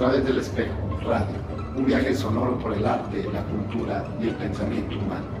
través 0.00 0.24
del 0.24 0.38
espejo, 0.38 0.98
radio, 1.04 1.36
un 1.76 1.84
viaje 1.84 2.14
sonoro 2.14 2.58
por 2.58 2.72
el 2.72 2.86
arte, 2.86 3.22
la 3.34 3.42
cultura 3.42 4.02
y 4.18 4.28
el 4.28 4.34
pensamiento 4.34 4.96
humano. 4.96 5.39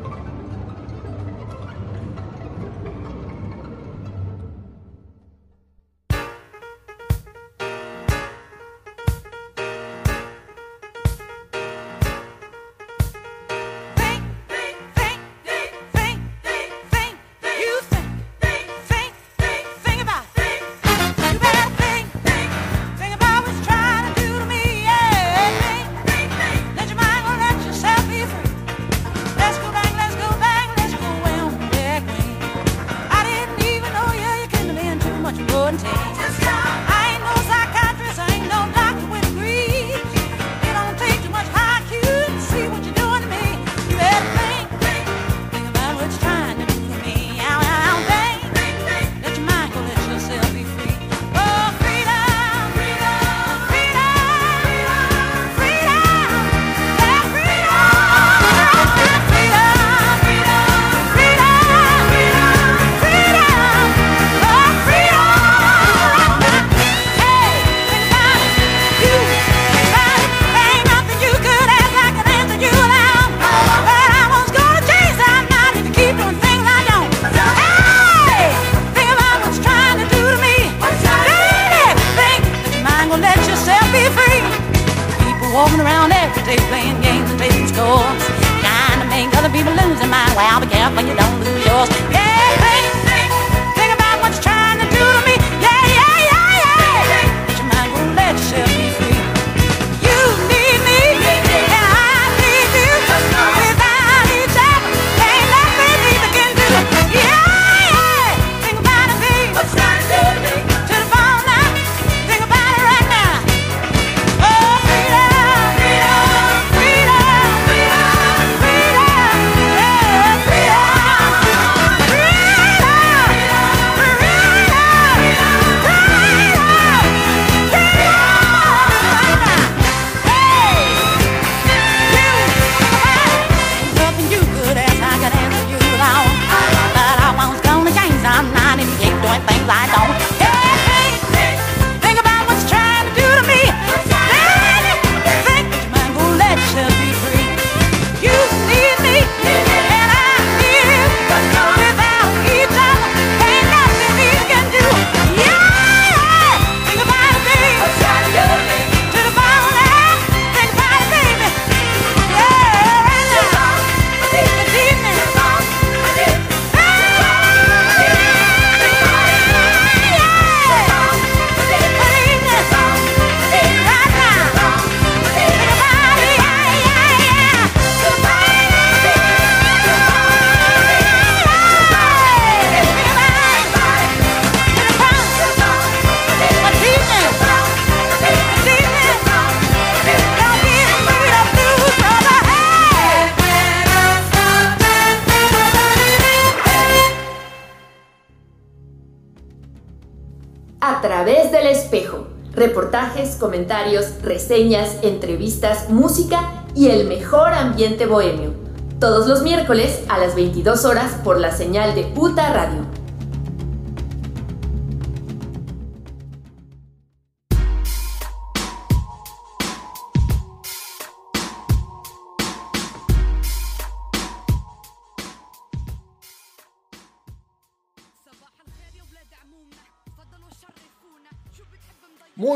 Comentarios, 203.40 204.22
reseñas, 204.22 204.98
entrevistas, 205.02 205.90
música 205.90 206.64
y 206.76 206.88
el 206.88 207.08
mejor 207.08 207.52
ambiente 207.54 208.06
bohemio. 208.06 208.52
Todos 209.00 209.26
los 209.26 209.42
miércoles 209.42 210.02
a 210.08 210.18
las 210.18 210.36
22 210.36 210.84
horas 210.84 211.12
por 211.24 211.40
la 211.40 211.50
señal 211.50 211.94
de 211.94 212.04
Puta 212.04 212.52
Radio. 212.52 212.99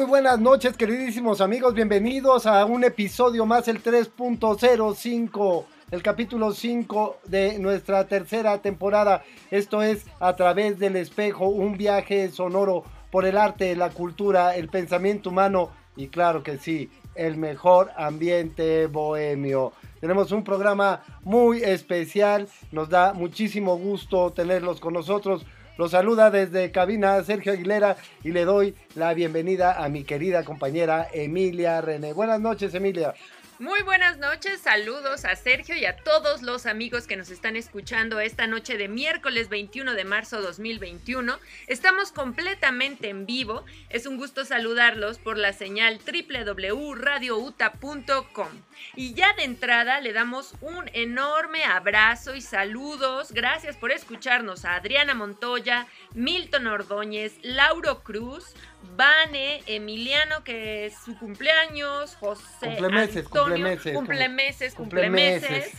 Muy 0.04 0.10
buenas 0.10 0.38
noches, 0.38 0.76
queridísimos 0.76 1.40
amigos. 1.40 1.72
Bienvenidos 1.72 2.44
a 2.44 2.66
un 2.66 2.84
episodio 2.84 3.46
más, 3.46 3.68
el 3.68 3.82
3.05, 3.82 5.64
el 5.90 6.02
capítulo 6.02 6.52
5 6.52 7.20
de 7.24 7.58
nuestra 7.58 8.06
tercera 8.06 8.58
temporada. 8.58 9.24
Esto 9.50 9.82
es 9.82 10.04
A 10.20 10.36
través 10.36 10.78
del 10.78 10.96
espejo, 10.96 11.48
un 11.48 11.78
viaje 11.78 12.28
sonoro 12.28 12.84
por 13.10 13.24
el 13.24 13.38
arte, 13.38 13.74
la 13.76 13.88
cultura, 13.88 14.54
el 14.54 14.68
pensamiento 14.68 15.30
humano 15.30 15.70
y 15.96 16.08
claro 16.08 16.42
que 16.42 16.58
sí, 16.58 16.90
el 17.14 17.38
mejor 17.38 17.90
ambiente 17.96 18.86
bohemio. 18.88 19.72
Tenemos 20.00 20.32
un 20.32 20.44
programa 20.44 21.02
muy 21.22 21.62
especial, 21.62 22.46
nos 22.72 22.90
da 22.90 23.14
muchísimo 23.14 23.78
gusto 23.78 24.34
tenerlos 24.34 24.80
con 24.80 24.92
nosotros. 24.92 25.46
Los 25.76 25.90
saluda 25.90 26.30
desde 26.30 26.70
cabina 26.70 27.20
Sergio 27.24 27.52
Aguilera 27.52 27.96
y 28.22 28.30
le 28.30 28.44
doy 28.44 28.76
la 28.94 29.12
bienvenida 29.12 29.82
a 29.82 29.88
mi 29.88 30.04
querida 30.04 30.44
compañera 30.44 31.08
Emilia 31.12 31.80
René. 31.80 32.12
Buenas 32.12 32.40
noches, 32.40 32.72
Emilia. 32.74 33.12
Muy 33.60 33.82
buenas 33.82 34.18
noches, 34.18 34.62
saludos 34.62 35.24
a 35.24 35.36
Sergio 35.36 35.76
y 35.76 35.84
a 35.84 35.96
todos 35.96 36.42
los 36.42 36.66
amigos 36.66 37.06
que 37.06 37.14
nos 37.14 37.30
están 37.30 37.54
escuchando 37.54 38.18
esta 38.18 38.48
noche 38.48 38.76
de 38.76 38.88
miércoles 38.88 39.48
21 39.48 39.94
de 39.94 40.02
marzo 40.02 40.42
2021. 40.42 41.38
Estamos 41.68 42.10
completamente 42.10 43.10
en 43.10 43.26
vivo, 43.26 43.64
es 43.90 44.06
un 44.06 44.16
gusto 44.16 44.44
saludarlos 44.44 45.18
por 45.18 45.38
la 45.38 45.52
señal 45.52 46.00
www.radiouta.com. 46.00 48.48
Y 48.96 49.14
ya 49.14 49.32
de 49.34 49.44
entrada 49.44 50.00
le 50.00 50.12
damos 50.12 50.56
un 50.60 50.90
enorme 50.92 51.64
abrazo 51.64 52.34
y 52.34 52.40
saludos, 52.40 53.30
gracias 53.30 53.76
por 53.76 53.92
escucharnos 53.92 54.64
a 54.64 54.74
Adriana 54.74 55.14
Montoya, 55.14 55.86
Milton 56.12 56.66
Ordóñez, 56.66 57.34
Lauro 57.42 58.02
Cruz, 58.02 58.56
Vane, 58.96 59.62
Emiliano, 59.66 60.44
que 60.44 60.86
es 60.86 60.94
su 61.04 61.18
cumpleaños, 61.18 62.16
José 62.16 62.42
Cumplemeses, 62.60 63.26
Antonio, 63.26 63.66
cumplemeses, 63.94 63.94
cumplemeses, 63.94 64.74
cumplemeses. 64.74 65.72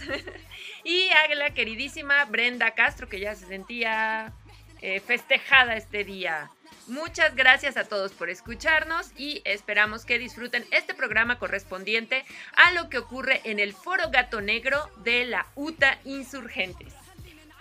y 0.83 1.09
a 1.09 1.35
la 1.35 1.53
queridísima 1.53 2.25
Brenda 2.25 2.71
Castro, 2.71 3.07
que 3.07 3.19
ya 3.19 3.35
se 3.35 3.45
sentía 3.45 4.33
eh, 4.81 4.99
festejada 4.99 5.75
este 5.75 6.03
día. 6.03 6.51
Muchas 6.87 7.35
gracias 7.35 7.77
a 7.77 7.85
todos 7.85 8.11
por 8.11 8.29
escucharnos 8.29 9.11
y 9.17 9.41
esperamos 9.45 10.05
que 10.05 10.19
disfruten 10.19 10.65
este 10.71 10.93
programa 10.93 11.39
correspondiente 11.39 12.23
a 12.55 12.71
lo 12.73 12.89
que 12.89 12.99
ocurre 12.99 13.41
en 13.43 13.59
el 13.59 13.73
Foro 13.73 14.11
Gato 14.11 14.41
Negro 14.41 14.77
de 14.97 15.25
la 15.25 15.47
UTA 15.55 15.99
Insurgentes. 16.03 16.93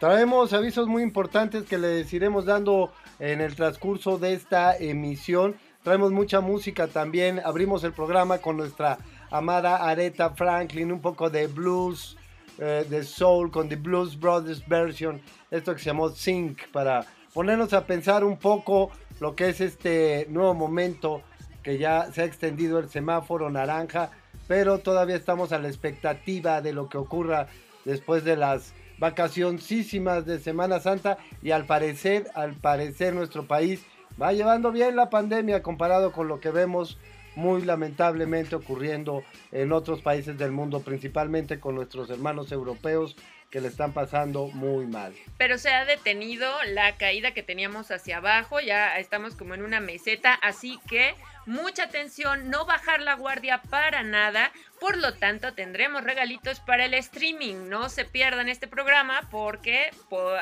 Traemos 0.04 0.52
avisos 0.52 0.86
muy 0.86 1.02
importantes 1.02 1.64
que 1.64 1.78
les 1.78 2.12
iremos 2.12 2.44
dando 2.44 2.92
en 3.18 3.40
el 3.40 3.56
transcurso 3.56 4.18
de 4.18 4.34
esta 4.34 4.76
emisión. 4.76 5.56
Traemos 5.82 6.12
mucha 6.12 6.42
música 6.42 6.88
también. 6.88 7.40
Abrimos 7.42 7.84
el 7.84 7.94
programa 7.94 8.36
con 8.36 8.58
nuestra 8.58 8.98
amada 9.30 9.76
Aretha 9.76 10.28
Franklin, 10.28 10.92
un 10.92 11.00
poco 11.00 11.30
de 11.30 11.46
blues, 11.46 12.18
eh, 12.58 12.84
de 12.86 13.02
soul, 13.02 13.50
con 13.50 13.70
The 13.70 13.76
Blues 13.76 14.20
Brothers 14.20 14.68
version. 14.68 15.22
Esto 15.50 15.72
que 15.72 15.78
se 15.78 15.86
llamó 15.86 16.10
Sync, 16.10 16.68
para 16.70 17.06
ponernos 17.32 17.72
a 17.72 17.86
pensar 17.86 18.24
un 18.24 18.36
poco 18.36 18.90
lo 19.20 19.34
que 19.34 19.48
es 19.48 19.62
este 19.62 20.26
nuevo 20.28 20.52
momento 20.52 21.22
que 21.62 21.78
ya 21.78 22.12
se 22.12 22.20
ha 22.20 22.24
extendido 22.26 22.78
el 22.78 22.90
semáforo 22.90 23.48
naranja, 23.48 24.10
pero 24.48 24.80
todavía 24.80 25.16
estamos 25.16 25.52
a 25.52 25.58
la 25.58 25.68
expectativa 25.68 26.60
de 26.60 26.74
lo 26.74 26.90
que 26.90 26.98
ocurra 26.98 27.46
después 27.86 28.22
de 28.22 28.36
las 28.36 28.74
vacacioncísimas 29.04 30.24
de 30.24 30.38
Semana 30.38 30.80
Santa 30.80 31.18
y 31.42 31.50
al 31.50 31.66
parecer, 31.66 32.30
al 32.34 32.54
parecer 32.54 33.12
nuestro 33.12 33.46
país 33.46 33.84
va 34.20 34.32
llevando 34.32 34.72
bien 34.72 34.96
la 34.96 35.10
pandemia 35.10 35.62
comparado 35.62 36.10
con 36.10 36.26
lo 36.26 36.40
que 36.40 36.50
vemos 36.50 36.96
muy 37.36 37.60
lamentablemente 37.60 38.56
ocurriendo 38.56 39.22
en 39.52 39.72
otros 39.72 40.00
países 40.00 40.38
del 40.38 40.52
mundo, 40.52 40.80
principalmente 40.80 41.60
con 41.60 41.74
nuestros 41.74 42.08
hermanos 42.08 42.50
europeos 42.50 43.14
que 43.54 43.60
le 43.60 43.68
están 43.68 43.92
pasando 43.92 44.48
muy 44.48 44.84
mal. 44.84 45.14
Pero 45.38 45.58
se 45.58 45.70
ha 45.70 45.84
detenido 45.84 46.52
la 46.64 46.96
caída 46.96 47.34
que 47.34 47.44
teníamos 47.44 47.92
hacia 47.92 48.16
abajo, 48.16 48.58
ya 48.58 48.98
estamos 48.98 49.36
como 49.36 49.54
en 49.54 49.62
una 49.62 49.78
meseta, 49.78 50.34
así 50.34 50.80
que 50.88 51.14
mucha 51.46 51.84
atención, 51.84 52.50
no 52.50 52.66
bajar 52.66 53.00
la 53.00 53.14
guardia 53.14 53.62
para 53.62 54.02
nada, 54.02 54.50
por 54.80 54.96
lo 54.96 55.14
tanto 55.14 55.54
tendremos 55.54 56.02
regalitos 56.02 56.58
para 56.58 56.86
el 56.86 56.94
streaming, 56.94 57.68
no 57.68 57.90
se 57.90 58.04
pierdan 58.04 58.48
este 58.48 58.66
programa 58.66 59.28
porque 59.30 59.92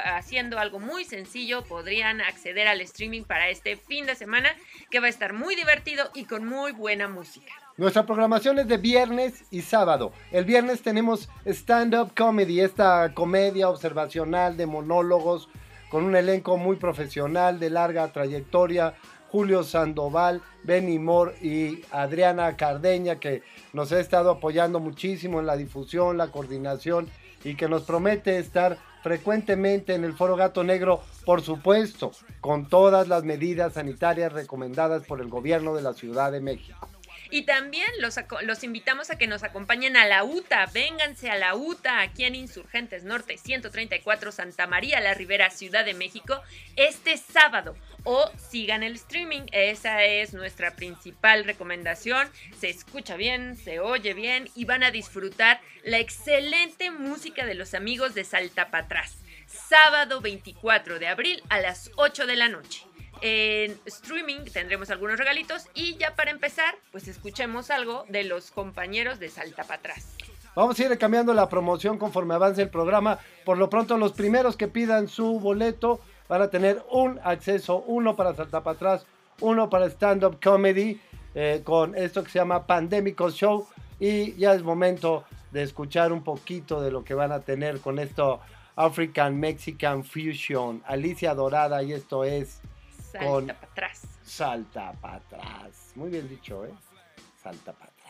haciendo 0.07 0.59
algo 0.59 0.79
muy 0.79 1.05
sencillo 1.05 1.65
podrían 1.65 2.23
acceder 2.23 2.67
al 2.67 2.81
streaming 2.81 3.25
para 3.25 3.51
este 3.51 3.77
fin 3.77 4.07
de 4.07 4.15
semana 4.15 4.57
que 4.91 5.01
va 5.01 5.09
a 5.09 5.11
estar 5.11 5.35
muy 5.35 5.55
divertido 5.55 6.11
y 6.15 6.25
con 6.25 6.47
muy 6.47 6.73
buena 6.73 7.09
música. 7.09 7.53
Nuestra 7.79 8.05
programación 8.05 8.59
es 8.59 8.69
de 8.69 8.77
viernes 8.77 9.45
y 9.51 9.63
sábado. 9.63 10.13
El 10.31 10.45
viernes 10.45 10.83
tenemos 10.83 11.31
stand-up 11.47 12.13
comedy, 12.15 12.61
esta 12.61 13.15
comedia 13.15 13.71
observacional 13.71 14.59
de 14.59 14.67
monólogos 14.67 15.49
con 15.91 16.05
un 16.05 16.15
elenco 16.15 16.59
muy 16.59 16.77
profesional 16.77 17.59
de 17.59 17.71
larga 17.71 18.13
trayectoria. 18.13 18.93
Julio 19.31 19.65
Sandoval, 19.65 20.43
Benny 20.63 20.99
Moore 20.99 21.35
y 21.41 21.83
Adriana 21.91 22.59
Cardeña, 22.59 23.19
que 23.19 23.43
nos 23.73 23.91
ha 23.91 24.01
estado 24.01 24.31
apoyando 24.31 24.79
muchísimo 24.79 25.41
en 25.41 25.47
la 25.47 25.57
difusión, 25.57 26.19
la 26.19 26.31
coordinación 26.31 27.09
y 27.43 27.55
que 27.55 27.71
nos 27.71 27.85
promete 27.85 28.37
estar 28.37 28.77
frecuentemente 29.03 29.95
en 29.95 30.05
el 30.05 30.13
Foro 30.13 30.37
Gato 30.37 30.63
Negro, 30.63 31.01
por 31.25 31.41
supuesto, 31.41 32.13
con 32.43 32.69
todas 32.69 33.09
las 33.09 33.25
medidas 33.25 33.73
sanitarias 33.73 34.35
recomendadas 34.35 35.05
por 35.07 35.23
el 35.23 35.29
gobierno 35.29 35.75
de 35.75 35.81
la 35.81 35.95
Ciudad 35.95 36.31
de 36.31 36.43
México. 36.43 36.92
Y 37.33 37.47
también 37.47 37.89
los, 37.99 38.63
invitamos 38.63 39.09
a 39.09 39.17
que 39.17 39.27
nos 39.27 39.43
acompañen 39.43 39.97
a 39.97 40.05
la 40.05 40.23
UTA. 40.23 40.67
Vénganse 40.67 41.31
a 41.31 41.39
la 41.39 41.55
UTA, 41.55 42.03
aquí 42.03 42.25
en 42.25 42.35
Insurgentes 42.35 43.05
Norte 43.05 43.39
134 43.39 44.33
Santa 44.33 44.67
María, 44.67 45.01
la 45.01 45.15
Ribera, 45.15 45.49
Ciudad 45.49 45.87
de 45.87 45.95
México, 45.95 46.43
este 46.77 47.17
sábado. 47.17 47.75
O 48.05 48.31
sigan 48.37 48.83
el 48.83 48.97
streaming, 48.97 49.47
esa 49.53 50.05
es 50.05 50.35
nuestra 50.35 50.77
principal 50.77 51.45
recomendación. 51.45 52.29
Se 52.61 52.69
escucha 52.69 53.17
bien, 53.17 53.57
se 53.57 53.81
oye 53.81 54.13
bien 54.13 54.51
y 54.55 54.67
van 54.67 54.83
a 54.83 54.91
disfrutar 54.91 55.63
la 55.85 56.01
excelente 56.01 56.91
música 56.91 57.47
de 57.47 57.55
los 57.55 57.73
amigos 57.73 58.13
de 58.15 58.25
Salta 58.25 58.71
Patrás. 58.71 59.17
Sábado 59.47 60.21
24 60.21 60.99
de 60.99 61.07
abril 61.09 61.43
a 61.49 61.61
las 61.61 61.93
8 61.97 62.27
de 62.27 62.37
la 62.37 62.51
noche. 62.51 62.85
En 63.25 63.79
streaming 63.87 64.41
tendremos 64.53 64.91
algunos 64.91 65.17
regalitos 65.17 65.69
y 65.75 65.97
ya 65.97 66.17
para 66.17 66.33
empezar, 66.33 66.75
pues 66.91 67.07
escuchemos 67.07 67.71
algo 67.71 68.05
de 68.09 68.25
los 68.25 68.51
compañeros 68.51 69.21
de 69.21 69.29
Salta 69.29 69.63
para 69.63 69.77
atrás. 69.77 70.17
Vamos 70.57 70.79
a 70.79 70.83
ir 70.83 70.99
cambiando 70.99 71.33
la 71.33 71.49
promoción 71.49 71.99
conforme 71.99 72.35
avance 72.35 72.61
el 72.63 72.69
programa. 72.69 73.21
Por 73.45 73.59
lo 73.59 73.71
pronto, 73.71 73.97
los 73.97 74.13
primeros 74.13 74.57
que 74.57 74.67
pidan 74.67 75.07
su 75.07 75.39
boleto 75.39 76.01
van 76.29 76.43
a 76.43 76.51
tener 76.51 76.83
un 76.91 77.21
acceso, 77.23 77.85
uno 77.87 78.17
para 78.17 78.35
Salta 78.35 78.65
para 78.65 78.75
atrás, 78.75 79.07
uno 79.41 79.71
para 79.71 79.87
stand-up 79.87 80.41
comedy, 80.43 81.01
eh, 81.37 81.63
con 81.63 81.95
esto 81.95 82.25
que 82.25 82.31
se 82.31 82.41
llama 82.41 82.67
Pandémico 82.67 83.31
Show. 83.31 83.69
Y 84.01 84.35
ya 84.35 84.53
es 84.53 84.65
momento 84.65 85.25
de 85.53 85.63
escuchar 85.63 86.13
un 86.13 86.25
poquito 86.25 86.83
de 86.83 86.91
lo 86.91 87.05
que 87.05 87.15
van 87.15 87.31
a 87.31 87.39
tener 87.39 87.79
con 87.79 88.01
esto 88.01 88.41
African 88.75 89.39
Mexican 89.39 90.03
Fusion. 90.03 90.83
Alicia 90.87 91.35
Dorada, 91.35 91.85
y 91.85 91.93
esto 91.93 92.25
es 92.25 92.61
Salta 93.13 93.55
para 93.55 93.73
atrás. 93.73 94.03
Salta 94.25 94.93
para 95.01 95.17
atrás. 95.17 95.93
Muy 95.95 96.11
bien 96.11 96.29
dicho, 96.29 96.65
¿eh? 96.65 96.75
Salta 97.43 97.73
para 97.73 97.91
atrás. 97.91 98.02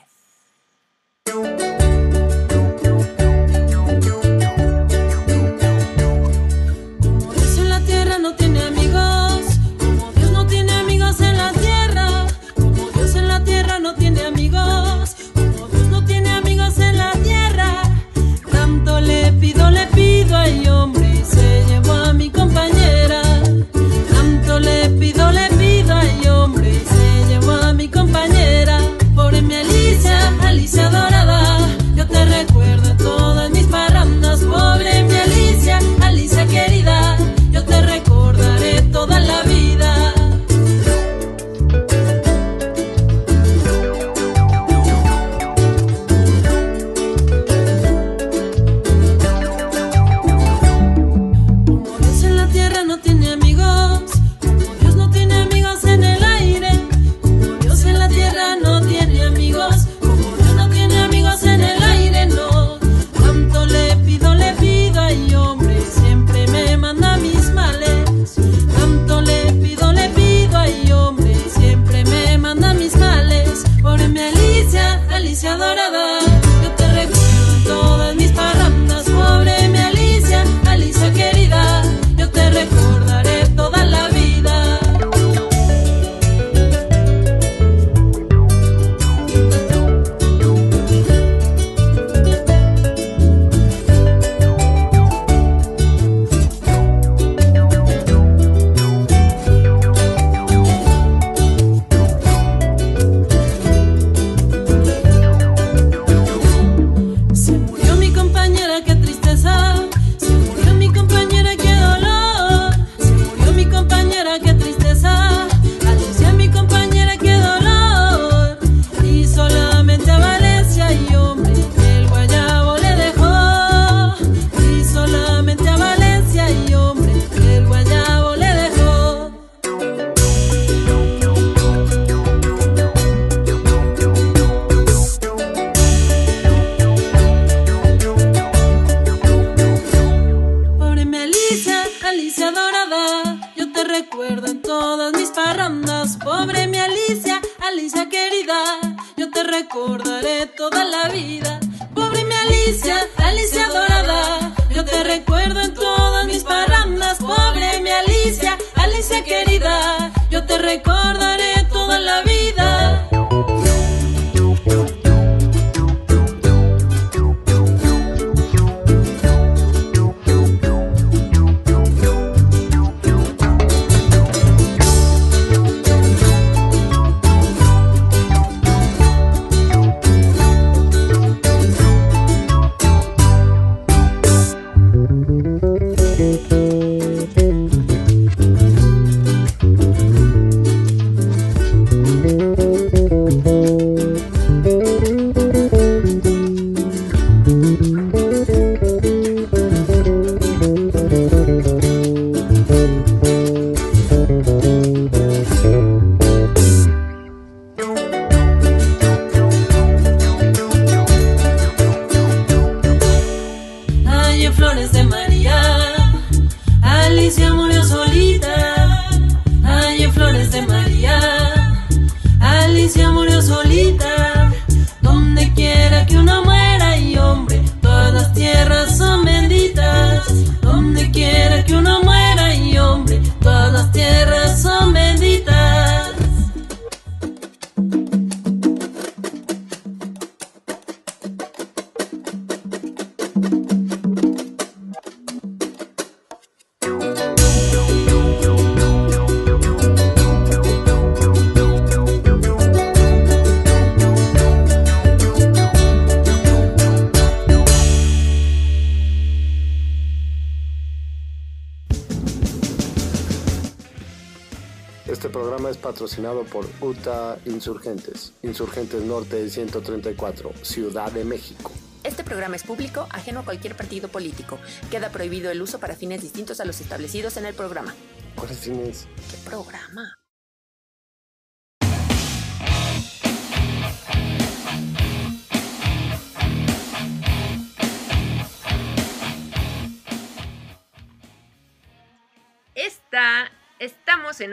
Patrocinado 266.13 266.45
por 266.45 266.69
UTA 266.83 267.39
Insurgentes, 267.47 268.35
Insurgentes 268.43 269.03
Norte 269.03 269.49
134, 269.49 270.53
Ciudad 270.61 271.11
de 271.11 271.25
México. 271.25 271.73
Este 272.05 272.23
programa 272.23 272.57
es 272.57 272.65
público, 272.65 273.07
ajeno 273.11 273.41
a 273.41 273.45
cualquier 273.45 273.75
partido 273.77 274.09
político. 274.09 274.59
Queda 274.91 275.11
prohibido 275.11 275.51
el 275.51 275.63
uso 275.63 275.79
para 275.79 275.95
fines 275.95 276.21
distintos 276.21 276.61
a 276.61 276.67
los 276.67 276.81
establecidos 276.83 277.39
en 277.39 277.47
el 277.47 277.55
programa. 277.55 277.95
¿Cuáles 278.37 278.61
tienes? 278.61 279.07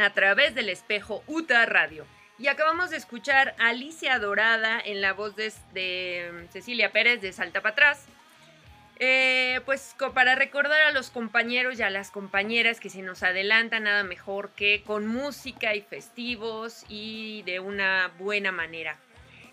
A 0.01 0.13
través 0.13 0.55
del 0.55 0.69
espejo 0.69 1.23
UTA 1.27 1.65
Radio. 1.65 2.05
Y 2.37 2.47
acabamos 2.47 2.89
de 2.89 2.97
escuchar 2.97 3.53
a 3.59 3.69
Alicia 3.69 4.17
Dorada 4.17 4.79
en 4.79 5.01
la 5.01 5.11
voz 5.11 5.35
de, 5.35 5.51
de 5.73 6.47
Cecilia 6.51 6.91
Pérez 6.91 7.21
de 7.21 7.33
Salta 7.33 7.61
para 7.61 7.73
atrás. 7.73 8.05
Eh, 9.01 9.61
pues 9.65 9.95
para 10.13 10.35
recordar 10.35 10.81
a 10.81 10.91
los 10.91 11.09
compañeros 11.09 11.79
y 11.79 11.83
a 11.83 11.89
las 11.89 12.11
compañeras 12.11 12.79
que 12.79 12.89
se 12.89 13.01
nos 13.01 13.23
adelanta 13.23 13.79
nada 13.79 14.03
mejor 14.03 14.51
que 14.51 14.83
con 14.83 15.07
música 15.07 15.73
y 15.75 15.81
festivos 15.81 16.85
y 16.89 17.43
de 17.43 17.59
una 17.59 18.11
buena 18.19 18.51
manera. 18.51 18.97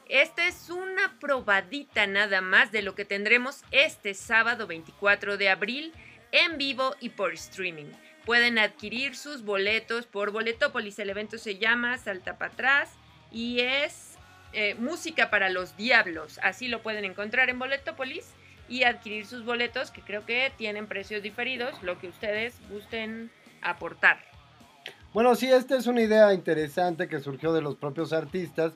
Esta 0.08 0.46
es 0.46 0.70
una 0.70 1.18
probadita 1.18 2.06
nada 2.06 2.40
más 2.40 2.70
de 2.70 2.82
lo 2.82 2.94
que 2.94 3.04
tendremos 3.04 3.64
este 3.72 4.14
sábado 4.14 4.66
24 4.66 5.36
de 5.36 5.48
abril 5.48 5.92
en 6.30 6.58
vivo 6.58 6.94
y 7.00 7.10
por 7.10 7.32
streaming. 7.32 7.92
Pueden 8.26 8.58
adquirir 8.58 9.16
sus 9.16 9.44
boletos 9.44 10.06
por 10.06 10.32
Boletópolis. 10.32 10.98
El 10.98 11.10
evento 11.10 11.38
se 11.38 11.58
llama 11.58 11.96
Salta 11.96 12.36
para 12.36 12.52
atrás 12.52 12.90
y 13.30 13.60
es 13.60 14.18
eh, 14.52 14.74
música 14.74 15.30
para 15.30 15.48
los 15.48 15.76
diablos. 15.76 16.40
Así 16.42 16.66
lo 16.66 16.82
pueden 16.82 17.04
encontrar 17.04 17.50
en 17.50 17.58
Boletópolis 17.60 18.26
y 18.68 18.82
adquirir 18.82 19.26
sus 19.26 19.44
boletos 19.44 19.92
que 19.92 20.00
creo 20.00 20.26
que 20.26 20.52
tienen 20.56 20.88
precios 20.88 21.22
diferidos, 21.22 21.80
lo 21.84 22.00
que 22.00 22.08
ustedes 22.08 22.54
gusten 22.68 23.30
aportar. 23.62 24.18
Bueno, 25.12 25.36
sí, 25.36 25.46
esta 25.46 25.76
es 25.76 25.86
una 25.86 26.02
idea 26.02 26.34
interesante 26.34 27.08
que 27.08 27.20
surgió 27.20 27.52
de 27.52 27.62
los 27.62 27.76
propios 27.76 28.12
artistas, 28.12 28.72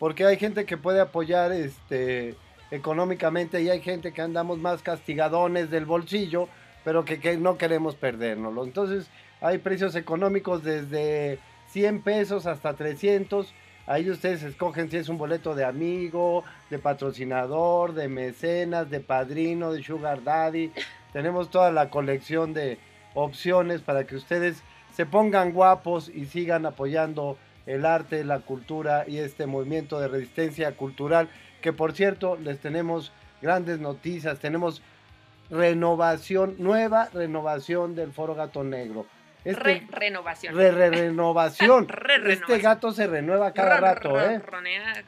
porque 0.00 0.26
hay 0.26 0.36
gente 0.38 0.66
que 0.66 0.76
puede 0.76 1.00
apoyar 1.00 1.52
este, 1.52 2.34
económicamente 2.72 3.62
y 3.62 3.70
hay 3.70 3.80
gente 3.80 4.12
que 4.12 4.22
andamos 4.22 4.58
más 4.58 4.82
castigadones 4.82 5.70
del 5.70 5.86
bolsillo, 5.86 6.48
pero 6.88 7.04
que, 7.04 7.36
no 7.36 7.58
queremos 7.58 7.96
perdérnoslo. 7.96 8.64
Entonces, 8.64 9.10
hay 9.42 9.58
precios 9.58 9.94
económicos 9.94 10.64
desde 10.64 11.38
100 11.66 12.00
pesos 12.00 12.46
hasta 12.46 12.72
300. 12.72 13.52
Ahí 13.86 14.08
ustedes 14.08 14.42
escogen 14.42 14.90
si 14.90 14.96
es 14.96 15.10
un 15.10 15.18
boleto 15.18 15.54
de 15.54 15.66
amigo, 15.66 16.44
de 16.70 16.78
patrocinador, 16.78 17.92
de 17.92 18.08
mecenas, 18.08 18.88
de 18.88 19.00
padrino, 19.00 19.70
de 19.70 19.82
sugar 19.82 20.24
daddy. 20.24 20.72
Tenemos 21.12 21.50
toda 21.50 21.70
la 21.72 21.90
colección 21.90 22.54
de 22.54 22.78
opciones 23.12 23.82
para 23.82 24.06
que 24.06 24.16
ustedes 24.16 24.62
se 24.94 25.04
pongan 25.04 25.52
guapos 25.52 26.08
y 26.08 26.24
sigan 26.24 26.64
apoyando 26.64 27.36
el 27.66 27.84
arte, 27.84 28.24
la 28.24 28.40
cultura 28.40 29.04
y 29.06 29.18
este 29.18 29.44
movimiento 29.44 30.00
de 30.00 30.08
resistencia 30.08 30.74
cultural. 30.74 31.28
Que 31.60 31.74
por 31.74 31.92
cierto, 31.92 32.36
les 32.36 32.60
tenemos 32.60 33.12
grandes 33.42 33.78
noticias. 33.78 34.38
Tenemos 34.38 34.80
renovación, 35.50 36.54
nueva 36.58 37.08
renovación 37.12 37.94
del 37.94 38.12
Foro 38.12 38.34
Gato 38.34 38.64
Negro. 38.64 39.06
Este, 39.44 39.62
Re 39.62 39.86
renovación. 39.90 40.54
re- 40.54 40.72
re- 40.72 40.90
renovación. 40.90 41.88
Re- 41.88 42.32
Este 42.32 42.58
gato 42.58 42.92
se 42.92 43.06
renueva 43.06 43.52
cada 43.52 43.78
rato, 43.78 44.20
¿eh? 44.20 44.42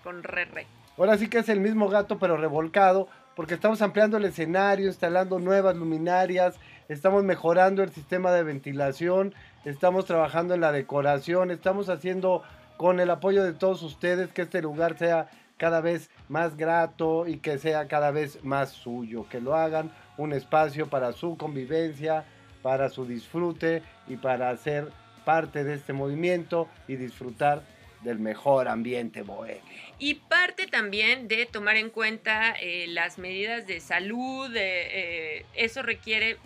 con 0.03 0.23
re 0.23 0.45
re. 0.47 0.67
Ahora 0.97 1.17
sí 1.19 1.29
que 1.29 1.39
es 1.39 1.49
el 1.49 1.61
mismo 1.61 1.89
gato, 1.89 2.19
pero 2.19 2.37
revolcado, 2.37 3.09
porque 3.35 3.55
estamos 3.55 3.81
ampliando 3.83 4.17
el 4.19 4.25
escenario, 4.25 4.87
instalando 4.87 5.39
nuevas 5.39 5.75
luminarias, 5.77 6.57
estamos 6.89 7.25
mejorando 7.25 7.83
el 7.83 7.91
sistema 7.91 8.33
de 8.33 8.43
ventilación, 8.45 9.35
estamos 9.65 10.05
trabajando 10.05 10.55
en 10.55 10.61
la 10.61 10.73
decoración, 10.73 11.51
estamos 11.51 11.89
haciendo 11.89 12.43
con 12.77 13.01
el 13.01 13.11
apoyo 13.11 13.43
de 13.43 13.53
todos 13.53 13.83
ustedes 13.83 14.31
que 14.31 14.43
este 14.43 14.63
lugar 14.63 14.97
sea 14.99 15.29
cada 15.59 15.81
vez 15.81 16.11
más 16.29 16.57
grato 16.57 17.27
y 17.27 17.39
que 17.39 17.59
sea 17.59 17.89
cada 17.89 18.11
vez 18.11 18.43
más 18.45 18.71
suyo, 18.71 19.27
que 19.29 19.41
lo 19.41 19.55
hagan 19.55 19.91
un 20.21 20.33
espacio 20.33 20.89
para 20.89 21.13
su 21.13 21.37
convivencia, 21.37 22.25
para 22.63 22.91
su 22.91 23.07
disfrute 23.07 23.83
y 24.07 24.17
para 24.17 24.55
ser 24.57 24.89
parte 25.25 25.65
de 25.65 25.75
este 25.75 25.93
movimiento 25.93 26.69
y 26.87 26.97
disfrutar 26.97 27.63
del 28.03 28.19
mejor 28.19 28.69
ambiente 28.69 29.23
bohemio. 29.23 29.63
Y 29.99 30.15
parte 30.15 30.67
también 30.67 31.29
de 31.29 31.47
tomar 31.47 31.77
en 31.77 31.91
cuenta 31.91 32.55
eh, 32.61 32.87
las 32.89 33.19
medidas 33.19 33.67
de 33.67 33.81
salud, 33.81 34.51
eh, 34.57 35.45
eso 35.55 35.83
requiere 35.83 36.39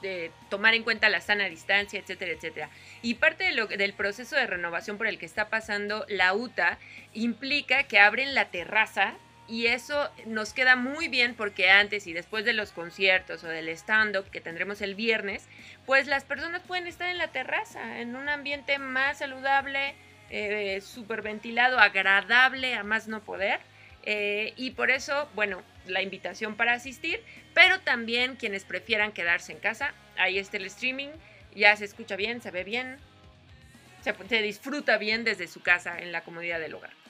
de 0.00 0.30
tomar 0.50 0.74
en 0.74 0.82
cuenta 0.82 1.08
la 1.08 1.20
sana 1.20 1.44
distancia, 1.44 2.00
etcétera, 2.00 2.32
etcétera. 2.32 2.70
Y 3.02 3.14
parte 3.14 3.44
del 3.44 3.92
proceso 3.94 4.36
de 4.36 4.46
renovación 4.46 4.98
por 4.98 5.06
el 5.06 5.18
que 5.18 5.26
está 5.26 5.48
pasando 5.48 6.04
la 6.08 6.34
UTA 6.34 6.78
implica 7.14 7.84
que 7.84 7.98
abren 7.98 8.34
la 8.34 8.50
terraza 8.50 9.14
y 9.48 9.66
eso 9.66 10.10
nos 10.26 10.52
queda 10.52 10.76
muy 10.76 11.08
bien 11.08 11.34
porque 11.34 11.70
antes 11.70 12.06
y 12.06 12.12
después 12.12 12.44
de 12.44 12.52
los 12.52 12.72
conciertos 12.72 13.42
o 13.44 13.48
del 13.48 13.68
stand-up 13.70 14.30
que 14.30 14.40
tendremos 14.40 14.80
el 14.80 14.94
viernes, 14.94 15.46
pues 15.84 16.06
las 16.06 16.24
personas 16.24 16.62
pueden 16.62 16.86
estar 16.86 17.08
en 17.08 17.18
la 17.18 17.28
terraza, 17.28 18.00
en 18.00 18.14
un 18.16 18.28
ambiente 18.28 18.78
más 18.78 19.18
saludable, 19.18 19.94
eh, 20.30 20.80
súper 20.80 21.22
ventilado, 21.22 21.78
agradable 21.78 22.74
a 22.74 22.84
más 22.84 23.08
no 23.08 23.20
poder. 23.20 23.60
Eh, 24.04 24.54
y 24.56 24.70
por 24.70 24.90
eso, 24.90 25.28
bueno, 25.34 25.62
la 25.86 26.02
invitación 26.02 26.56
para 26.56 26.72
asistir, 26.72 27.22
pero 27.54 27.80
también 27.80 28.36
quienes 28.36 28.64
prefieran 28.64 29.12
quedarse 29.12 29.52
en 29.52 29.58
casa, 29.58 29.92
ahí 30.16 30.38
está 30.38 30.56
el 30.56 30.66
streaming, 30.66 31.10
ya 31.54 31.76
se 31.76 31.84
escucha 31.84 32.16
bien, 32.16 32.40
se 32.40 32.50
ve 32.50 32.64
bien, 32.64 32.96
se 34.02 34.42
disfruta 34.42 34.98
bien 34.98 35.24
desde 35.24 35.46
su 35.46 35.60
casa 35.62 35.98
en 35.98 36.10
la 36.10 36.22
comodidad 36.22 36.58
del 36.58 36.74
hogar. 36.74 37.01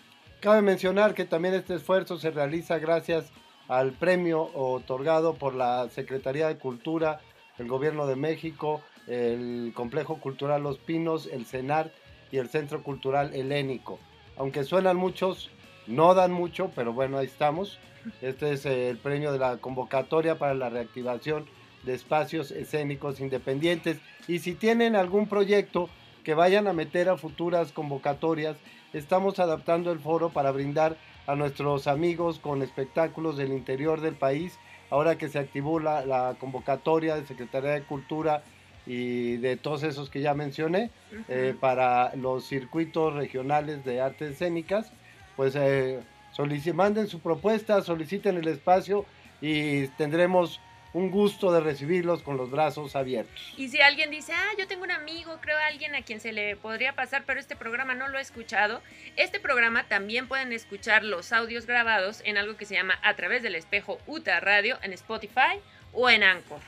Cabe 0.43 0.61
mencionar 0.61 1.15
que 1.15 1.25
también 1.25 1.55
este 1.55 1.77
esfuerzo 1.77 2.19
se 2.19 2.33
realiza 2.33 2.81
gracias 2.81 3.31
al 3.69 3.93
premio 3.93 4.51
otorgado 4.55 5.35
por 5.35 5.55
la 5.55 5.89
Secretaría 5.89 6.49
de 6.49 6.59
Cultura, 6.59 7.21
el 7.59 7.69
Gobierno 7.69 8.09
de 8.09 8.17
México, 8.17 8.83
el 9.07 9.71
Complejo 9.73 10.19
Cultural 10.19 10.61
Los 10.61 10.79
Pinos, 10.79 11.29
el 11.31 11.47
CENAR 11.47 11.93
y 12.33 12.39
el 12.39 12.49
Centro 12.49 12.83
Cultural 12.83 13.33
Helénico. 13.37 14.01
Aunque 14.37 14.65
suenan 14.65 14.97
muchos, 14.97 15.49
no 15.87 16.13
dan 16.13 16.33
mucho, 16.33 16.73
pero 16.75 16.93
bueno, 16.93 17.19
ahí 17.19 17.27
estamos. 17.27 17.79
Este 18.21 18.53
es 18.53 18.67
el 18.67 18.99
premio 18.99 19.31
de 19.31 19.39
la 19.39 19.59
convocatoria 19.59 20.41
para 20.41 20.55
la 20.55 20.71
reactivación 20.71 21.47
de 21.85 21.95
espacios 21.95 22.51
escénicos 22.51 23.21
independientes. 23.21 23.99
Y 24.27 24.41
si 24.41 24.55
tienen 24.57 24.97
algún 24.97 25.29
proyecto 25.29 25.89
que 26.25 26.35
vayan 26.35 26.67
a 26.67 26.73
meter 26.73 27.09
a 27.09 27.17
futuras 27.17 27.71
convocatorias, 27.71 28.57
estamos 28.93 29.39
adaptando 29.39 29.93
el 29.93 29.99
foro 29.99 30.31
para 30.31 30.51
brindar 30.51 30.97
a 31.27 31.35
nuestros 31.35 31.87
amigos 31.87 32.39
con 32.39 32.63
espectáculos 32.63 33.37
del 33.37 33.53
interior 33.53 34.01
del 34.01 34.15
país, 34.15 34.59
ahora 34.91 35.17
que 35.17 35.29
se 35.29 35.39
activó 35.39 35.81
la, 35.81 36.37
convocatoria 36.39 37.17
de 37.17 37.27
Secretaría 37.27 37.71
de 37.71 37.83
Cultura 37.83 38.43
y 38.87 39.37
de 39.37 39.57
todos 39.57 39.85
esos 39.85 40.11
que 40.11 40.21
ya 40.21 40.35
mencioné, 40.35 40.91
eh, 41.29 41.55
para 41.59 42.15
los 42.17 42.45
circuitos 42.45 43.15
regionales 43.15 43.85
de 43.85 44.01
artes 44.01 44.33
escénicas, 44.33 44.93
pues 45.37 45.55
eh, 45.57 46.01
manden 46.75 47.07
su 47.07 47.21
propuesta, 47.21 47.81
soliciten 47.83 48.37
el 48.37 48.49
espacio 48.49 49.05
y 49.41 49.87
tendremos 49.89 50.61
un 50.93 51.11
gusto 51.11 51.53
de 51.53 51.61
recibirlos 51.61 52.23
con 52.23 52.37
los 52.37 52.51
brazos 52.51 52.97
abiertos. 52.97 53.55
Y 53.57 53.69
si 53.69 53.81
alguien 53.81 54.11
dice, 54.11 54.33
ah, 54.35 54.51
yo 54.59 54.67
tengo 54.67 54.85
un 54.85 54.91
amigo, 54.91 55.39
creo 55.41 55.57
a 55.57 55.67
alguien 55.67 55.95
a 55.95 56.03
quien 56.03 56.21
se 56.21 56.33
le 56.33 56.57
podría 56.57 56.95
pasar, 56.95 57.25
pero 57.27 57.41
este 57.41 57.57
programa 57.57 57.95
no 57.95 58.09
lo 58.09 58.19
he 58.19 58.23
escuchado, 58.23 58.83
este 59.17 59.41
programa 59.41 59.85
también 59.85 60.29
pueden 60.29 60.53
escuchar 60.53 61.05
los 61.05 61.33
audios 61.33 61.67
grabados 61.67 62.23
en 62.25 62.37
algo 62.37 62.57
que 62.57 62.67
se 62.67 62.75
llama 62.75 62.99
A 63.03 63.15
través 63.15 63.43
del 63.43 63.55
espejo 63.55 63.99
UTA 64.07 64.41
Radio 64.41 64.79
en 64.83 64.93
Spotify 64.93 65.61
o 65.93 66.11
en 66.11 66.23
Anchor. 66.23 66.61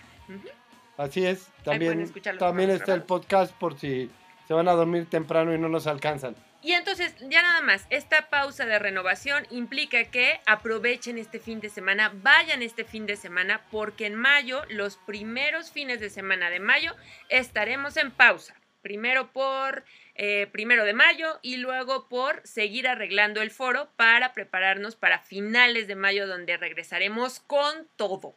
Así 0.97 1.27
es, 1.27 1.49
también, 1.65 2.13
también 2.39 2.71
está 2.71 2.95
el 2.95 3.03
podcast 3.03 3.53
por 3.55 3.79
si 3.79 4.11
se 4.47 4.55
van 4.55 4.69
a 4.69 4.73
dormir 4.73 5.07
temprano 5.07 5.55
y 5.55 5.59
no 5.59 5.69
nos 5.69 5.87
alcanzan. 5.87 6.37
Y 6.65 6.73
entonces, 6.73 7.15
ya 7.21 7.43
nada 7.43 7.61
más, 7.61 7.87
esta 7.91 8.31
pausa 8.31 8.65
de 8.65 8.79
renovación 8.79 9.47
implica 9.51 10.05
que 10.05 10.41
aprovechen 10.47 11.19
este 11.19 11.39
fin 11.39 11.61
de 11.61 11.69
semana, 11.69 12.11
vayan 12.23 12.63
este 12.63 12.85
fin 12.85 13.05
de 13.05 13.17
semana, 13.17 13.61
porque 13.71 14.07
en 14.07 14.15
mayo, 14.15 14.63
los 14.71 14.97
primeros 14.97 15.71
fines 15.71 16.01
de 16.01 16.09
semana 16.09 16.49
de 16.49 16.61
mayo, 16.61 16.97
estaremos 17.29 17.99
en 17.99 18.11
pausa. 18.13 18.55
Primero 18.81 19.31
por 19.31 19.85
eh, 20.15 20.47
primero 20.53 20.87
de 20.87 20.95
mayo 20.95 21.39
y 21.43 21.59
luego 21.59 22.09
por 22.09 22.41
seguir 22.47 22.89
arreglando 22.89 23.43
el 23.43 23.51
foro 23.51 23.91
para 23.97 24.33
prepararnos 24.33 24.97
para 24.97 25.19
finales 25.19 25.87
de 25.87 25.97
mayo, 25.97 26.27
donde 26.27 26.57
regresaremos 26.57 27.41
con 27.41 27.89
todo 27.97 28.37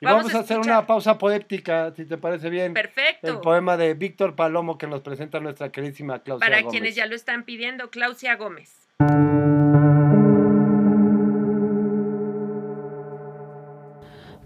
vamos, 0.00 0.34
a, 0.34 0.40
hacer 0.40 0.58
una 0.58 0.86
pausa 0.86 1.18
poética, 1.18 1.92
si 1.94 2.04
te 2.04 2.16
parece 2.18 2.50
bien. 2.50 2.74
Perfecto. 2.74 3.26
El 3.26 3.40
poema 3.40 3.76
de 3.76 3.94
Víctor 3.94 4.34
Palomo 4.34 4.78
que 4.78 4.86
nos 4.86 5.00
presenta 5.00 5.40
nuestra 5.40 5.70
queridísima 5.70 6.20
Claudia 6.22 6.46
Para 6.46 6.62
quienes 6.64 6.94
ya 6.94 7.06
lo 7.06 7.14
están 7.14 7.44
pidiendo, 7.44 7.90
Claudia 7.90 8.36
Gómez. 8.36 8.88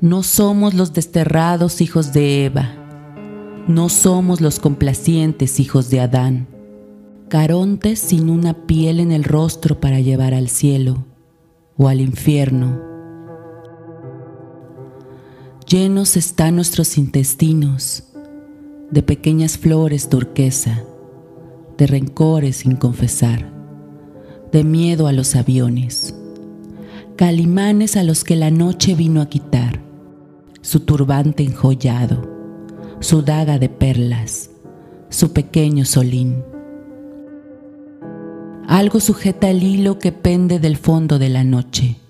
No 0.01 0.23
somos 0.25 0.75
los 0.75 0.93
desterrados 0.93 1.81
hijos 1.81 2.13
de 2.13 2.45
Eva. 2.47 2.75
No 3.69 3.89
somos 3.89 4.41
los 4.41 4.59
complacientes 4.59 5.61
hijos 5.61 5.91
de 5.91 6.01
Adán. 6.01 6.49
Carontes 7.29 8.01
sin 8.01 8.29
una 8.29 8.67
piel 8.67 8.99
en 8.99 9.13
el 9.13 9.25
rostro 9.25 9.81
para 9.81 10.01
llevar 10.01 10.35
al 10.35 10.49
cielo 10.49 11.07
o 11.77 11.89
al 11.89 12.01
infierno 12.01 12.92
Llenos 15.73 16.19
están 16.19 16.57
nuestros 16.57 16.99
intestinos 16.99 18.05
de 18.91 19.03
pequeñas 19.03 19.57
flores 19.57 20.11
turquesa, 20.11 20.85
de 21.79 21.87
rencores 21.87 22.57
sin 22.57 22.77
confesar, 22.77 23.51
de 24.53 24.65
miedo 24.65 25.07
a 25.07 25.13
los 25.13 25.35
aviones, 25.35 26.15
calimanes 27.17 27.97
a 27.97 28.03
los 28.03 28.23
que 28.23 28.37
la 28.37 28.51
noche 28.51 28.95
vino 28.95 29.23
a 29.23 29.31
quitar, 29.31 29.81
su 30.61 30.81
turbante 30.81 31.43
enjollado, 31.43 32.21
su 33.01 33.23
daga 33.23 33.59
de 33.59 33.71
perlas, 33.71 34.51
su 35.09 35.33
pequeño 35.33 35.87
solín. 35.87 36.45
Algo 38.69 39.01
sujeta 39.01 39.49
el 39.49 39.63
hilo 39.63 39.99
que 39.99 40.13
pende 40.13 40.59
del 40.59 40.77
fondo 40.77 41.19
de 41.19 41.31
la 41.31 41.45
noche 41.45 42.02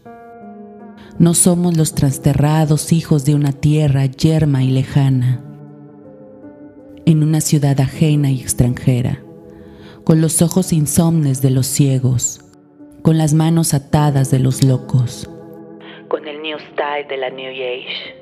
no 1.19 1.35
somos 1.35 1.77
los 1.77 1.95
trasterrados 1.95 2.93
hijos 2.93 3.25
de 3.25 3.35
una 3.35 3.53
tierra 3.53 4.07
yerma 4.07 4.65
y 4.65 4.71
lejana, 4.71 5.45
en 7.05 7.23
una 7.23 7.41
ciudad 7.41 7.79
ajena 7.81 8.31
y 8.31 8.41
extranjera, 8.41 9.23
con 10.05 10.21
los 10.21 10.43
ojos 10.43 10.73
insomnes 10.73 11.43
de 11.43 11.51
los 11.51 11.67
ciegos, 11.67 12.41
con 13.03 13.19
las 13.19 13.35
manos 13.35 13.75
atadas 13.75 14.31
de 14.31 14.39
los 14.39 14.65
locos, 14.65 15.29
con 16.09 16.27
el 16.27 16.41
New 16.43 16.59
Style 16.73 17.07
de 17.09 17.17
la 17.17 17.31
New 17.31 17.51
Age. 17.51 18.17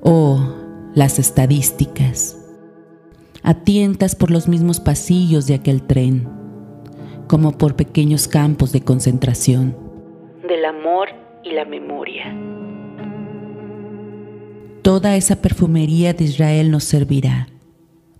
Oh, 0.00 0.54
las 0.94 1.18
estadísticas, 1.18 2.38
atientas 3.42 4.14
por 4.14 4.30
los 4.30 4.48
mismos 4.48 4.80
pasillos 4.80 5.46
de 5.46 5.54
aquel 5.54 5.82
tren, 5.82 6.28
como 7.28 7.58
por 7.58 7.76
pequeños 7.76 8.28
campos 8.28 8.72
de 8.72 8.82
concentración. 8.82 9.76
Del 10.46 10.64
amor 10.64 11.23
y 11.44 11.52
la 11.52 11.64
memoria. 11.64 12.34
Toda 14.82 15.16
esa 15.16 15.36
perfumería 15.36 16.12
de 16.14 16.24
Israel 16.24 16.70
nos 16.70 16.84
servirá 16.84 17.48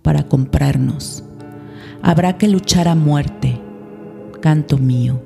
para 0.01 0.23
comprarnos. 0.23 1.23
Habrá 2.01 2.37
que 2.37 2.47
luchar 2.47 2.87
a 2.87 2.95
muerte, 2.95 3.59
canto 4.41 4.77
mío, 4.77 5.21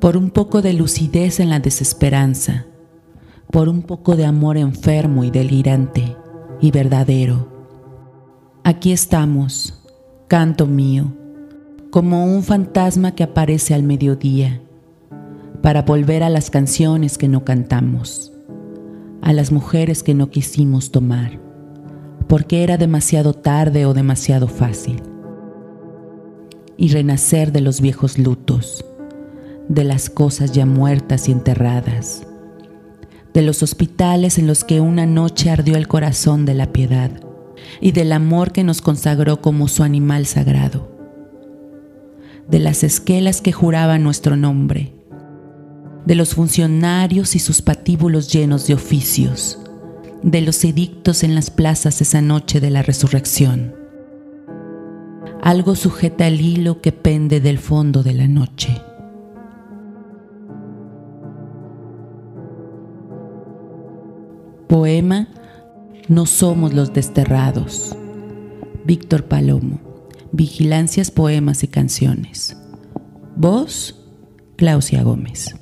por 0.00 0.16
un 0.16 0.30
poco 0.30 0.60
de 0.60 0.72
lucidez 0.72 1.40
en 1.40 1.50
la 1.50 1.60
desesperanza, 1.60 2.66
por 3.50 3.68
un 3.68 3.82
poco 3.82 4.16
de 4.16 4.26
amor 4.26 4.56
enfermo 4.56 5.22
y 5.24 5.30
delirante 5.30 6.16
y 6.60 6.70
verdadero. 6.70 7.48
Aquí 8.64 8.92
estamos, 8.92 9.82
canto 10.26 10.66
mío, 10.66 11.12
como 11.90 12.24
un 12.24 12.42
fantasma 12.42 13.14
que 13.14 13.22
aparece 13.22 13.74
al 13.74 13.84
mediodía 13.84 14.63
para 15.64 15.80
volver 15.80 16.22
a 16.22 16.28
las 16.28 16.50
canciones 16.50 17.16
que 17.16 17.26
no 17.26 17.42
cantamos, 17.46 18.30
a 19.22 19.32
las 19.32 19.50
mujeres 19.50 20.02
que 20.02 20.12
no 20.12 20.28
quisimos 20.28 20.90
tomar, 20.90 21.40
porque 22.28 22.62
era 22.62 22.76
demasiado 22.76 23.32
tarde 23.32 23.86
o 23.86 23.94
demasiado 23.94 24.46
fácil, 24.46 25.02
y 26.76 26.88
renacer 26.88 27.50
de 27.50 27.62
los 27.62 27.80
viejos 27.80 28.18
lutos, 28.18 28.84
de 29.70 29.84
las 29.84 30.10
cosas 30.10 30.52
ya 30.52 30.66
muertas 30.66 31.30
y 31.30 31.32
enterradas, 31.32 32.26
de 33.32 33.40
los 33.40 33.62
hospitales 33.62 34.38
en 34.38 34.46
los 34.46 34.64
que 34.64 34.82
una 34.82 35.06
noche 35.06 35.48
ardió 35.48 35.76
el 35.76 35.88
corazón 35.88 36.44
de 36.44 36.52
la 36.52 36.74
piedad 36.74 37.10
y 37.80 37.92
del 37.92 38.12
amor 38.12 38.52
que 38.52 38.64
nos 38.64 38.82
consagró 38.82 39.40
como 39.40 39.66
su 39.68 39.82
animal 39.82 40.26
sagrado, 40.26 40.94
de 42.50 42.58
las 42.58 42.84
esquelas 42.84 43.40
que 43.40 43.52
juraban 43.52 44.02
nuestro 44.02 44.36
nombre, 44.36 44.92
de 46.04 46.14
los 46.14 46.34
funcionarios 46.34 47.34
y 47.34 47.38
sus 47.38 47.62
patíbulos 47.62 48.32
llenos 48.32 48.66
de 48.66 48.74
oficios, 48.74 49.58
de 50.22 50.40
los 50.40 50.64
edictos 50.64 51.22
en 51.22 51.34
las 51.34 51.50
plazas 51.50 52.00
esa 52.00 52.20
noche 52.20 52.60
de 52.60 52.70
la 52.70 52.82
resurrección. 52.82 53.74
Algo 55.42 55.76
sujeta 55.76 56.26
el 56.26 56.40
hilo 56.40 56.80
que 56.80 56.92
pende 56.92 57.40
del 57.40 57.58
fondo 57.58 58.02
de 58.02 58.14
la 58.14 58.28
noche. 58.28 58.80
Poema 64.68 65.28
No 66.08 66.26
somos 66.26 66.74
los 66.74 66.92
desterrados. 66.92 67.96
Víctor 68.84 69.24
Palomo. 69.24 69.80
Vigilancias, 70.32 71.10
poemas 71.10 71.62
y 71.62 71.68
canciones. 71.68 72.56
Voz 73.36 73.94
Claudia 74.56 75.02
Gómez. 75.02 75.54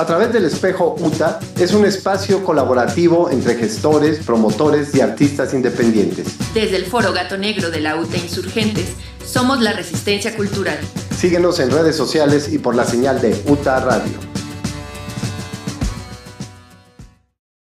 A 0.00 0.06
través 0.06 0.32
del 0.32 0.46
espejo 0.46 0.96
UTA 0.98 1.38
es 1.58 1.74
un 1.74 1.84
espacio 1.84 2.42
colaborativo 2.42 3.28
entre 3.28 3.54
gestores, 3.56 4.24
promotores 4.24 4.94
y 4.94 5.02
artistas 5.02 5.52
independientes. 5.52 6.38
Desde 6.54 6.76
el 6.76 6.86
Foro 6.86 7.12
Gato 7.12 7.36
Negro 7.36 7.70
de 7.70 7.80
la 7.80 7.96
UTA 7.96 8.16
Insurgentes, 8.16 8.94
somos 9.26 9.60
la 9.60 9.74
resistencia 9.74 10.34
cultural. 10.34 10.78
Síguenos 11.14 11.60
en 11.60 11.70
redes 11.70 11.96
sociales 11.96 12.50
y 12.50 12.56
por 12.56 12.74
la 12.76 12.86
señal 12.86 13.20
de 13.20 13.44
UTA 13.46 13.80
Radio. 13.80 14.18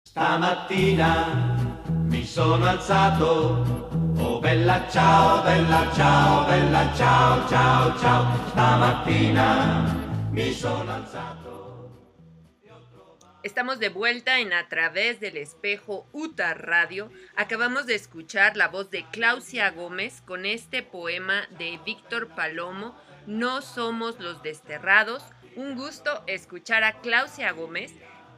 Stamattina 0.09 1.57
mi 2.09 2.27
sono 2.27 2.66
alzato, 2.66 3.64
oh 4.18 4.40
bella 4.40 4.88
ciao, 4.90 5.44
bella 5.44 5.88
ciao, 5.94 6.49
bella 6.49 6.92
ciao, 6.97 7.49
ciao, 7.49 7.94
ciao. 8.01 8.27
Stamattina 8.51 9.94
mi 10.33 10.53
sono 10.53 10.92
alzato. 10.92 11.44
Estamos 13.45 13.79
de 13.79 13.91
vuelta 13.91 14.41
en 14.41 14.55
A 14.55 14.71
través 14.71 15.21
del 15.21 15.37
espejo 15.37 16.09
UTA 16.13 16.55
Radio. 16.55 17.13
Acabamos 17.37 17.85
de 17.85 17.95
escuchar 17.95 18.57
la 18.57 18.69
voz 18.69 18.91
de 18.91 19.05
Claudia 19.13 19.71
Gómez 19.71 20.23
con 20.23 20.47
este 20.47 20.83
poema 20.83 21.47
de 21.59 21.79
Víctor 21.85 22.35
Palomo, 22.35 22.99
No 23.27 23.61
somos 23.61 24.19
los 24.19 24.43
desterrados. 24.43 25.23
Un 25.57 25.77
gusto 25.77 26.25
escuchar 26.27 26.85
a 26.85 27.03
Claudia 27.03 27.53
Gómez, 27.53 27.93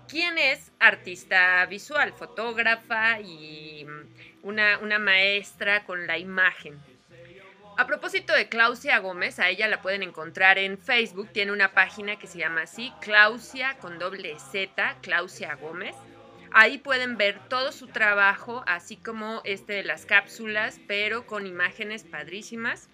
quien 0.08 0.38
es 0.38 0.72
artista 0.80 1.64
visual, 1.66 2.12
fotógrafa 2.12 3.20
y 3.20 3.86
una, 4.42 4.78
una 4.78 4.98
maestra 4.98 5.84
con 5.84 6.08
la 6.08 6.18
imagen. 6.18 6.80
A 7.78 7.86
propósito 7.86 8.32
de 8.32 8.48
Claudia 8.48 8.98
Gómez, 9.00 9.38
a 9.38 9.50
ella 9.50 9.68
la 9.68 9.82
pueden 9.82 10.02
encontrar 10.02 10.56
en 10.56 10.78
Facebook, 10.78 11.28
tiene 11.30 11.52
una 11.52 11.74
página 11.74 12.16
que 12.16 12.26
se 12.26 12.38
llama 12.38 12.62
así, 12.62 12.90
Claudia 13.02 13.76
con 13.76 13.98
doble 13.98 14.38
Z, 14.38 14.96
Claudia 15.02 15.56
Gómez. 15.56 15.94
Ahí 16.52 16.78
pueden 16.78 17.18
ver 17.18 17.38
todo 17.50 17.72
su 17.72 17.88
trabajo, 17.88 18.64
así 18.66 18.96
como 18.96 19.42
este 19.44 19.74
de 19.74 19.84
las 19.84 20.06
cápsulas, 20.06 20.80
pero 20.88 21.26
con 21.26 21.46
imágenes 21.46 22.04
padrísimas. 22.04 22.88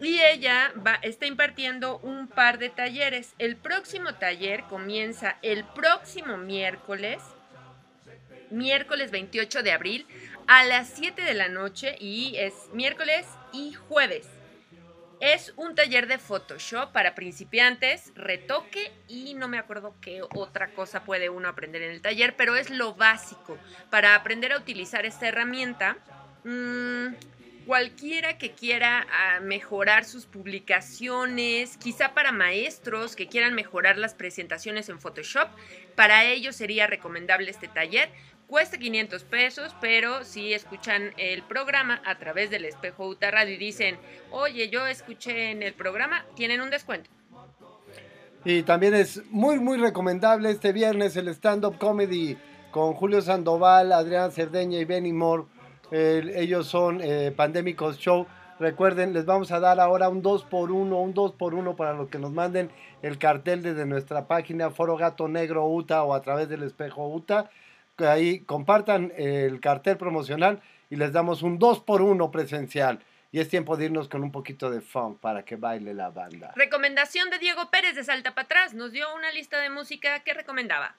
Y 0.00 0.18
ella 0.22 0.72
va, 0.84 0.94
está 1.02 1.26
impartiendo 1.26 1.98
un 1.98 2.26
par 2.26 2.58
de 2.58 2.70
talleres. 2.70 3.32
El 3.38 3.54
próximo 3.54 4.14
taller 4.14 4.64
comienza 4.64 5.38
el 5.42 5.62
próximo 5.62 6.36
miércoles, 6.36 7.22
miércoles 8.50 9.12
28 9.12 9.62
de 9.62 9.70
abril, 9.70 10.06
a 10.48 10.64
las 10.64 10.88
7 10.88 11.22
de 11.22 11.34
la 11.34 11.48
noche 11.48 11.94
y 12.00 12.34
es 12.38 12.54
miércoles 12.72 13.24
y 13.54 13.72
jueves. 13.72 14.26
Es 15.20 15.54
un 15.56 15.74
taller 15.74 16.08
de 16.08 16.18
Photoshop 16.18 16.92
para 16.92 17.14
principiantes, 17.14 18.12
retoque 18.14 18.92
y 19.08 19.34
no 19.34 19.48
me 19.48 19.58
acuerdo 19.58 19.94
qué 20.00 20.22
otra 20.34 20.74
cosa 20.74 21.04
puede 21.04 21.30
uno 21.30 21.48
aprender 21.48 21.82
en 21.82 21.92
el 21.92 22.02
taller, 22.02 22.34
pero 22.36 22.56
es 22.56 22.68
lo 22.68 22.94
básico 22.94 23.56
para 23.90 24.16
aprender 24.16 24.52
a 24.52 24.58
utilizar 24.58 25.06
esta 25.06 25.28
herramienta. 25.28 25.96
Mmm, 26.42 27.14
cualquiera 27.64 28.38
que 28.38 28.52
quiera 28.52 29.06
uh, 29.06 29.42
mejorar 29.42 30.04
sus 30.04 30.26
publicaciones, 30.26 31.76
quizá 31.76 32.12
para 32.12 32.32
maestros 32.32 33.16
que 33.16 33.28
quieran 33.28 33.54
mejorar 33.54 33.96
las 33.96 34.14
presentaciones 34.14 34.88
en 34.88 35.00
Photoshop, 35.00 35.48
para 35.94 36.24
ellos 36.24 36.56
sería 36.56 36.86
recomendable 36.86 37.50
este 37.50 37.68
taller. 37.68 38.10
Cuesta 38.46 38.78
500 38.78 39.24
pesos, 39.24 39.74
pero 39.80 40.22
si 40.22 40.52
escuchan 40.52 41.12
el 41.16 41.42
programa 41.42 42.02
a 42.04 42.18
través 42.18 42.50
del 42.50 42.66
espejo 42.66 43.08
UTA 43.08 43.30
Radio 43.30 43.54
y 43.54 43.58
dicen, 43.58 43.96
oye, 44.30 44.68
yo 44.68 44.86
escuché 44.86 45.50
en 45.50 45.62
el 45.62 45.72
programa, 45.72 46.24
tienen 46.36 46.60
un 46.60 46.70
descuento. 46.70 47.10
Y 48.44 48.62
también 48.62 48.94
es 48.94 49.22
muy, 49.30 49.58
muy 49.58 49.78
recomendable 49.78 50.50
este 50.50 50.72
viernes 50.72 51.16
el 51.16 51.28
stand-up 51.28 51.78
comedy 51.78 52.36
con 52.70 52.92
Julio 52.92 53.22
Sandoval, 53.22 53.92
Adrián 53.92 54.30
Cerdeña 54.30 54.78
y 54.78 54.84
Benny 54.84 55.12
Moore. 55.12 55.44
Ellos 55.90 56.66
son 56.66 57.00
eh, 57.00 57.32
Pandémicos 57.34 57.98
Show. 57.98 58.26
Recuerden, 58.60 59.14
les 59.14 59.24
vamos 59.24 59.50
a 59.52 59.60
dar 59.60 59.80
ahora 59.80 60.08
un 60.10 60.22
2x1, 60.22 60.70
un 60.70 61.14
2x1 61.14 61.76
para 61.76 61.94
los 61.94 62.08
que 62.08 62.18
nos 62.18 62.32
manden 62.32 62.70
el 63.00 63.16
cartel 63.18 63.62
desde 63.62 63.86
nuestra 63.86 64.26
página 64.26 64.70
Foro 64.70 64.96
Gato 64.96 65.26
Negro 65.28 65.66
UTA 65.66 66.02
o 66.02 66.14
a 66.14 66.20
través 66.20 66.48
del 66.48 66.62
espejo 66.62 67.08
UTA. 67.08 67.50
Ahí 67.98 68.40
compartan 68.40 69.12
el 69.16 69.60
cartel 69.60 69.96
promocional 69.96 70.60
y 70.90 70.96
les 70.96 71.12
damos 71.12 71.42
un 71.42 71.58
2x1 71.58 72.30
presencial. 72.30 73.00
Y 73.30 73.40
es 73.40 73.48
tiempo 73.48 73.76
de 73.76 73.86
irnos 73.86 74.08
con 74.08 74.22
un 74.22 74.30
poquito 74.30 74.70
de 74.70 74.80
funk 74.80 75.18
para 75.18 75.44
que 75.44 75.56
baile 75.56 75.92
la 75.94 76.10
banda. 76.10 76.52
Recomendación 76.54 77.30
de 77.30 77.38
Diego 77.38 77.70
Pérez 77.70 77.96
de 77.96 78.04
Salta 78.04 78.34
para 78.34 78.46
atrás. 78.46 78.74
Nos 78.74 78.92
dio 78.92 79.12
una 79.14 79.30
lista 79.32 79.60
de 79.60 79.70
música 79.70 80.20
que 80.20 80.34
recomendaba. 80.34 80.96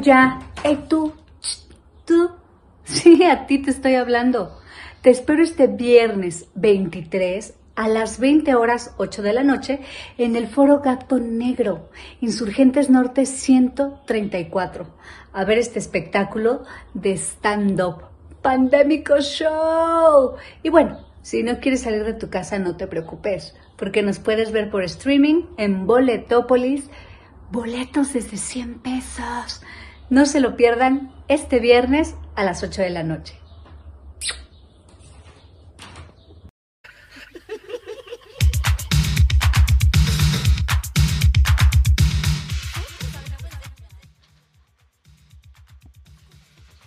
Ya. 0.00 0.40
Ey, 0.64 0.84
tú. 0.88 1.14
Ch, 1.40 1.66
Tú. 2.04 2.30
Sí, 2.84 3.22
a 3.22 3.46
ti 3.46 3.58
te 3.58 3.70
estoy 3.70 3.94
hablando. 3.94 4.58
Te 5.02 5.10
espero 5.10 5.44
este 5.44 5.68
viernes 5.68 6.48
23 6.56 7.54
a 7.76 7.88
las 7.88 8.18
20 8.18 8.54
horas 8.56 8.94
8 8.98 9.22
de 9.22 9.32
la 9.32 9.44
noche 9.44 9.80
en 10.18 10.36
el 10.36 10.48
Foro 10.48 10.80
Gato 10.80 11.18
Negro, 11.18 11.88
Insurgentes 12.20 12.90
Norte 12.90 13.26
134, 13.26 14.86
a 15.32 15.44
ver 15.44 15.58
este 15.58 15.78
espectáculo 15.78 16.64
de 16.94 17.12
stand-up. 17.16 18.10
Pandémico 18.42 19.20
Show. 19.20 20.36
Y 20.62 20.70
bueno, 20.70 20.98
si 21.22 21.42
no 21.42 21.58
quieres 21.60 21.82
salir 21.82 22.04
de 22.04 22.14
tu 22.14 22.30
casa, 22.30 22.58
no 22.58 22.76
te 22.76 22.86
preocupes, 22.86 23.54
porque 23.76 24.02
nos 24.02 24.18
puedes 24.18 24.52
ver 24.52 24.70
por 24.70 24.82
streaming 24.84 25.44
en 25.58 25.86
Boletópolis. 25.86 26.90
Boletos 27.50 28.12
desde 28.12 28.36
100 28.36 28.80
pesos. 28.80 29.62
No 30.10 30.26
se 30.26 30.40
lo 30.40 30.56
pierdan 30.56 31.12
este 31.28 31.60
viernes 31.60 32.16
a 32.34 32.42
las 32.42 32.64
8 32.64 32.82
de 32.82 32.90
la 32.90 33.04
noche. 33.04 33.38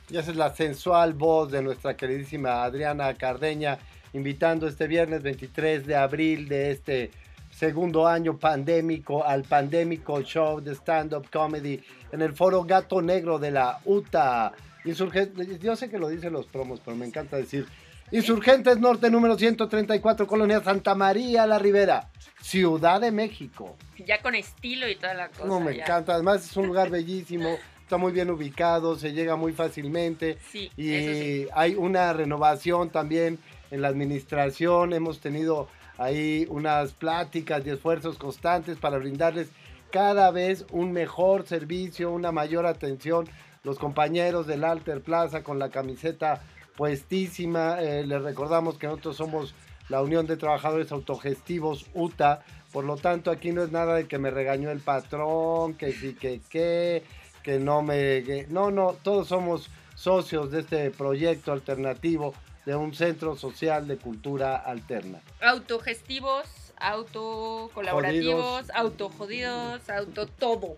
Y 0.10 0.18
esa 0.18 0.32
es 0.32 0.36
la 0.36 0.54
sensual 0.54 1.14
voz 1.14 1.50
de 1.50 1.64
nuestra 1.64 1.96
queridísima 1.96 2.66
Adriana 2.66 3.14
Cardeña, 3.14 3.80
invitando 4.12 4.68
este 4.68 4.86
viernes 4.88 5.24
23 5.24 5.88
de 5.88 5.96
abril 5.96 6.50
de 6.50 6.72
este 6.72 7.12
segundo 7.56 8.08
año 8.08 8.38
pandémico 8.38 9.24
al 9.24 9.44
pandémico 9.44 10.22
show 10.22 10.60
de 10.60 10.74
stand-up 10.76 11.30
comedy 11.32 11.82
en 12.12 12.22
el 12.22 12.34
foro 12.34 12.64
Gato 12.64 13.02
Negro 13.02 13.40
de 13.40 13.52
la 13.52 13.80
UTA. 13.86 14.54
Insurgentes, 14.86 15.60
yo 15.60 15.76
sé 15.76 15.90
que 15.90 16.00
lo 16.00 16.10
dicen 16.10 16.34
los 16.34 16.46
promos, 16.48 16.82
pero 16.84 16.98
me 16.98 17.06
encanta 17.06 17.38
decir. 17.38 17.66
Insurgentes 18.12 18.80
Norte 18.80 19.10
número 19.10 19.38
134, 19.38 20.28
Colonia 20.28 20.62
Santa 20.62 20.94
María 20.94 21.48
La 21.48 21.58
Ribera, 21.58 22.10
Ciudad 22.42 23.02
de 23.02 23.12
México. 23.12 23.76
Ya 24.06 24.22
con 24.22 24.36
estilo 24.36 24.88
y 24.90 24.96
toda 24.96 25.14
la 25.14 25.30
cosa. 25.30 25.46
No, 25.46 25.60
me 25.60 25.76
ya. 25.76 25.84
encanta. 25.84 26.14
Además 26.16 26.46
es 26.46 26.56
un 26.58 26.68
lugar 26.68 26.90
bellísimo, 26.90 27.58
está 27.82 27.98
muy 27.98 28.12
bien 28.12 28.30
ubicado, 28.30 28.98
se 28.98 29.14
llega 29.14 29.36
muy 29.36 29.54
fácilmente. 29.54 30.38
Sí, 30.52 30.70
y 30.76 30.84
sí. 30.84 31.48
hay 31.54 31.76
una 31.76 32.14
renovación 32.14 32.90
también 32.90 33.40
en 33.72 33.82
la 33.82 33.88
administración. 33.88 34.94
Hemos 34.94 35.20
tenido 35.20 35.70
ahí 35.98 36.48
unas 36.50 36.94
pláticas 36.94 37.66
y 37.66 37.72
esfuerzos 37.72 38.18
constantes 38.18 38.78
para 38.78 38.98
brindarles 38.98 39.50
cada 39.92 40.32
vez 40.32 40.66
un 40.72 40.92
mejor 40.92 41.46
servicio, 41.46 42.12
una 42.12 42.32
mayor 42.32 42.66
atención. 42.66 43.28
Los 43.64 43.78
compañeros 43.78 44.48
del 44.48 44.64
Alter 44.64 45.02
Plaza 45.02 45.44
con 45.44 45.60
la 45.60 45.70
camiseta 45.70 46.42
puestísima. 46.76 47.82
eh, 47.82 48.06
les 48.06 48.22
recordamos 48.22 48.78
que 48.78 48.88
nosotros 48.88 49.16
somos 49.16 49.54
la 49.90 50.02
Unión 50.02 50.26
de 50.26 50.38
Trabajadores 50.38 50.92
Autogestivos 50.92 51.86
UTA. 51.94 52.44
Por 52.72 52.86
lo 52.86 52.98
tanto, 52.98 53.30
aquí 53.30 53.52
no 53.52 53.64
es 53.64 53.72
nada 53.72 53.96
de 53.96 54.08
que 54.08 54.18
me 54.18 54.32
regañó 54.32 54.72
el 54.72 54.80
patrón, 54.80 55.76
que 55.76 55.92
sí, 55.92 56.16
que 56.16 56.42
qué, 56.50 57.04
que 57.44 57.60
no 57.60 57.84
me... 57.84 58.48
no, 58.50 58.72
no, 58.72 58.96
todos 59.04 59.28
somos 59.28 59.70
socios 59.96 60.50
de 60.50 60.62
este 60.62 60.90
proyecto 60.90 61.52
alternativo 61.52 62.34
de 62.66 62.76
un 62.76 62.94
centro 62.94 63.36
social 63.36 63.88
de 63.88 63.98
cultura 63.98 64.56
alterna. 64.58 65.20
Autogestivos, 65.42 66.46
autocolaborativos, 66.78 68.44
Jodidos. 68.44 68.70
autojodidos, 68.76 69.90
auto 69.90 70.28
todo. 70.28 70.78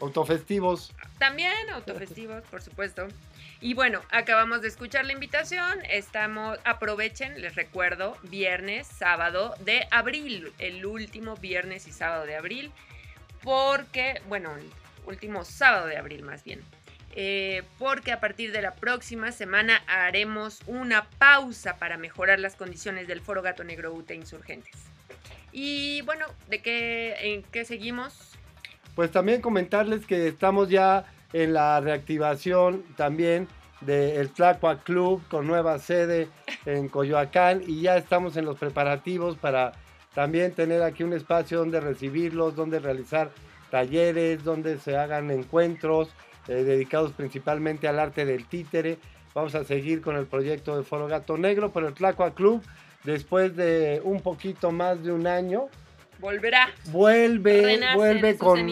Autofestivos, 0.00 0.92
También 1.18 1.68
autofestivos, 1.70 2.42
por 2.44 2.62
supuesto. 2.62 3.06
Y 3.60 3.74
bueno, 3.74 4.00
acabamos 4.10 4.62
de 4.62 4.68
escuchar 4.68 5.04
la 5.04 5.12
invitación. 5.12 5.78
Estamos, 5.90 6.58
aprovechen, 6.64 7.38
les 7.42 7.54
recuerdo, 7.54 8.16
viernes, 8.22 8.86
sábado 8.86 9.54
de 9.60 9.86
abril, 9.90 10.52
el 10.58 10.86
último 10.86 11.36
viernes 11.36 11.86
y 11.86 11.92
sábado 11.92 12.24
de 12.24 12.36
abril, 12.36 12.72
porque, 13.42 14.22
bueno, 14.28 14.56
el 14.56 14.70
último 15.04 15.44
sábado 15.44 15.86
de 15.86 15.98
abril 15.98 16.22
más 16.22 16.42
bien. 16.42 16.62
Eh, 17.22 17.64
porque 17.78 18.12
a 18.12 18.18
partir 18.18 18.50
de 18.50 18.62
la 18.62 18.72
próxima 18.76 19.30
semana 19.30 19.82
haremos 19.86 20.62
una 20.66 21.04
pausa 21.18 21.76
para 21.76 21.98
mejorar 21.98 22.40
las 22.40 22.56
condiciones 22.56 23.06
del 23.08 23.20
Foro 23.20 23.42
Gato 23.42 23.62
Negro 23.62 23.92
UTE 23.92 24.14
Insurgentes. 24.14 24.72
Y 25.52 26.00
bueno, 26.06 26.24
¿de 26.48 26.62
qué, 26.62 27.14
en 27.20 27.42
qué 27.42 27.66
seguimos? 27.66 28.38
Pues 28.94 29.10
también 29.10 29.42
comentarles 29.42 30.06
que 30.06 30.28
estamos 30.28 30.70
ya 30.70 31.04
en 31.34 31.52
la 31.52 31.78
reactivación 31.82 32.84
también 32.96 33.48
del 33.82 34.30
Tlacua 34.30 34.82
Club 34.82 35.22
con 35.28 35.46
nueva 35.46 35.78
sede 35.78 36.26
en 36.64 36.88
Coyoacán 36.88 37.60
y 37.66 37.82
ya 37.82 37.98
estamos 37.98 38.38
en 38.38 38.46
los 38.46 38.56
preparativos 38.56 39.36
para 39.36 39.72
también 40.14 40.54
tener 40.54 40.82
aquí 40.82 41.02
un 41.02 41.12
espacio 41.12 41.58
donde 41.58 41.80
recibirlos, 41.80 42.56
donde 42.56 42.78
realizar 42.78 43.30
talleres, 43.70 44.42
donde 44.42 44.78
se 44.78 44.96
hagan 44.96 45.30
encuentros 45.30 46.08
eh, 46.50 46.64
dedicados 46.64 47.12
principalmente 47.12 47.86
al 47.86 48.00
arte 48.00 48.24
del 48.24 48.44
títere. 48.44 48.98
Vamos 49.34 49.54
a 49.54 49.62
seguir 49.62 50.02
con 50.02 50.16
el 50.16 50.26
proyecto 50.26 50.76
de 50.76 50.82
Foro 50.82 51.06
Gato 51.06 51.38
Negro, 51.38 51.70
pero 51.72 51.86
el 51.86 51.94
Tlacua 51.94 52.34
Club, 52.34 52.60
después 53.04 53.54
de 53.54 54.00
un 54.02 54.20
poquito 54.20 54.72
más 54.72 55.00
de 55.04 55.12
un 55.12 55.28
año, 55.28 55.68
Volverá. 56.18 56.68
vuelve, 56.86 57.62
Renace 57.62 57.96
vuelve 57.96 58.36
con, 58.36 58.66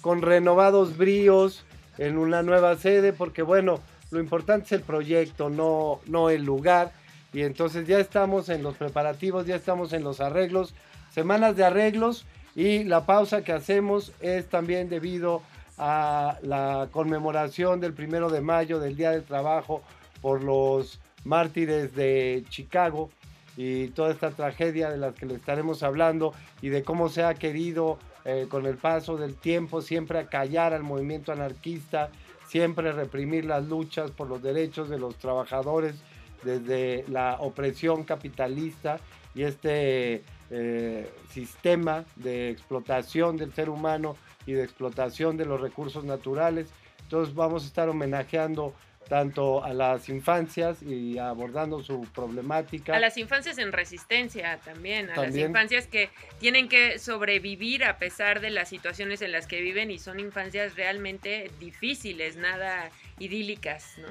con 0.00 0.22
renovados 0.22 0.96
bríos 0.96 1.64
en 1.98 2.18
una 2.18 2.44
nueva 2.44 2.76
sede, 2.76 3.12
porque 3.12 3.42
bueno, 3.42 3.80
lo 4.12 4.20
importante 4.20 4.66
es 4.66 4.72
el 4.72 4.82
proyecto, 4.82 5.50
no, 5.50 6.00
no 6.06 6.30
el 6.30 6.44
lugar. 6.44 6.92
Y 7.32 7.42
entonces 7.42 7.84
ya 7.88 7.98
estamos 7.98 8.48
en 8.48 8.62
los 8.62 8.76
preparativos, 8.76 9.44
ya 9.44 9.56
estamos 9.56 9.92
en 9.92 10.04
los 10.04 10.20
arreglos, 10.20 10.72
semanas 11.10 11.56
de 11.56 11.64
arreglos 11.64 12.26
y 12.54 12.84
la 12.84 13.06
pausa 13.06 13.42
que 13.42 13.50
hacemos 13.50 14.12
es 14.20 14.46
también 14.46 14.88
debido 14.88 15.42
a 15.78 16.38
la 16.42 16.88
conmemoración 16.90 17.80
del 17.80 17.92
primero 17.92 18.30
de 18.30 18.40
mayo 18.40 18.78
del 18.78 18.96
Día 18.96 19.10
del 19.10 19.24
Trabajo 19.24 19.82
por 20.20 20.42
los 20.42 21.00
mártires 21.24 21.94
de 21.94 22.44
Chicago 22.48 23.10
y 23.56 23.88
toda 23.88 24.10
esta 24.10 24.30
tragedia 24.30 24.90
de 24.90 24.98
las 24.98 25.14
que 25.14 25.26
le 25.26 25.34
estaremos 25.34 25.82
hablando 25.82 26.32
y 26.60 26.68
de 26.68 26.82
cómo 26.82 27.08
se 27.08 27.24
ha 27.24 27.34
querido 27.34 27.98
eh, 28.24 28.46
con 28.48 28.66
el 28.66 28.76
paso 28.76 29.16
del 29.16 29.34
tiempo 29.36 29.82
siempre 29.82 30.18
acallar 30.18 30.72
al 30.72 30.82
movimiento 30.82 31.32
anarquista, 31.32 32.10
siempre 32.48 32.92
reprimir 32.92 33.44
las 33.44 33.64
luchas 33.64 34.10
por 34.10 34.28
los 34.28 34.42
derechos 34.42 34.88
de 34.88 34.98
los 34.98 35.16
trabajadores 35.16 35.96
desde 36.42 37.04
la 37.08 37.36
opresión 37.40 38.04
capitalista 38.04 38.98
y 39.34 39.42
este 39.42 40.22
eh, 40.50 41.10
sistema 41.30 42.04
de 42.16 42.50
explotación 42.50 43.36
del 43.36 43.52
ser 43.52 43.68
humano 43.68 44.16
y 44.46 44.52
de 44.52 44.64
explotación 44.64 45.36
de 45.36 45.46
los 45.46 45.60
recursos 45.60 46.04
naturales. 46.04 46.68
Entonces 47.02 47.34
vamos 47.34 47.64
a 47.64 47.66
estar 47.66 47.88
homenajeando 47.88 48.74
tanto 49.08 49.62
a 49.62 49.72
las 49.72 50.08
infancias 50.08 50.82
y 50.82 51.18
abordando 51.18 51.82
su 51.82 52.02
problemática. 52.14 52.94
A 52.96 52.98
las 52.98 53.16
infancias 53.18 53.58
en 53.58 53.72
resistencia 53.72 54.58
también, 54.64 55.06
a 55.06 55.16
las 55.16 55.24
También. 55.26 55.48
infancias 55.48 55.86
que 55.86 56.10
tienen 56.38 56.68
que 56.68 56.98
sobrevivir 56.98 57.84
a 57.84 57.98
pesar 57.98 58.40
de 58.40 58.50
las 58.50 58.68
situaciones 58.68 59.22
en 59.22 59.32
las 59.32 59.46
que 59.46 59.60
viven 59.60 59.90
y 59.90 59.98
son 59.98 60.20
infancias 60.20 60.74
realmente 60.76 61.50
difíciles, 61.60 62.36
nada 62.36 62.90
idílicas, 63.18 63.98
¿no? 63.98 64.08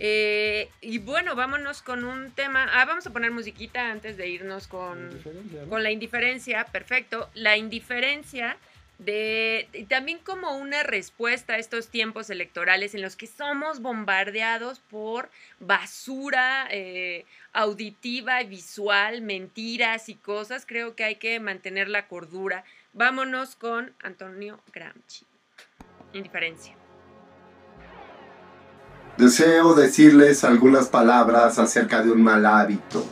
Eh, 0.00 0.68
y 0.80 0.98
bueno, 0.98 1.34
vámonos 1.34 1.82
con 1.82 2.04
un 2.04 2.30
tema. 2.30 2.68
Ah, 2.72 2.84
vamos 2.84 3.04
a 3.08 3.12
poner 3.12 3.32
musiquita 3.32 3.90
antes 3.90 4.16
de 4.16 4.28
irnos 4.28 4.68
con, 4.68 5.10
Diferencia, 5.10 5.62
¿no? 5.62 5.68
con 5.68 5.82
la 5.82 5.90
indiferencia, 5.90 6.64
perfecto. 6.66 7.28
La 7.34 7.56
indiferencia 7.56 8.56
de 8.98 9.68
y 9.72 9.84
también 9.84 10.18
como 10.18 10.56
una 10.56 10.82
respuesta 10.82 11.54
a 11.54 11.58
estos 11.58 11.88
tiempos 11.88 12.30
electorales 12.30 12.94
en 12.94 13.02
los 13.02 13.16
que 13.16 13.28
somos 13.28 13.80
bombardeados 13.80 14.80
por 14.80 15.30
basura 15.60 16.66
eh, 16.70 17.24
auditiva, 17.52 18.42
visual, 18.42 19.22
mentiras 19.22 20.08
y 20.08 20.14
cosas. 20.14 20.66
Creo 20.66 20.96
que 20.96 21.04
hay 21.04 21.16
que 21.16 21.38
mantener 21.40 21.88
la 21.88 22.08
cordura. 22.08 22.64
Vámonos 22.92 23.54
con 23.54 23.92
Antonio 24.02 24.60
Gramsci. 24.72 25.24
Indiferencia. 26.12 26.74
Deseo 29.16 29.74
decirles 29.74 30.44
algunas 30.44 30.88
palabras 30.88 31.58
acerca 31.58 32.02
de 32.02 32.12
un 32.12 32.22
mal 32.22 32.46
hábito, 32.46 33.04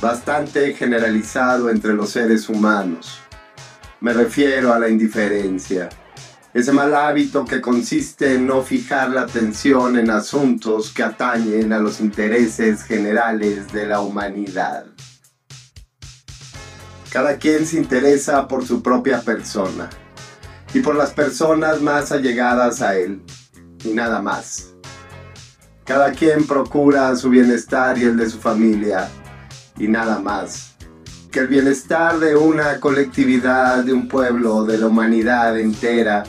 bastante 0.00 0.72
generalizado 0.72 1.68
entre 1.68 1.92
los 1.92 2.10
seres 2.10 2.48
humanos. 2.48 3.23
Me 4.04 4.12
refiero 4.12 4.74
a 4.74 4.78
la 4.78 4.90
indiferencia, 4.90 5.88
ese 6.52 6.72
mal 6.72 6.94
hábito 6.94 7.46
que 7.46 7.62
consiste 7.62 8.34
en 8.34 8.46
no 8.46 8.60
fijar 8.60 9.08
la 9.08 9.22
atención 9.22 9.98
en 9.98 10.10
asuntos 10.10 10.92
que 10.92 11.02
atañen 11.02 11.72
a 11.72 11.78
los 11.78 12.00
intereses 12.00 12.82
generales 12.82 13.72
de 13.72 13.86
la 13.86 14.02
humanidad. 14.02 14.84
Cada 17.10 17.38
quien 17.38 17.64
se 17.64 17.78
interesa 17.78 18.46
por 18.46 18.66
su 18.66 18.82
propia 18.82 19.22
persona. 19.22 19.88
y 20.74 20.80
por 20.80 20.96
las 20.96 21.12
personas 21.12 21.80
más 21.80 22.12
allegadas 22.12 22.82
a 22.82 22.98
él, 22.98 23.22
y 23.84 23.94
nada 23.94 24.20
más. 24.20 24.74
Cada 25.84 26.12
quien 26.12 26.46
procura 26.46 27.16
su 27.16 27.30
bienestar 27.30 27.96
y 27.96 28.02
el 28.02 28.18
de 28.18 28.28
su 28.28 28.38
familia, 28.38 29.08
y 29.78 29.88
nada 29.88 30.18
más. 30.18 30.73
Que 31.34 31.40
el 31.40 31.48
bienestar 31.48 32.20
de 32.20 32.36
una 32.36 32.78
colectividad, 32.78 33.82
de 33.82 33.92
un 33.92 34.06
pueblo, 34.06 34.64
de 34.64 34.78
la 34.78 34.86
humanidad 34.86 35.58
entera, 35.58 36.22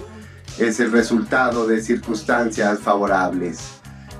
es 0.57 0.79
el 0.79 0.91
resultado 0.91 1.67
de 1.67 1.79
circunstancias 1.79 2.79
favorables. 2.79 3.59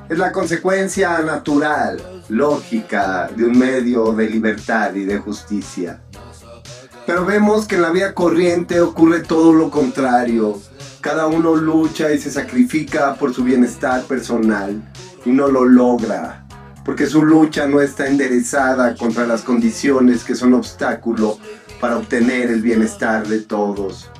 Es 0.08 0.19
la 0.19 0.32
consecuencia 0.32 1.17
natural, 1.21 2.24
lógica, 2.30 3.28
de 3.36 3.45
un 3.45 3.58
medio 3.58 4.12
de 4.12 4.30
libertad 4.30 4.93
y 4.93 5.06
de 5.06 5.17
justicia. 5.17 6.02
Pero 7.08 7.26
vemos 7.26 7.65
que 7.65 7.78
en 7.78 7.82
la 7.82 7.89
vida 7.89 8.13
corriente 8.13 8.80
ocurre 8.80 9.21
todo 9.21 9.54
lo 9.54 9.71
contrario. 9.71 10.62
Cada 11.02 11.26
uno 11.26 11.56
lucha 11.56 12.12
y 12.12 12.19
se 12.19 12.30
sacrifica 12.30 13.15
por 13.15 13.34
su 13.34 13.43
bienestar 13.43 14.04
personal 14.04 14.84
y 15.26 15.32
no 15.32 15.48
lo 15.48 15.65
logra, 15.65 16.44
porque 16.86 17.08
su 17.08 17.26
lucha 17.26 17.67
no 17.67 17.82
está 17.82 18.06
enderezada 18.06 18.95
contra 18.95 19.26
las 19.26 19.41
condiciones 19.41 20.24
que 20.24 20.36
son 20.36 20.54
obstáculo 20.54 21.39
para 21.82 21.98
obtener 21.98 22.52
el 22.52 22.62
bienestar 22.62 23.28
de 23.28 23.39
todos. 23.41 24.12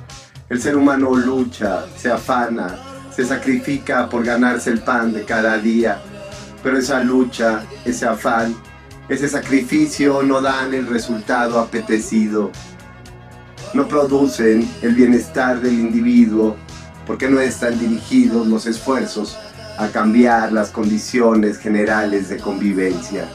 El 0.48 0.60
ser 0.60 0.76
humano 0.76 1.14
lucha, 1.14 1.86
se 1.96 2.10
afana, 2.10 2.76
se 3.14 3.24
sacrifica 3.24 4.08
por 4.08 4.24
ganarse 4.24 4.70
el 4.70 4.80
pan 4.80 5.12
de 5.12 5.24
cada 5.24 5.58
día, 5.58 6.02
pero 6.62 6.76
esa 6.76 7.02
lucha, 7.02 7.64
ese 7.84 8.04
afán, 8.04 8.54
ese 9.08 9.28
sacrificio 9.28 10.24
no 10.24 10.40
dan 10.40 10.74
el 10.74 10.88
resultado 10.88 11.60
apetecido, 11.60 12.50
no 13.74 13.86
producen 13.86 14.68
el 14.82 14.94
bienestar 14.94 15.60
del 15.60 15.74
individuo 15.74 16.56
porque 17.06 17.28
no 17.28 17.38
están 17.38 17.78
dirigidos 17.78 18.48
los 18.48 18.66
esfuerzos 18.66 19.38
a 19.78 19.88
cambiar 19.88 20.52
las 20.52 20.70
condiciones 20.70 21.58
generales 21.58 22.28
de 22.28 22.38
convivencia. 22.38 23.28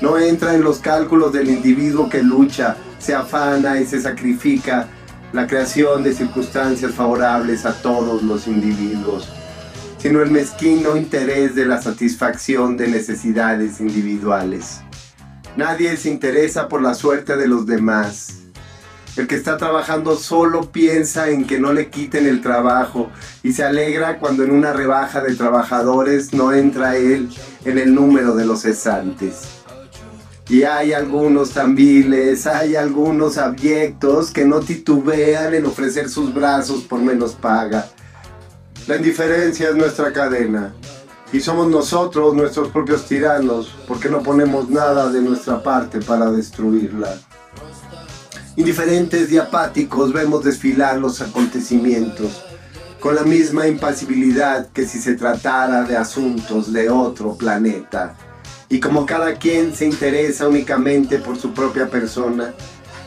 No 0.00 0.18
entra 0.18 0.54
en 0.54 0.62
los 0.62 0.78
cálculos 0.78 1.32
del 1.32 1.50
individuo 1.50 2.08
que 2.08 2.22
lucha, 2.22 2.76
se 2.98 3.14
afana 3.14 3.80
y 3.80 3.86
se 3.86 4.00
sacrifica 4.00 4.88
la 5.32 5.46
creación 5.46 6.02
de 6.02 6.12
circunstancias 6.12 6.92
favorables 6.92 7.64
a 7.64 7.72
todos 7.74 8.22
los 8.22 8.46
individuos, 8.46 9.28
sino 9.98 10.22
el 10.22 10.30
mezquino 10.30 10.96
interés 10.96 11.54
de 11.54 11.66
la 11.66 11.80
satisfacción 11.80 12.76
de 12.76 12.88
necesidades 12.88 13.80
individuales. 13.80 14.80
Nadie 15.56 15.96
se 15.96 16.10
interesa 16.10 16.68
por 16.68 16.82
la 16.82 16.94
suerte 16.94 17.36
de 17.36 17.46
los 17.46 17.66
demás. 17.66 18.39
El 19.20 19.26
que 19.26 19.34
está 19.34 19.58
trabajando 19.58 20.16
solo 20.16 20.72
piensa 20.72 21.28
en 21.28 21.46
que 21.46 21.60
no 21.60 21.74
le 21.74 21.90
quiten 21.90 22.26
el 22.26 22.40
trabajo 22.40 23.10
y 23.42 23.52
se 23.52 23.62
alegra 23.62 24.18
cuando 24.18 24.44
en 24.44 24.50
una 24.50 24.72
rebaja 24.72 25.20
de 25.20 25.34
trabajadores 25.34 26.32
no 26.32 26.54
entra 26.54 26.96
él 26.96 27.28
en 27.66 27.76
el 27.76 27.94
número 27.94 28.34
de 28.34 28.46
los 28.46 28.62
cesantes. 28.62 29.42
Y 30.48 30.62
hay 30.62 30.94
algunos 30.94 31.50
tambiles, 31.50 32.46
hay 32.46 32.76
algunos 32.76 33.36
abyectos 33.36 34.30
que 34.30 34.46
no 34.46 34.60
titubean 34.60 35.52
en 35.52 35.66
ofrecer 35.66 36.08
sus 36.08 36.32
brazos 36.32 36.84
por 36.84 37.02
menos 37.02 37.34
paga. 37.34 37.90
La 38.86 38.96
indiferencia 38.96 39.68
es 39.68 39.76
nuestra 39.76 40.14
cadena 40.14 40.72
y 41.30 41.40
somos 41.40 41.68
nosotros 41.68 42.34
nuestros 42.34 42.68
propios 42.68 43.04
tiranos 43.04 43.70
porque 43.86 44.08
no 44.08 44.22
ponemos 44.22 44.70
nada 44.70 45.10
de 45.10 45.20
nuestra 45.20 45.62
parte 45.62 46.00
para 46.00 46.30
destruirla. 46.30 47.18
Indiferentes 48.60 49.32
y 49.32 49.38
apáticos 49.38 50.12
vemos 50.12 50.44
desfilar 50.44 50.98
los 50.98 51.22
acontecimientos 51.22 52.42
con 53.00 53.14
la 53.14 53.22
misma 53.22 53.66
impasibilidad 53.66 54.68
que 54.68 54.86
si 54.86 55.00
se 55.00 55.14
tratara 55.14 55.84
de 55.84 55.96
asuntos 55.96 56.70
de 56.70 56.90
otro 56.90 57.36
planeta. 57.36 58.14
Y 58.68 58.78
como 58.78 59.06
cada 59.06 59.36
quien 59.36 59.74
se 59.74 59.86
interesa 59.86 60.46
únicamente 60.46 61.16
por 61.20 61.38
su 61.38 61.54
propia 61.54 61.88
persona, 61.88 62.52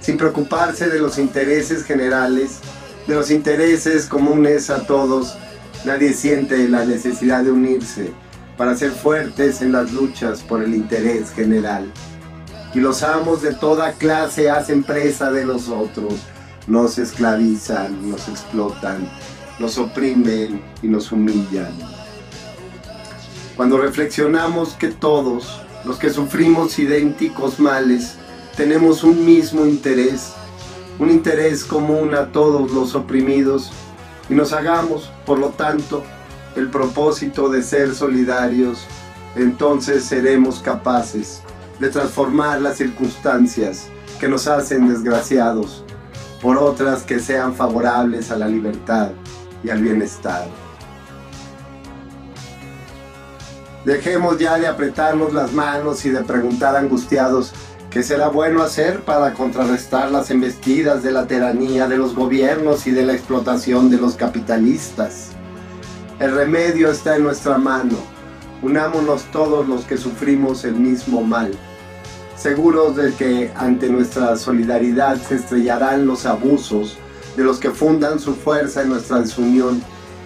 sin 0.02 0.18
preocuparse 0.18 0.90
de 0.90 0.98
los 0.98 1.20
intereses 1.20 1.84
generales, 1.84 2.58
de 3.06 3.14
los 3.14 3.30
intereses 3.30 4.08
comunes 4.08 4.72
a 4.72 4.88
todos, 4.88 5.38
nadie 5.86 6.14
siente 6.14 6.68
la 6.68 6.84
necesidad 6.84 7.44
de 7.44 7.52
unirse 7.52 8.12
para 8.58 8.76
ser 8.76 8.90
fuertes 8.90 9.62
en 9.62 9.72
las 9.72 9.92
luchas 9.92 10.42
por 10.42 10.64
el 10.64 10.74
interés 10.74 11.30
general 11.30 11.94
y 12.74 12.80
los 12.80 13.04
amos 13.04 13.42
de 13.42 13.54
toda 13.54 13.94
clase 13.94 14.50
hacen 14.50 14.84
presa 14.84 15.32
de 15.32 15.46
nosotros, 15.46 16.16
nos 16.66 16.98
esclavizan, 16.98 18.10
nos 18.10 18.28
explotan, 18.28 19.08
nos 19.60 19.78
oprimen 19.78 20.62
y 20.82 20.88
nos 20.88 21.12
humillan. 21.12 21.72
Cuando 23.56 23.78
reflexionamos 23.78 24.74
que 24.74 24.88
todos, 24.88 25.62
los 25.86 25.98
que 25.98 26.10
sufrimos 26.10 26.80
idénticos 26.80 27.60
males, 27.60 28.16
tenemos 28.58 29.04
un 29.04 29.24
mismo 29.24 29.66
interés, 29.66 30.34
un 30.98 31.12
interés 31.12 31.64
común 31.64 32.16
a 32.16 32.32
todos 32.32 32.72
los 32.72 32.96
oprimidos, 32.96 33.72
y 34.30 34.34
nos 34.34 34.54
hagamos, 34.54 35.12
por 35.26 35.38
lo 35.38 35.50
tanto, 35.50 36.04
el 36.56 36.70
propósito 36.70 37.50
de 37.50 37.62
ser 37.62 37.94
solidarios, 37.94 38.86
entonces 39.36 40.06
seremos 40.06 40.60
capaces 40.60 41.44
de 41.80 41.90
transformar 41.90 42.62
las 42.62 42.78
circunstancias 42.78 43.88
que 44.20 44.28
nos 44.28 44.48
hacen 44.48 44.88
desgraciados 44.88 45.84
por 46.42 46.58
otras 46.58 47.04
que 47.04 47.20
sean 47.20 47.56
favorables 47.56 48.30
a 48.30 48.36
la 48.36 48.48
libertad 48.48 49.12
y 49.64 49.70
al 49.70 49.82
bienestar. 49.82 50.46
Dejemos 53.86 54.38
ya 54.38 54.58
de 54.58 54.68
apretarnos 54.68 55.34
las 55.34 55.54
manos 55.54 56.06
y 56.06 56.10
de 56.10 56.24
preguntar 56.24 56.76
angustiados 56.76 57.54
qué 57.90 58.02
será 58.02 58.28
bueno 58.28 58.62
hacer 58.64 59.02
para 59.02 59.34
contrarrestar 59.34 60.10
las 60.12 60.32
embestidas 60.32 61.04
de 61.04 61.12
la 61.12 61.28
tiranía 61.28 61.88
de 61.88 61.98
los 61.98 62.16
gobiernos 62.16 62.88
y 62.88 62.92
de 62.92 63.06
la 63.06 63.14
explotación 63.14 63.90
de 63.90 63.98
los 63.98 64.16
capitalistas. 64.16 65.30
El 66.20 66.34
remedio 66.34 66.90
está 66.92 67.16
en 67.18 67.24
nuestra 67.24 67.58
mano. 67.58 68.13
Unámonos 68.64 69.24
todos 69.32 69.68
los 69.68 69.86
que 69.86 69.98
sufrimos 69.98 70.66
el 70.66 70.76
mismo 70.76 71.24
mal 71.24 71.52
seguros 72.44 72.98
de 72.98 73.14
que 73.14 73.52
ante 73.56 73.88
nuestra 73.88 74.36
solidaridad 74.36 75.16
se 75.22 75.36
estrellarán 75.36 76.06
los 76.06 76.26
abusos 76.26 76.98
de 77.38 77.44
los 77.46 77.58
que 77.58 77.72
fundan 77.72 78.20
su 78.20 78.36
fuerza 78.36 78.82
en 78.82 78.90
nuestra 78.90 79.22
desunión 79.22 79.82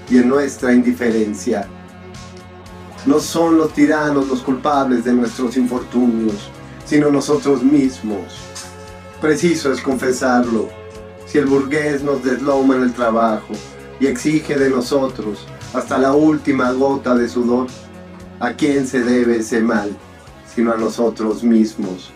y 0.09 0.17
en 0.17 0.27
nuestra 0.27 0.73
indiferencia. 0.73 1.67
No 3.05 3.19
son 3.19 3.59
los 3.59 3.71
tiranos 3.71 4.27
los 4.27 4.41
culpables 4.41 5.03
de 5.05 5.13
nuestros 5.13 5.57
infortunios, 5.57 6.49
sino 6.85 7.11
nosotros 7.11 7.61
mismos. 7.61 8.39
Preciso 9.21 9.71
es 9.71 9.79
confesarlo. 9.79 10.69
Si 11.27 11.37
el 11.37 11.45
burgués 11.45 12.01
nos 12.01 12.23
desloma 12.23 12.77
en 12.77 12.81
el 12.83 12.93
trabajo 12.93 13.53
y 13.99 14.07
exige 14.07 14.55
de 14.55 14.71
nosotros 14.71 15.45
hasta 15.75 15.99
la 15.99 16.13
última 16.13 16.71
gota 16.71 17.13
de 17.13 17.29
sudor, 17.29 17.67
¿a 18.39 18.53
quién 18.53 18.87
se 18.87 19.03
debe 19.03 19.37
ese 19.37 19.61
mal? 19.61 19.97
sino 20.57 20.73
a 20.73 20.77
nosotros 20.77 21.43
mismos, 21.43 22.11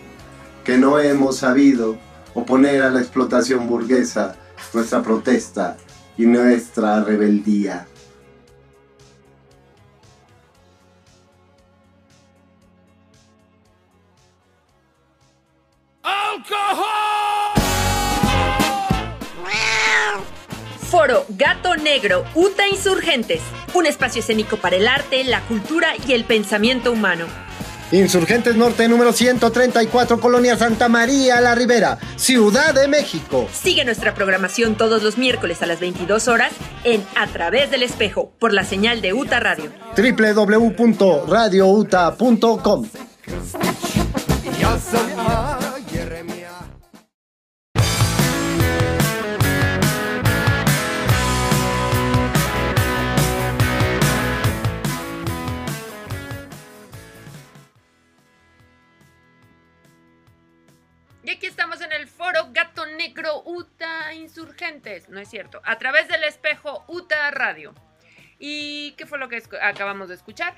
que 0.64 0.76
no 0.76 0.98
hemos 0.98 1.36
sabido 1.36 1.96
oponer 2.34 2.82
a 2.82 2.90
la 2.90 2.98
explotación 2.98 3.68
burguesa 3.68 4.34
nuestra 4.74 5.00
protesta 5.00 5.76
y 6.18 6.26
nuestra 6.26 7.04
rebeldía. 7.04 7.86
Gato 21.42 21.74
Negro, 21.74 22.24
UTA 22.36 22.68
Insurgentes, 22.68 23.40
un 23.74 23.86
espacio 23.86 24.20
escénico 24.20 24.58
para 24.58 24.76
el 24.76 24.86
arte, 24.86 25.24
la 25.24 25.40
cultura 25.40 25.88
y 26.06 26.12
el 26.12 26.24
pensamiento 26.24 26.92
humano. 26.92 27.26
Insurgentes 27.90 28.54
Norte 28.54 28.86
número 28.86 29.12
134, 29.12 30.20
Colonia 30.20 30.56
Santa 30.56 30.88
María 30.88 31.40
La 31.40 31.56
Ribera, 31.56 31.98
Ciudad 32.14 32.72
de 32.72 32.86
México. 32.86 33.48
Sigue 33.52 33.84
nuestra 33.84 34.14
programación 34.14 34.76
todos 34.76 35.02
los 35.02 35.18
miércoles 35.18 35.62
a 35.62 35.66
las 35.66 35.80
22 35.80 36.28
horas 36.28 36.52
en 36.84 37.04
A 37.16 37.26
través 37.26 37.72
del 37.72 37.82
espejo 37.82 38.30
por 38.38 38.52
la 38.52 38.62
señal 38.62 39.00
de 39.00 39.12
UTA 39.12 39.40
Radio. 39.40 39.72
www.radiouta.com. 39.96 42.86
Negro 63.22 63.42
Uta 63.46 64.12
insurgentes, 64.14 65.08
no 65.08 65.20
es 65.20 65.28
cierto, 65.28 65.60
a 65.64 65.78
través 65.78 66.08
del 66.08 66.24
espejo 66.24 66.82
UTA 66.88 67.30
Radio. 67.30 67.72
¿Y 68.40 68.92
qué 68.92 69.06
fue 69.06 69.16
lo 69.18 69.28
que 69.28 69.40
acabamos 69.62 70.08
de 70.08 70.16
escuchar? 70.16 70.54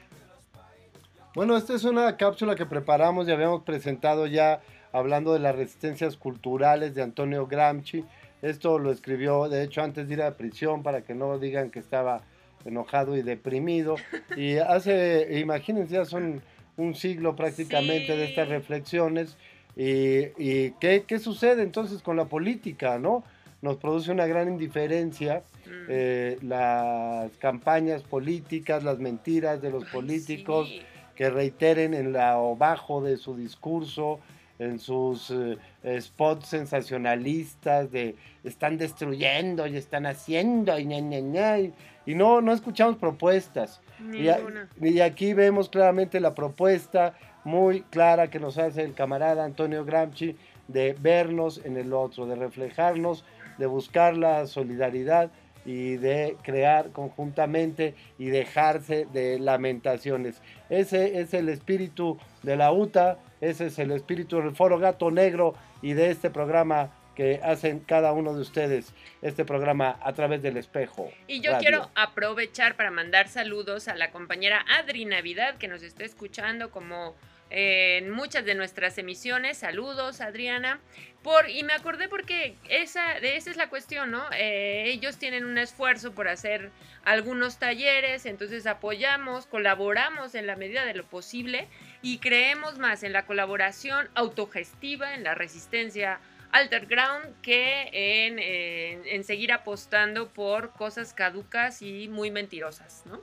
Bueno, 1.35 1.59
esta 1.59 1.75
es 1.75 1.85
una 1.85 2.17
cápsula 2.17 2.55
que 2.57 2.65
preparamos 2.65 3.29
y 3.29 3.33
habíamos 3.33 3.65
presentado 3.65 4.27
ya 4.27 4.63
hablando 4.93 5.35
de 5.35 5.41
las 5.41 5.55
resistencias 5.55 6.17
culturales 6.17 6.95
de 6.95 7.03
Antonio 7.03 7.47
Gramsci. 7.47 8.03
Esto 8.41 8.79
lo 8.79 8.91
escribió, 8.91 9.51
de 9.51 9.63
hecho, 9.63 9.83
antes 9.83 10.09
de 10.09 10.15
ir 10.15 10.23
a 10.23 10.35
prisión 10.39 10.83
para 10.83 11.03
que 11.03 11.15
no 11.15 11.39
digan 11.39 11.71
que 11.71 11.81
estaba 11.81 12.23
enojado 12.65 13.15
y 13.15 13.21
deprimido. 13.21 13.97
Y 14.39 14.57
hace, 14.57 15.39
imagínense, 15.39 15.93
ya 15.93 16.07
son 16.07 16.41
un 16.79 16.95
siglo 16.95 17.37
prácticamente 17.37 18.17
de 18.17 18.25
estas 18.25 18.47
Sí. 18.47 18.55
reflexiones. 18.55 19.37
¿Y, 19.77 20.27
y 20.39 20.71
qué, 20.81 21.05
qué 21.07 21.19
sucede 21.19 21.63
entonces 21.63 22.03
con 22.03 22.17
la 22.17 22.27
política, 22.27 22.99
no? 22.99 23.25
Nos 23.63 23.77
produce 23.77 24.11
una 24.13 24.27
gran 24.27 24.49
indiferencia 24.49 25.43
Mm. 25.67 25.87
eh, 25.89 26.39
las 26.43 27.31
campañas 27.39 28.03
políticas, 28.03 28.85
las 28.85 28.99
mentiras 28.99 29.63
de 29.63 29.71
los 29.71 29.87
políticos 29.87 30.69
sí. 30.69 30.83
que 31.15 31.31
reiteren 31.31 31.95
en 31.95 32.13
la 32.13 32.39
o 32.39 32.55
bajo 32.55 33.01
de 33.03 33.17
su 33.17 33.35
discurso, 33.35 34.21
en 34.59 34.79
sus 34.79 35.31
eh, 35.31 35.57
spots 36.03 36.49
sensacionalistas 36.49 37.91
de 37.91 38.15
están 38.45 38.77
destruyendo 38.79 39.67
y 39.67 39.77
están 39.79 40.05
haciendo 40.07 40.79
y 40.79 40.85
ña, 40.85 41.01
ña, 41.01 41.21
ña, 41.21 41.59
y, 41.61 41.73
y 42.07 42.15
no, 42.15 42.41
no 42.43 42.53
escuchamos 42.53 42.97
propuestas. 42.97 43.81
Y, 44.13 44.29
a- 44.29 44.39
y 44.83 45.01
aquí 45.01 45.33
vemos 45.33 45.69
claramente 45.71 46.21
la 46.21 46.35
propuesta 46.35 47.15
muy 47.45 47.83
clara 47.83 48.29
que 48.31 48.41
nos 48.41 48.59
hace 48.59 48.83
el 48.83 48.95
camarada 48.95 49.45
Antonio 49.45 49.85
Gramsci 49.85 50.37
de 50.69 50.97
vernos 50.99 51.61
en 51.65 51.77
el 51.77 51.93
otro, 51.93 52.27
de 52.27 52.37
reflejarnos, 52.37 53.25
de 53.59 53.67
buscar 53.67 54.17
la 54.17 54.47
solidaridad 54.47 55.31
y 55.65 55.97
de 55.97 56.37
crear 56.43 56.91
conjuntamente 56.91 57.95
y 58.19 58.27
dejarse 58.27 59.07
de 59.13 59.39
lamentaciones. 59.39 60.43
Ese 60.69 61.21
es 61.21 61.33
el 61.35 61.49
espíritu 61.49 62.19
de 62.43 62.57
la 62.57 62.73
UTA, 62.73 63.19
ese 63.41 63.67
es 63.67 63.79
el 63.79 63.93
espíritu 63.93 64.39
del 64.39 64.55
Foro 64.55 64.79
Gato 64.79 65.11
Negro 65.11 65.55
y 65.81 65.95
de 65.95 66.11
este 66.11 66.31
programa 66.31 66.91
que 67.15 67.41
hacen 67.45 67.79
cada 67.79 68.13
uno 68.13 68.35
de 68.35 68.41
ustedes, 68.41 68.93
este 69.23 69.45
programa 69.45 69.99
a 70.03 70.13
través 70.15 70.43
del 70.43 70.57
espejo. 70.57 71.11
Y 71.29 71.41
yo 71.41 71.53
Radio. 71.53 71.61
quiero 71.61 71.91
aprovechar 71.95 72.77
para 72.77 72.91
mandar 72.91 73.29
saludos 73.29 73.87
a 73.87 73.95
la 73.95 74.11
compañera 74.11 74.65
Adri 74.81 75.05
Navidad 75.05 75.57
que 75.57 75.69
nos 75.69 75.83
está 75.83 76.05
escuchando 76.05 76.71
como 76.73 77.15
en 77.51 78.11
muchas 78.11 78.45
de 78.45 78.55
nuestras 78.55 78.99
emisiones. 78.99 79.59
Saludos, 79.59 80.21
Adriana. 80.21 80.81
Por, 81.23 81.49
y 81.49 81.63
me 81.63 81.73
acordé 81.73 82.09
porque 82.09 82.57
esa, 82.69 83.19
de 83.21 83.37
esa 83.37 83.51
es 83.51 83.57
la 83.57 83.71
cuestión, 83.71 84.11
¿no? 84.11 84.25
Eh, 84.37 84.85
ellos 84.89 85.17
tienen 85.19 85.47
un 85.47 85.57
esfuerzo 85.57 86.13
por 86.15 86.29
hacer 86.29 86.71
algunos 87.05 87.59
talleres, 87.59 88.27
entonces 88.27 88.67
apoyamos, 88.67 89.47
colaboramos 89.47 90.35
en 90.35 90.47
la 90.47 90.57
medida 90.57 90.85
de 90.85 90.93
lo 90.95 91.05
posible 91.07 91.67
y 92.03 92.19
creemos 92.19 92.79
más 92.79 93.03
en 93.05 93.13
la 93.15 93.25
colaboración 93.25 94.09
autogestiva, 94.15 95.15
en 95.15 95.25
la 95.25 95.35
resistencia 95.35 96.21
Alterground 96.53 97.41
que 97.41 97.89
en, 97.93 98.39
en- 98.39 99.07
en 99.07 99.25
seguir 99.25 99.51
apostando 99.51 100.29
por 100.29 100.73
cosas 100.73 101.13
caducas 101.15 101.83
y 101.83 102.07
muy 102.09 102.31
mentirosas, 102.31 103.03
¿no? 103.07 103.21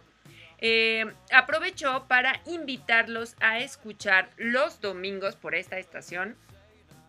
Eh, 0.63 1.11
aprovecho 1.31 2.05
para 2.07 2.39
invitarlos 2.45 3.35
a 3.39 3.57
escuchar 3.57 4.29
los 4.37 4.79
domingos 4.79 5.35
por 5.35 5.55
esta 5.55 5.79
estación, 5.79 6.37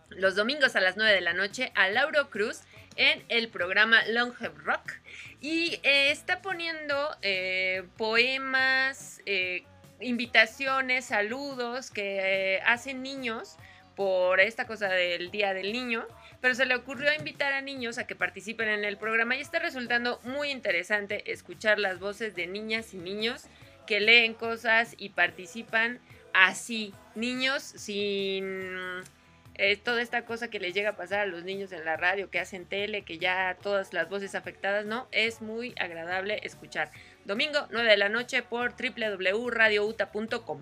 los 0.09 0.35
domingos 0.35 0.75
a 0.75 0.81
las 0.81 0.97
9 0.97 1.13
de 1.13 1.21
la 1.21 1.33
noche, 1.33 1.71
a 1.75 1.87
Lauro 1.89 2.31
Cruz 2.31 2.61
en 2.95 3.23
el 3.29 3.49
programa 3.49 4.03
Longhead 4.07 4.53
Rock. 4.65 4.93
Y 5.39 5.79
eh, 5.83 6.09
está 6.09 6.41
poniendo 6.41 7.15
eh, 7.21 7.83
poemas, 7.95 9.21
invitaciones, 9.99 11.05
saludos 11.05 11.91
que 11.91 12.59
hacen 12.65 13.03
niños 13.03 13.57
por 13.95 14.39
esta 14.39 14.65
cosa 14.65 14.89
del 14.89 15.29
Día 15.29 15.53
del 15.53 15.71
Niño, 15.71 16.07
pero 16.43 16.55
se 16.55 16.65
le 16.65 16.75
ocurrió 16.75 17.13
invitar 17.17 17.53
a 17.53 17.61
niños 17.61 17.97
a 17.97 18.05
que 18.05 18.17
participen 18.17 18.67
en 18.67 18.83
el 18.83 18.97
programa 18.97 19.37
y 19.37 19.39
está 19.39 19.59
resultando 19.59 20.19
muy 20.25 20.51
interesante 20.51 21.31
escuchar 21.31 21.79
las 21.79 22.01
voces 22.01 22.35
de 22.35 22.47
niñas 22.47 22.93
y 22.93 22.97
niños 22.97 23.45
que 23.87 24.01
leen 24.01 24.33
cosas 24.33 24.93
y 24.97 25.07
participan 25.07 25.99
así, 26.33 26.93
niños 27.15 27.63
sin 27.63 28.43
eh, 29.55 29.77
toda 29.81 30.01
esta 30.01 30.25
cosa 30.25 30.49
que 30.49 30.59
les 30.59 30.73
llega 30.73 30.89
a 30.89 30.97
pasar 30.97 31.21
a 31.21 31.25
los 31.27 31.45
niños 31.45 31.71
en 31.71 31.85
la 31.85 31.95
radio, 31.95 32.29
que 32.29 32.41
hacen 32.41 32.65
tele, 32.65 33.03
que 33.03 33.19
ya 33.19 33.55
todas 33.63 33.93
las 33.93 34.09
voces 34.09 34.35
afectadas, 34.35 34.85
¿no? 34.85 35.07
Es 35.13 35.41
muy 35.41 35.73
agradable 35.79 36.41
escuchar. 36.43 36.91
Domingo, 37.23 37.67
9 37.71 37.89
de 37.89 37.95
la 37.95 38.09
noche 38.09 38.43
por 38.43 38.73
www.radiouta.com. 38.73 40.59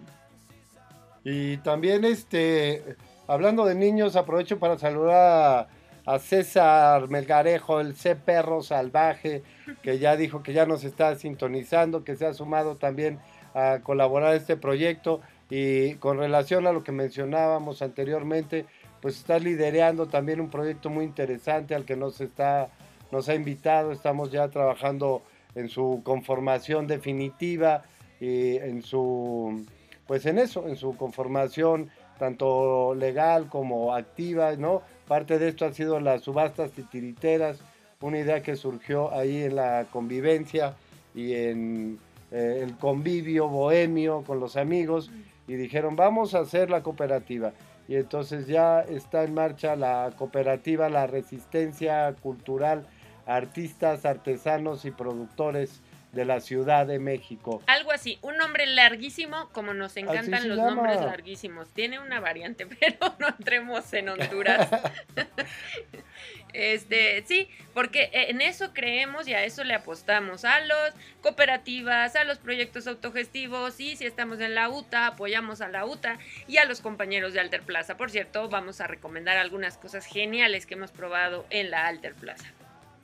Y 1.23 1.57
también, 1.57 2.05
este, 2.05 2.97
hablando 3.31 3.65
de 3.65 3.75
niños, 3.75 4.17
aprovecho 4.17 4.59
para 4.59 4.77
saludar 4.77 5.69
a, 6.05 6.19
César 6.19 7.07
Melgarejo, 7.07 7.79
el 7.79 7.95
C 7.95 8.17
Perro 8.17 8.61
Salvaje, 8.61 9.43
que 9.81 9.99
ya 9.99 10.17
dijo 10.17 10.43
que 10.43 10.51
ya 10.51 10.65
nos 10.65 10.83
está 10.83 11.15
sintonizando, 11.15 12.03
que 12.03 12.17
se 12.17 12.25
ha 12.25 12.33
sumado 12.33 12.75
también 12.75 13.19
a 13.53 13.79
colaborar 13.83 14.35
este 14.35 14.57
proyecto. 14.57 15.21
Y 15.49 15.95
con 15.95 16.17
relación 16.17 16.67
a 16.67 16.73
lo 16.73 16.83
que 16.83 16.91
mencionábamos 16.91 17.81
anteriormente, 17.81 18.65
pues 19.01 19.17
está 19.17 19.39
liderando 19.39 20.07
también 20.07 20.41
un 20.41 20.49
proyecto 20.49 20.89
muy 20.89 21.05
interesante 21.05 21.73
al 21.73 21.85
que 21.85 21.95
nos 21.95 22.19
está, 22.19 22.67
nos 23.11 23.29
ha 23.29 23.35
invitado. 23.35 23.93
Estamos 23.93 24.31
ya 24.31 24.49
trabajando 24.49 25.21
en 25.55 25.69
su 25.69 26.01
conformación 26.03 26.87
definitiva 26.87 27.83
y 28.19 28.57
en 28.57 28.81
su 28.81 29.65
pues 30.11 30.25
en 30.25 30.39
eso, 30.39 30.67
en 30.67 30.75
su 30.75 30.97
conformación 30.97 31.89
tanto 32.21 32.93
legal 32.93 33.49
como 33.49 33.95
activa, 33.95 34.55
¿no? 34.55 34.83
Parte 35.07 35.39
de 35.39 35.47
esto 35.47 35.65
ha 35.65 35.73
sido 35.73 35.99
las 35.99 36.21
subastas 36.21 36.69
titiriteras, 36.69 37.57
una 37.99 38.19
idea 38.19 38.43
que 38.43 38.55
surgió 38.55 39.11
ahí 39.11 39.41
en 39.41 39.55
la 39.55 39.87
convivencia 39.91 40.75
y 41.15 41.33
en 41.33 41.97
eh, 42.29 42.59
el 42.61 42.77
convivio 42.77 43.47
bohemio 43.47 44.21
con 44.21 44.39
los 44.39 44.55
amigos 44.55 45.09
y 45.47 45.55
dijeron, 45.55 45.95
vamos 45.95 46.35
a 46.35 46.41
hacer 46.41 46.69
la 46.69 46.83
cooperativa. 46.83 47.53
Y 47.87 47.95
entonces 47.95 48.45
ya 48.45 48.81
está 48.81 49.23
en 49.23 49.33
marcha 49.33 49.75
la 49.75 50.11
cooperativa, 50.15 50.89
la 50.89 51.07
resistencia 51.07 52.13
cultural, 52.21 52.85
artistas, 53.25 54.05
artesanos 54.05 54.85
y 54.85 54.91
productores 54.91 55.81
de 56.11 56.25
la 56.25 56.41
Ciudad 56.41 56.85
de 56.85 56.99
México. 56.99 57.61
Algo 57.67 57.91
así, 57.91 58.19
un 58.21 58.37
nombre 58.37 58.65
larguísimo, 58.65 59.49
como 59.49 59.73
nos 59.73 59.95
encantan 59.97 60.47
los 60.49 60.57
llama. 60.57 60.71
nombres 60.71 61.01
larguísimos. 61.01 61.69
Tiene 61.69 61.99
una 61.99 62.19
variante, 62.19 62.65
pero 62.79 63.15
no 63.19 63.27
entremos 63.27 63.91
en 63.93 64.09
honduras. 64.09 64.69
este, 66.53 67.23
sí, 67.25 67.49
porque 67.73 68.09
en 68.13 68.41
eso 68.41 68.73
creemos 68.73 69.27
y 69.27 69.33
a 69.33 69.43
eso 69.43 69.63
le 69.63 69.73
apostamos. 69.73 70.43
A 70.43 70.59
los 70.61 70.93
cooperativas, 71.21 72.15
a 72.15 72.25
los 72.25 72.39
proyectos 72.39 72.87
autogestivos 72.87 73.79
y 73.79 73.95
si 73.95 74.05
estamos 74.05 74.39
en 74.41 74.55
la 74.55 74.69
UTA, 74.69 75.07
apoyamos 75.07 75.61
a 75.61 75.69
la 75.69 75.85
UTA 75.85 76.19
y 76.47 76.57
a 76.57 76.65
los 76.65 76.81
compañeros 76.81 77.33
de 77.33 77.39
Alter 77.39 77.61
Plaza. 77.61 77.95
Por 77.95 78.11
cierto, 78.11 78.49
vamos 78.49 78.81
a 78.81 78.87
recomendar 78.87 79.37
algunas 79.37 79.77
cosas 79.77 80.05
geniales 80.05 80.65
que 80.65 80.73
hemos 80.73 80.91
probado 80.91 81.45
en 81.49 81.71
la 81.71 81.87
Alter 81.87 82.15
Plaza. 82.15 82.51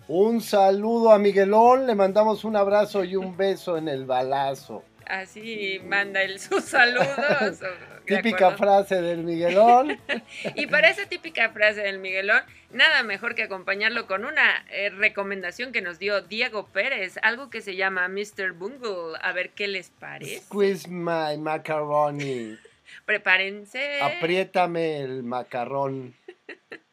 Un 0.08 0.42
saludo 0.42 1.12
a 1.12 1.20
Miguelón, 1.20 1.86
le 1.86 1.94
mandamos 1.96 2.46
un 2.46 2.56
abrazo 2.56 3.04
y 3.04 3.16
un 3.16 3.36
beso 3.36 3.78
en 3.78 3.90
el 3.90 4.06
balazo. 4.06 4.84
Así 5.06 5.80
manda 5.86 6.22
él 6.22 6.40
sus 6.40 6.64
saludos. 6.66 7.60
¿de 7.60 8.16
Típica 8.16 8.48
acuerdo? 8.50 8.58
frase 8.58 9.02
del 9.02 9.24
Miguelón. 9.24 10.00
Y 10.56 10.68
para 10.68 10.90
esa 10.90 11.06
típica 11.08 11.50
frase 11.50 11.82
del 11.82 12.00
Miguelón, 12.00 12.42
nada 12.72 13.04
mejor 13.04 13.36
que 13.36 13.44
acompañarlo 13.44 14.08
con 14.08 14.24
una 14.26 14.66
eh, 14.72 14.90
recomendación 14.90 15.72
que 15.74 15.82
nos 15.82 16.00
dio 16.00 16.22
Diego 16.22 16.68
Pérez, 16.68 17.18
algo 17.22 17.50
que 17.50 17.62
se 17.62 17.76
llama 17.76 18.08
Mr. 18.08 18.54
Bungle. 18.54 19.18
A 19.22 19.34
ver 19.34 19.50
qué 19.52 19.68
les 19.68 19.90
parece. 19.90 20.40
Squeeze 20.42 20.90
my 20.90 21.38
macaroni. 21.38 22.58
Prepárense. 23.06 24.02
Apriétame 24.02 25.02
el 25.02 25.24
macarrón. 25.24 26.16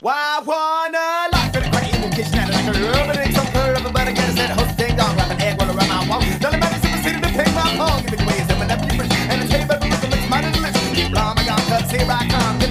Why 0.00 0.40
wanna 0.44 1.28
life 1.32 1.54
in 1.54 1.62
a 1.62 1.70
crazy 1.70 1.96
evil 1.96 2.10
kitchen 2.10 2.38
and 2.38 2.50
like 2.50 2.66
a 2.66 2.72
rubber 2.72 3.20
it's 3.20 3.36
so 3.36 3.44
cool 3.52 3.76
everybody 3.76 4.14
gets 4.14 4.34
that 4.34 4.50
host 4.58 4.76
thing 4.76 4.96
dog 4.96 5.16
like 5.16 5.30
an 5.30 5.40
egg 5.40 5.60
roll 5.60 5.68
around 5.68 5.88
my 5.88 6.08
wall. 6.08 6.20
Don't 6.40 6.58
let 6.58 6.72
me 6.72 6.90
the 6.90 7.02
city 7.04 7.20
to 7.20 7.28
pay 7.28 7.52
my 7.52 7.76
phone. 7.76 8.02
Give 8.02 8.14
it 8.14 8.22
away, 8.22 8.38
seven 8.48 8.70
up 8.70 8.80
your 8.80 9.04
fish 9.04 9.12
and 9.30 9.42
the 9.42 9.46
table 9.46 9.76
with 9.78 10.00
the 10.00 10.08
mix 10.08 10.28
money 10.30 10.50
list. 10.58 10.94
Keep 10.94 11.12
blowing 11.12 11.36
my 11.36 11.44
gun, 11.44 11.60
cause 11.68 11.90
here 11.90 12.08
I 12.08 12.26
come. 12.26 12.61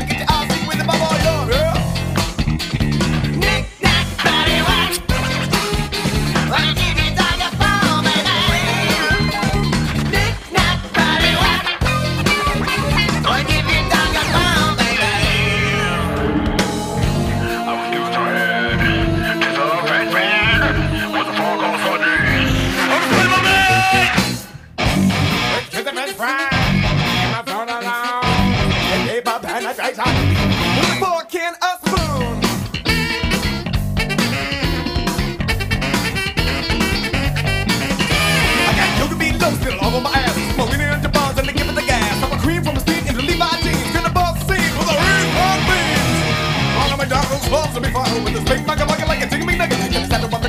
balls 47.52 47.74
to 47.74 47.82
be 47.82 47.90
fine 47.90 48.24
with 48.24 48.34
this 48.34 48.44
big 48.46 48.66
mugger, 48.66 48.86
mugger 48.86 49.06
like 49.06 49.22
a 49.22 49.28
tickle 49.28 49.46
me 49.46 49.58
nugget. 49.58 49.78
Get 49.92 50.24
a 50.24 50.41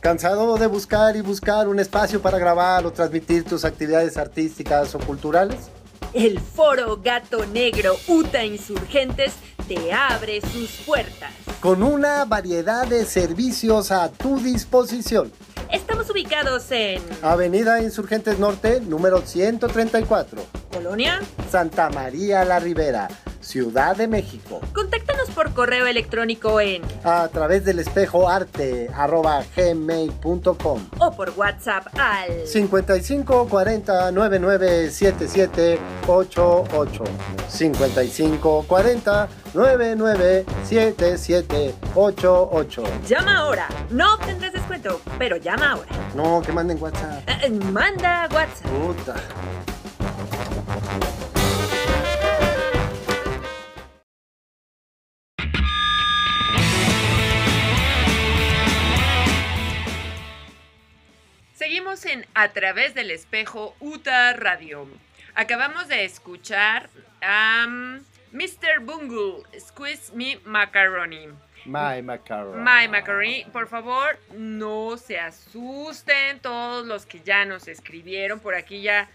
¿Cansado 0.00 0.56
de 0.56 0.66
buscar 0.66 1.14
y 1.16 1.20
buscar 1.20 1.68
un 1.68 1.78
espacio 1.78 2.22
para 2.22 2.38
grabar 2.38 2.86
o 2.86 2.90
transmitir 2.90 3.44
tus 3.44 3.66
actividades 3.66 4.16
artísticas 4.16 4.94
o 4.94 4.98
culturales? 4.98 5.68
El 6.14 6.40
Foro 6.40 6.96
Gato 7.04 7.44
Negro 7.44 7.96
UTA 8.08 8.42
Insurgentes 8.42 9.34
te 9.68 9.92
abre 9.92 10.40
sus 10.40 10.70
puertas. 10.86 11.32
Con 11.60 11.82
una 11.82 12.24
variedad 12.24 12.86
de 12.86 13.04
servicios 13.04 13.92
a 13.92 14.10
tu 14.10 14.40
disposición. 14.40 15.30
Estamos 15.70 16.08
ubicados 16.08 16.70
en 16.70 17.02
Avenida 17.20 17.82
Insurgentes 17.82 18.38
Norte, 18.38 18.80
número 18.80 19.20
134. 19.20 20.42
Colonia. 20.72 21.20
Santa 21.50 21.90
María 21.90 22.46
la 22.46 22.58
Ribera, 22.58 23.06
Ciudad 23.40 23.96
de 23.96 24.06
México. 24.06 24.60
Contáctanos 24.74 25.30
por 25.30 25.52
correo 25.52 25.86
electrónico 25.86 26.60
en 26.60 26.82
A 27.04 27.28
través 27.28 27.64
del 27.64 27.78
espejo 27.78 28.28
arte 28.28 28.88
arroba 28.94 29.42
gmail.com 29.56 30.80
o 30.98 31.10
por 31.12 31.30
WhatsApp 31.36 31.86
al 31.98 32.46
55 32.46 33.48
40 33.48 34.12
99 34.12 34.90
77 34.90 35.78
88 36.06 37.04
55 37.48 38.64
40 38.68 39.28
99 39.54 40.44
77 40.64 41.74
88 41.94 42.82
Llama 43.08 43.38
ahora. 43.38 43.68
No 43.90 44.14
obtendrás 44.14 44.52
descuento, 44.52 45.00
pero 45.18 45.36
llama 45.36 45.72
ahora. 45.72 45.90
No, 46.14 46.42
que 46.42 46.52
manden 46.52 46.80
WhatsApp. 46.80 47.28
Eh, 47.28 47.38
eh, 47.44 47.50
manda 47.50 48.28
WhatsApp. 48.32 48.70
Puta. 48.70 49.16
En 61.72 62.26
A 62.34 62.48
través 62.48 62.94
del 62.94 63.12
espejo 63.12 63.76
UTA 63.78 64.32
Radio. 64.32 64.88
Acabamos 65.36 65.86
de 65.86 66.04
escuchar 66.04 66.90
a 67.22 67.64
Mr. 68.32 68.80
Bungle, 68.80 69.44
Squeeze 69.56 70.12
Me 70.12 70.40
Macaroni. 70.44 71.28
My 71.66 72.02
macaroni. 72.02 72.58
My 72.58 72.88
Macaroni, 72.88 73.46
por 73.52 73.68
favor, 73.68 74.18
no 74.34 74.96
se 74.96 75.20
asusten 75.20 76.40
todos 76.40 76.86
los 76.86 77.06
que 77.06 77.20
ya 77.20 77.44
nos 77.44 77.68
escribieron. 77.68 78.40
Por 78.40 78.56
aquí 78.56 78.82
ya 78.82 79.08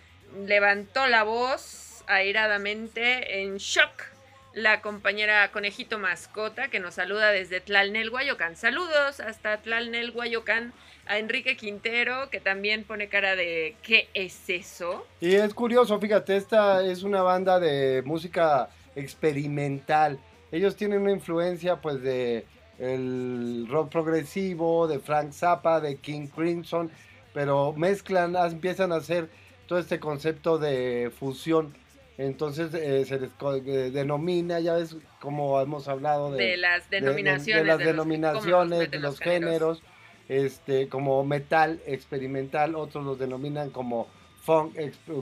levantó 0.45 1.08
la 1.08 1.24
voz 1.24 2.06
airadamente 2.08 3.41
en 3.41 3.58
shock 3.58 4.16
la 4.53 4.80
compañera 4.80 5.51
Conejito 5.51 5.99
Mascota 5.99 6.70
que 6.70 6.80
nos 6.80 6.93
saluda 6.93 7.32
desde 7.32 7.60
Tlalnelhuayocán. 7.60 8.56
Saludos 8.56 9.20
hasta 9.20 9.58
Tlalnelhuayocán 9.58 10.72
a 11.08 11.18
Enrique 11.20 11.56
Quintero 11.58 12.30
que 12.30 12.39
también 12.39 12.84
pone 12.84 13.08
cara 13.10 13.36
de 13.36 13.76
¿qué 13.84 14.10
es 14.14 14.49
eso? 14.49 15.06
Y 15.22 15.36
es 15.36 15.53
curioso, 15.53 15.99
fíjate, 15.99 16.36
esta 16.36 16.84
es 16.84 17.03
una 17.03 17.22
banda 17.22 17.60
de 17.60 18.01
música 18.06 18.70
experimental. 18.95 20.20
Ellos 20.51 20.76
tienen 20.76 21.01
una 21.01 21.12
influencia 21.12 21.78
pues 21.78 22.01
de 22.01 22.45
el 22.80 23.68
rock 23.70 23.89
progresivo, 23.91 24.88
de 24.88 24.99
Frank 24.99 25.32
Zappa, 25.32 25.80
de 25.80 25.97
King 25.97 26.28
Crimson, 26.28 26.91
pero 27.34 27.74
mezclan, 27.74 28.36
empiezan 28.36 28.91
a 28.91 28.95
hacer 28.97 29.30
todo 29.68 29.80
este 29.80 29.99
concepto 29.99 30.58
de 30.58 31.12
fusión. 31.18 31.76
Entonces 32.18 32.74
eh, 32.74 33.03
se 33.06 33.20
les 33.20 33.30
eh, 33.66 33.91
denomina, 33.91 34.60
ya 34.62 34.74
ves 34.76 34.95
como 35.20 35.60
hemos 35.60 35.88
hablado 35.89 36.32
de, 36.32 36.43
De 36.45 36.58
las 36.58 36.89
de- 36.89 36.97
de- 36.97 37.06
denominaciones. 37.08 37.64
de 37.64 37.68
las 37.68 37.78
de 37.80 37.84
los- 37.86 37.93
denominaciones, 37.93 38.80
meten 38.80 39.01
los 39.01 39.20
géneros, 39.20 39.84
este, 40.28 40.90
como 40.90 41.24
metal 41.24 41.82
experimental, 41.86 42.76
otros 42.76 43.06
los 43.06 43.20
denominan 43.20 43.70
como 43.70 44.08
funk, 44.42 44.76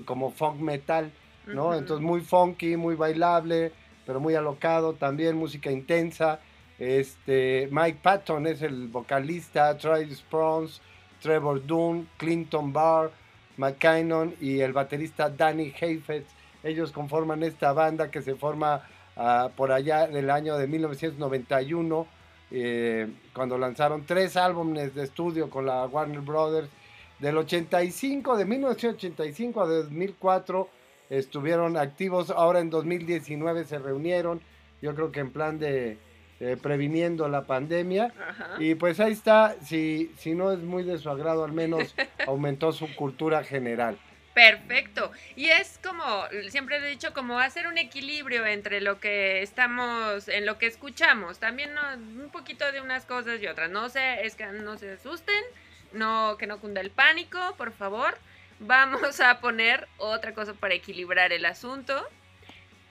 como 0.06 0.32
funk 0.32 0.60
metal, 0.60 1.12
¿no? 1.47 1.74
Entonces 1.74 2.06
muy 2.06 2.22
funky, 2.22 2.78
muy 2.78 2.95
bailable, 2.95 3.72
pero 4.06 4.20
muy 4.20 4.36
alocado, 4.36 4.93
también 4.93 5.38
música 5.38 5.72
intensa. 5.72 6.39
Este, 6.80 7.70
Mike 7.72 7.99
Patton 8.01 8.47
es 8.47 8.62
el 8.62 8.88
vocalista, 8.88 9.78
Travis 9.78 10.18
Spruance, 10.18 10.82
Trevor 11.22 11.66
Dunn, 11.66 12.10
Clinton 12.18 12.74
Barr, 12.74 13.12
McKinnon 13.58 14.36
y 14.41 14.60
el 14.60 14.74
baterista 14.74 15.30
Danny 15.30 15.74
Heifetz. 15.80 16.28
Ellos 16.64 16.91
conforman 16.91 17.43
esta 17.43 17.74
banda 17.74 18.10
que 18.10 18.22
se 18.22 18.36
forma 18.36 18.82
ah, 19.16 19.49
por 19.56 19.72
allá 19.72 20.08
del 20.08 20.30
año 20.30 20.58
de 20.58 20.68
1991, 20.68 22.08
eh, 22.56 23.12
cuando 23.34 23.58
lanzaron 23.58 24.06
tres 24.06 24.38
álbumes 24.38 24.93
de 24.93 25.04
estudio 25.04 25.49
con 25.49 25.66
la 25.66 25.86
Warner 25.88 26.22
Brothers. 26.22 26.70
Del 27.18 27.38
85, 27.38 28.38
de 28.38 28.45
1985 28.45 29.62
a 29.62 29.68
2004, 29.68 30.70
estuvieron 31.10 31.78
activos. 31.78 32.30
Ahora 32.30 32.60
en 32.60 32.70
2019 32.70 33.64
se 33.64 33.80
reunieron, 33.80 34.39
yo 34.82 34.93
creo 34.93 35.12
que 35.12 35.22
en 35.22 35.32
plan 35.32 35.58
de 35.58 35.97
eh, 36.39 36.58
previniendo 36.62 37.28
la 37.28 37.43
pandemia. 37.43 38.14
Ajá. 38.30 38.56
Y 38.60 38.76
pues 38.76 38.99
ahí 38.99 39.14
está, 39.14 39.56
si, 39.64 40.12
si 40.18 40.36
no 40.36 40.51
es 40.51 40.60
muy 40.60 40.84
de 40.84 40.99
su 40.99 41.10
agrado, 41.10 41.43
al 41.43 41.54
menos 41.54 41.95
aumentó 42.28 42.72
su 42.72 42.93
cultura 42.95 43.43
general. 43.43 43.97
Perfecto. 44.34 45.11
Y 45.36 45.49
es 45.49 45.79
como, 45.84 46.25
siempre 46.49 46.77
he 46.77 46.89
dicho, 46.89 47.13
como 47.13 47.39
hacer 47.39 47.67
un 47.67 47.77
equilibrio 47.77 48.45
entre 48.45 48.81
lo 48.81 48.99
que 48.99 49.43
estamos, 49.43 50.27
en 50.27 50.45
lo 50.45 50.57
que 50.57 50.65
escuchamos. 50.65 51.39
También 51.39 51.71
un 51.77 52.29
poquito 52.31 52.71
de 52.71 52.81
unas 52.81 53.05
cosas 53.05 53.41
y 53.41 53.47
otras. 53.47 53.69
No 53.69 53.89
se, 53.89 54.25
es 54.25 54.36
que 54.36 54.45
no 54.47 54.77
se 54.77 54.93
asusten, 54.93 55.43
no, 55.91 56.36
que 56.39 56.47
no 56.47 56.59
cunda 56.59 56.81
el 56.81 56.89
pánico, 56.89 57.39
por 57.57 57.71
favor. 57.73 58.17
Vamos 58.59 59.19
a 59.19 59.39
poner 59.39 59.88
otra 59.97 60.34
cosa 60.34 60.53
para 60.53 60.73
equilibrar 60.73 61.31
el 61.31 61.45
asunto. 61.45 62.07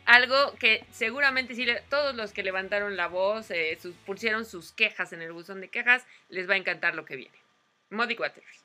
Algo 0.05 0.55
que 0.57 0.84
seguramente 0.90 1.55
sí, 1.55 1.66
todos 1.88 2.14
los 2.14 2.32
que 2.32 2.43
levantaron 2.43 2.97
la 2.97 3.07
voz, 3.09 3.51
eh, 3.51 3.78
pusieron 4.05 4.45
sus 4.45 4.72
quejas 4.72 5.12
en 5.12 5.22
el 5.22 5.32
buzón 5.32 5.61
de 5.61 5.70
quejas, 5.70 6.05
les 6.28 6.49
va 6.49 6.55
a 6.55 6.57
encantar 6.57 6.95
lo 6.95 7.05
que 7.05 7.16
viene. 7.16 7.38
Muddy 7.90 8.14
Waters. 8.14 8.62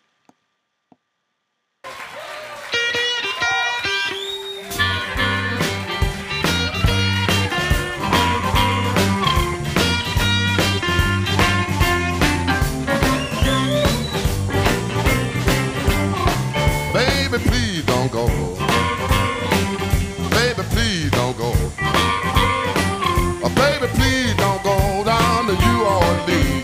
Uh, 23.48 23.56
baby, 23.56 23.88
please 23.94 24.36
don't 24.36 24.62
go 24.62 25.04
down 25.06 25.48
to. 25.48 25.54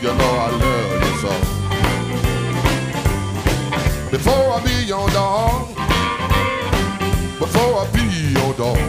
You 0.03 0.11
know 0.19 0.33
I 0.45 0.49
love 0.51 1.01
you 1.05 1.15
so. 1.23 1.31
Before 4.11 4.47
I 4.51 4.59
be 4.65 4.75
your 4.83 5.07
dog, 5.11 5.67
before 7.39 7.73
I 7.79 7.85
be 7.95 8.03
your 8.37 8.53
dog, 8.55 8.83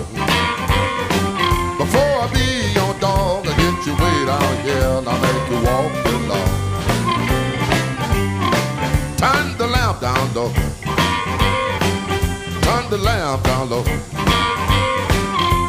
before 1.78 2.14
I 2.24 2.26
be 2.34 2.46
your 2.74 2.94
dog, 2.98 3.46
I 3.46 3.54
get 3.62 3.86
you 3.86 3.94
way 4.02 4.18
down 4.26 4.54
here 4.66 4.90
and 4.98 5.06
I 5.08 5.10
make 5.22 5.46
you 5.52 5.58
walk 5.62 5.92
the. 6.04 6.14
Turn 9.22 9.46
the 9.56 9.66
lamp 9.68 10.00
down 10.00 10.34
low. 10.34 10.52
Turn 12.66 12.90
the 12.90 12.98
lamp 12.98 13.44
down 13.44 13.70
low. 13.70 13.84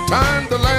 Turn 0.07 0.49
the 0.49 0.57
lamp 0.57 0.74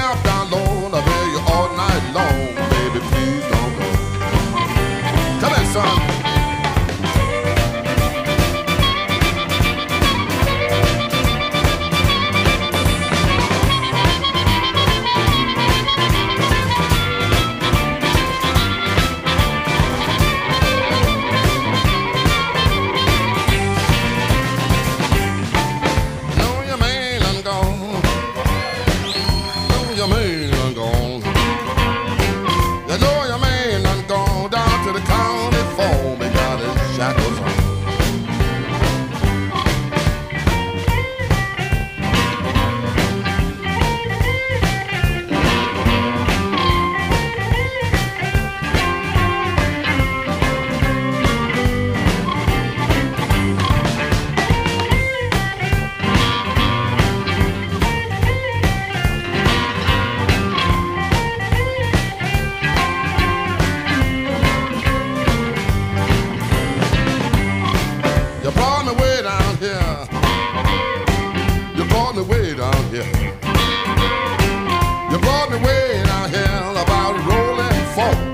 You 75.17 75.23
brought 75.23 75.51
me 75.51 75.57
way 75.65 76.03
down 76.05 76.77
about 76.77 77.17
rolling. 77.25 77.73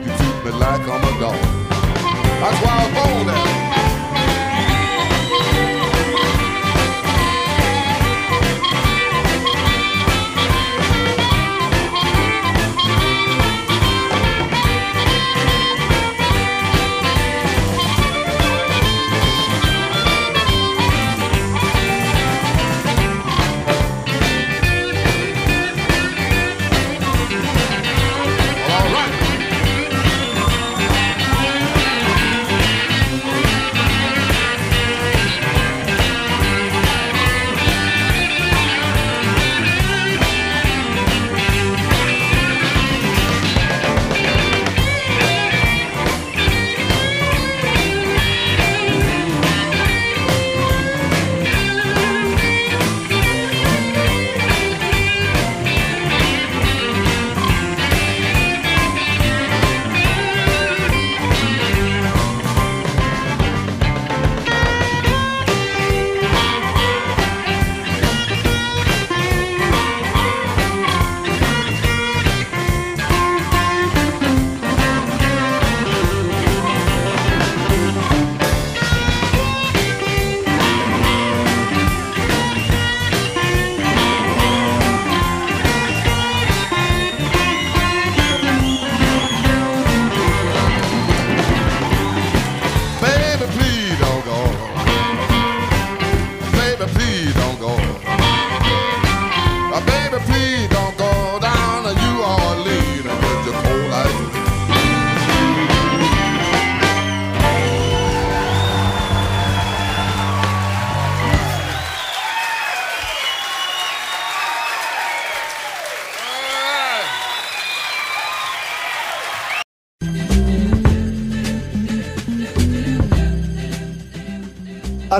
You 0.03 0.11
treat 0.19 0.45
me 0.45 0.51
like 0.59 0.81
I'm 0.81 1.05
a 1.05 1.21
dog. 1.21 1.39
That's 2.41 2.61
why 2.61 2.75
I 2.75 3.23
was 3.23 3.35
born. 3.37 3.52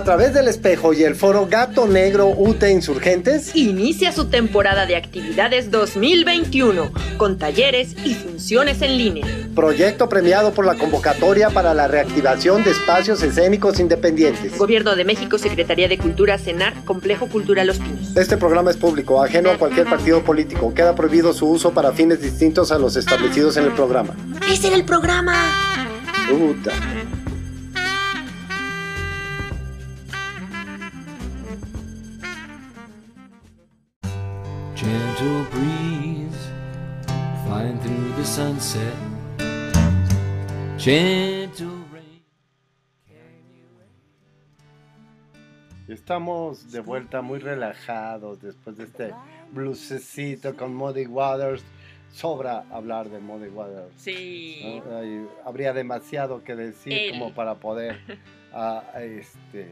A 0.03 0.05
través 0.05 0.35
del 0.35 0.49
espejo 0.49 0.93
y 0.93 1.05
el 1.05 1.15
foro 1.15 1.47
Gato 1.49 1.87
Negro 1.87 2.27
UT 2.27 2.65
Insurgentes, 2.65 3.55
Inicia 3.55 4.11
su 4.11 4.25
temporada 4.25 4.85
de 4.85 4.97
actividades 4.97 5.71
2021 5.71 6.91
con 7.17 7.39
talleres 7.39 7.95
y 8.05 8.15
funciones 8.15 8.83
en 8.83 8.99
línea. 8.99 9.25
proyecto 9.55 10.09
premiado 10.09 10.53
por 10.55 10.67
la 10.67 10.75
convocatoria 10.75 11.51
para 11.51 11.73
la 11.73 11.87
reactivación 11.87 12.65
de 12.65 12.73
espacios 12.73 13.23
escénicos 13.23 13.79
independientes. 13.79 14.59
Gobierno 14.59 14.97
de 14.97 15.05
México, 15.05 15.39
Secretaría 15.39 15.87
de 15.87 15.99
Cultura, 15.99 16.37
CENAR, 16.37 16.75
Complejo 16.85 17.29
Cultural 17.29 17.69
Los 17.69 17.79
Pinos. 17.79 18.17
Este 18.17 18.37
programa 18.37 18.73
es 18.73 18.79
público, 18.79 19.23
ajeno 19.23 19.53
a 19.53 19.57
cualquier 19.57 19.87
partido 19.87 20.25
político. 20.25 20.75
Queda 20.75 20.97
prohibido 20.97 21.33
su 21.33 21.49
uso 21.49 21.71
para 21.75 21.93
fines 21.93 22.21
distintos 22.21 22.73
a 22.73 22.79
los 22.81 22.97
establecidos 22.97 23.57
en 23.57 23.67
el 23.67 23.73
programa. 23.73 24.17
¡Ese 24.51 24.67
era 24.67 24.75
el 24.75 24.85
programa! 24.85 25.37
Puta. 26.29 26.73
Gentle 34.83 35.45
breeze 35.53 36.43
flying 37.47 37.79
through 37.79 38.13
the 38.17 38.25
sunset. 38.25 38.97
Gentle 40.77 41.85
rain. 41.93 42.23
Estamos 45.89 46.73
de 46.73 46.81
vuelta 46.81 47.23
muy 47.23 47.39
relajados 47.39 48.41
después 48.41 48.77
de 48.77 48.85
este 48.85 49.15
bluesecito 49.53 50.57
con 50.57 50.75
Muddy 50.75 51.07
Waters. 51.07 51.63
Sobra 52.13 52.65
hablar 52.73 53.09
de 53.09 53.21
Muddy 53.21 53.49
Waters. 53.49 53.93
Sí. 53.97 54.83
¿no? 54.85 54.97
Hay- 54.99 55.27
habría 55.45 55.73
demasiado 55.73 56.43
que 56.43 56.55
decir 56.57 56.93
Él. 56.93 57.11
como 57.13 57.33
para 57.35 57.55
poder 57.55 58.01
ah, 58.53 58.83
este, 59.01 59.69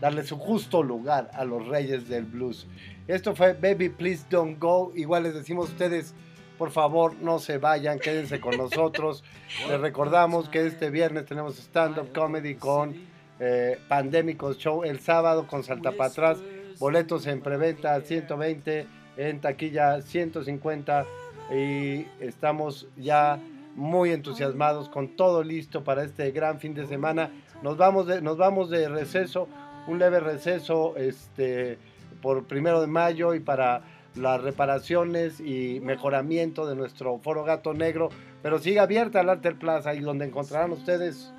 darle 0.00 0.24
su 0.24 0.38
justo 0.38 0.82
lugar 0.82 1.30
a 1.34 1.44
los 1.44 1.66
reyes 1.68 2.08
del 2.08 2.24
blues. 2.24 2.66
Esto 3.06 3.34
fue 3.34 3.54
Baby 3.54 3.88
Please 3.90 4.24
Don't 4.30 4.58
Go. 4.58 4.92
Igual 4.94 5.24
les 5.24 5.34
decimos 5.34 5.68
a 5.68 5.72
ustedes, 5.72 6.14
por 6.58 6.70
favor, 6.70 7.14
no 7.20 7.38
se 7.38 7.58
vayan, 7.58 7.98
quédense 7.98 8.40
con 8.40 8.56
nosotros. 8.56 9.24
Les 9.68 9.80
recordamos 9.80 10.48
que 10.48 10.66
este 10.66 10.90
viernes 10.90 11.24
tenemos 11.24 11.58
stand-up 11.58 12.12
comedy 12.12 12.54
con 12.54 12.94
eh, 13.38 13.78
Pandémicos 13.88 14.58
Show 14.58 14.84
el 14.84 15.00
sábado 15.00 15.46
con 15.46 15.64
Salta 15.64 15.92
para 15.92 16.10
atrás. 16.10 16.38
Boletos 16.78 17.26
en 17.26 17.40
preventa 17.40 18.00
120, 18.00 18.86
en 19.16 19.40
taquilla 19.40 20.02
150 20.02 21.06
y 21.50 22.06
estamos 22.20 22.86
ya 22.96 23.40
muy 23.74 24.10
entusiasmados 24.10 24.88
con 24.88 25.16
todo 25.16 25.42
listo 25.42 25.84
para 25.84 26.04
este 26.04 26.30
gran 26.30 26.60
fin 26.60 26.74
de 26.74 26.86
semana. 26.86 27.30
Nos 27.62 27.76
vamos 27.76 28.06
de, 28.06 28.22
nos 28.22 28.36
vamos 28.36 28.70
de 28.70 28.88
receso, 28.88 29.48
un 29.86 29.98
leve 29.98 30.20
receso 30.20 30.96
este, 30.96 31.78
por 32.22 32.44
primero 32.44 32.80
de 32.80 32.86
mayo 32.86 33.34
y 33.34 33.40
para 33.40 33.82
las 34.14 34.42
reparaciones 34.42 35.40
y 35.40 35.80
mejoramiento 35.80 36.66
de 36.66 36.74
nuestro 36.74 37.18
foro 37.18 37.44
Gato 37.44 37.74
Negro, 37.74 38.10
pero 38.42 38.58
sigue 38.58 38.80
abierta 38.80 39.20
el 39.20 39.28
Alter 39.28 39.56
Plaza 39.56 39.94
y 39.94 40.00
donde 40.00 40.24
encontrarán 40.24 40.72
ustedes 40.72 41.32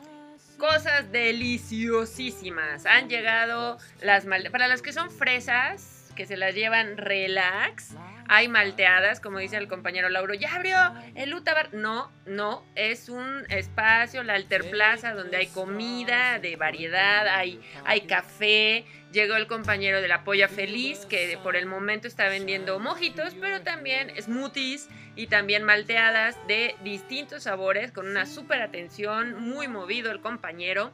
Cosas 0.62 1.12
deliciosísimas. 1.12 2.86
Han 2.86 3.10
llegado 3.10 3.80
las 4.00 4.26
mal... 4.28 4.48
Para 4.52 4.68
las 4.68 4.84
que 4.84 4.94
son 4.94 5.10
fresas, 5.10 6.14
que 6.16 6.28
se 6.28 6.38
las 6.38 6.54
llevan 6.54 6.98
relax, 6.98 7.96
hay 8.34 8.48
malteadas, 8.48 9.20
como 9.20 9.40
dice 9.40 9.58
el 9.58 9.68
compañero 9.68 10.08
Lauro. 10.08 10.34
¿Ya 10.34 10.56
abrió 10.56 10.78
el 11.16 11.34
Utabar? 11.34 11.74
No, 11.74 12.10
no. 12.26 12.64
Es 12.76 13.10
un 13.10 13.44
espacio, 13.50 14.24
la 14.24 14.36
Alter 14.36 14.70
Plaza, 14.70 15.14
donde 15.14 15.36
hay 15.36 15.48
comida 15.48 16.40
de 16.40 16.56
variedad, 16.56 17.28
hay, 17.28 17.60
hay 17.84 18.02
café. 18.02 18.86
Llegó 19.12 19.36
el 19.36 19.48
compañero 19.48 20.02
de 20.02 20.08
la 20.08 20.24
Polla 20.24 20.48
Feliz, 20.48 21.06
que 21.08 21.38
por 21.44 21.58
el 21.58 21.66
momento 21.66 22.08
está 22.08 22.30
vendiendo 22.30 22.80
mojitos, 22.80 23.36
pero 23.42 23.64
también 23.64 24.14
smoothies 24.18 24.88
y 25.18 25.28
también 25.28 25.64
malteadas 25.64 26.38
de 26.48 26.76
distintos 26.86 27.44
sabores, 27.44 27.92
con 27.92 28.08
una 28.08 28.26
súper 28.26 28.62
atención, 28.62 29.42
muy 29.42 29.68
movido 29.68 30.10
el 30.10 30.22
compañero. 30.22 30.94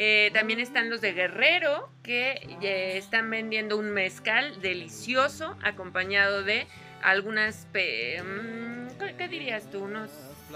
Eh, 0.00 0.30
también 0.32 0.60
están 0.60 0.90
los 0.90 1.00
de 1.00 1.12
Guerrero, 1.12 1.88
que 2.04 2.40
eh, 2.62 2.96
están 2.96 3.28
vendiendo 3.28 3.76
un 3.76 3.90
mezcal 3.90 4.62
delicioso, 4.62 5.56
acompañado 5.62 6.44
de 6.44 6.66
algunas... 7.02 7.66
pe- 7.72 8.22
mm, 8.22 8.96
¿qué, 8.98 9.14
qué 9.18 9.28
dirías 9.28 9.68
tú? 9.70 9.80
Unos... 9.80 10.10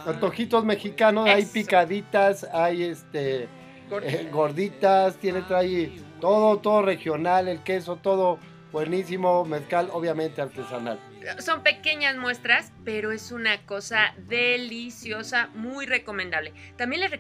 antojitos 0.07 0.65
mexicanos, 0.65 1.29
hay 1.29 1.45
picaditas, 1.45 2.45
hay 2.53 2.85
este 2.85 3.49
Gorditas. 3.91 4.15
eh, 4.21 4.29
gorditas, 4.31 5.17
tiene 5.17 5.43
trae 5.43 5.91
todo, 6.21 6.59
todo 6.59 6.83
regional, 6.83 7.49
el 7.49 7.65
queso, 7.65 7.97
todo 7.97 8.39
buenísimo, 8.71 9.45
mezcal 9.45 9.89
obviamente 9.93 10.41
artesanal. 10.41 10.99
Son 11.39 11.63
pequeñas 11.63 12.17
muestras, 12.17 12.73
pero 12.85 13.13
es 13.13 13.33
una 13.33 13.65
cosa 13.67 14.15
deliciosa, 14.29 15.49
muy 15.55 15.87
recomendable. 15.87 16.53
También 16.77 17.03
les 17.03 17.11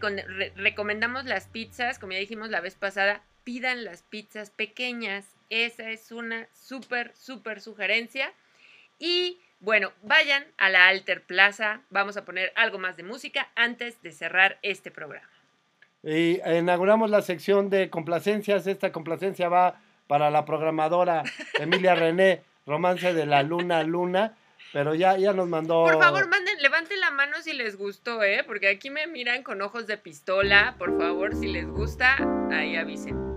recomendamos 0.56 1.24
las 1.24 1.46
pizzas, 1.46 1.98
como 1.98 2.12
ya 2.12 2.18
dijimos 2.18 2.50
la 2.50 2.60
vez 2.60 2.74
pasada, 2.74 3.22
pidan 3.44 3.84
las 3.84 4.02
pizzas 4.02 4.50
pequeñas. 4.50 5.36
Esa 5.50 5.90
es 5.90 6.12
una 6.12 6.48
súper, 6.52 7.12
súper 7.14 7.60
sugerencia. 7.60 8.32
Y 8.98 9.40
bueno, 9.60 9.92
vayan 10.02 10.44
a 10.58 10.68
la 10.68 10.88
Alter 10.88 11.22
Plaza. 11.22 11.82
Vamos 11.90 12.16
a 12.16 12.24
poner 12.24 12.52
algo 12.56 12.78
más 12.78 12.96
de 12.96 13.02
música 13.02 13.50
antes 13.54 14.00
de 14.02 14.12
cerrar 14.12 14.58
este 14.62 14.90
programa. 14.90 15.28
Y 16.02 16.40
inauguramos 16.48 17.10
la 17.10 17.22
sección 17.22 17.70
de 17.70 17.88
complacencias. 17.88 18.66
Esta 18.66 18.90
complacencia 18.90 19.48
va 19.48 19.80
para 20.08 20.30
la 20.30 20.44
programadora 20.44 21.22
Emilia 21.58 21.94
René, 21.94 22.42
Romance 22.66 23.14
de 23.14 23.26
la 23.26 23.42
Luna 23.42 23.82
Luna. 23.82 24.36
Pero 24.72 24.94
ya, 24.94 25.18
ya 25.18 25.32
nos 25.34 25.48
mandó. 25.48 25.84
Por 25.84 26.00
favor, 26.00 26.28
manden, 26.28 26.56
levanten 26.62 26.98
la 27.00 27.10
mano 27.10 27.36
si 27.42 27.52
les 27.52 27.76
gustó, 27.76 28.22
¿eh? 28.22 28.42
Porque 28.46 28.68
aquí 28.68 28.88
me 28.88 29.06
miran 29.06 29.42
con 29.42 29.60
ojos 29.60 29.86
de 29.86 29.98
pistola. 29.98 30.76
Por 30.78 30.98
favor, 30.98 31.34
si 31.34 31.48
les 31.48 31.66
gusta, 31.66 32.16
ahí 32.50 32.76
avisen. 32.76 33.31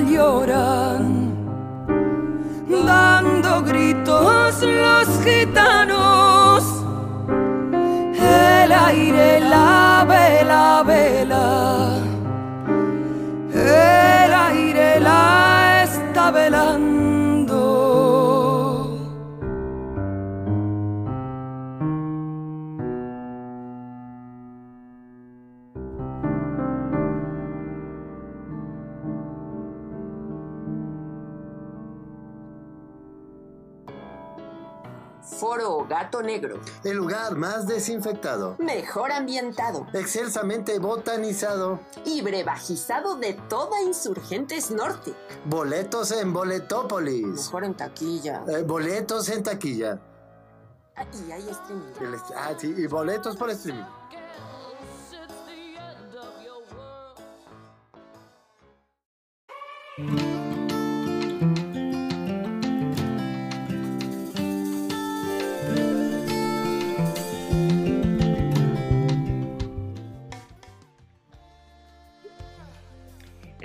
Lloran, 0.00 1.34
dando 2.86 3.62
gritos 3.62 4.62
los 4.62 5.08
gitanos. 5.24 6.84
El 8.20 8.72
aire, 8.72 9.40
la 9.40 10.04
vela, 10.08 10.82
vela. 10.86 11.97
Negro. 36.40 36.60
El 36.84 36.96
lugar 36.96 37.34
más 37.34 37.66
desinfectado. 37.66 38.56
Mejor 38.58 39.10
ambientado. 39.10 39.86
Excelsamente 39.92 40.78
botanizado. 40.78 41.80
Y 42.04 42.22
brevajizado 42.22 43.16
de 43.16 43.34
toda 43.48 43.82
Insurgentes 43.82 44.70
Norte. 44.70 45.14
Boletos 45.46 46.12
en 46.12 46.32
Boletópolis. 46.32 47.26
Mejor 47.26 47.64
en 47.64 47.74
taquilla. 47.74 48.44
Eh, 48.48 48.62
boletos 48.62 49.28
en 49.30 49.42
taquilla. 49.42 50.00
Ah, 50.94 51.04
y 51.26 51.32
hay 51.32 51.48
streaming. 51.48 51.92
El 52.00 52.14
ah, 52.36 52.54
sí, 52.56 52.74
y 52.76 52.86
boletos 52.86 53.36
por 53.36 53.50
streaming. 53.50 53.84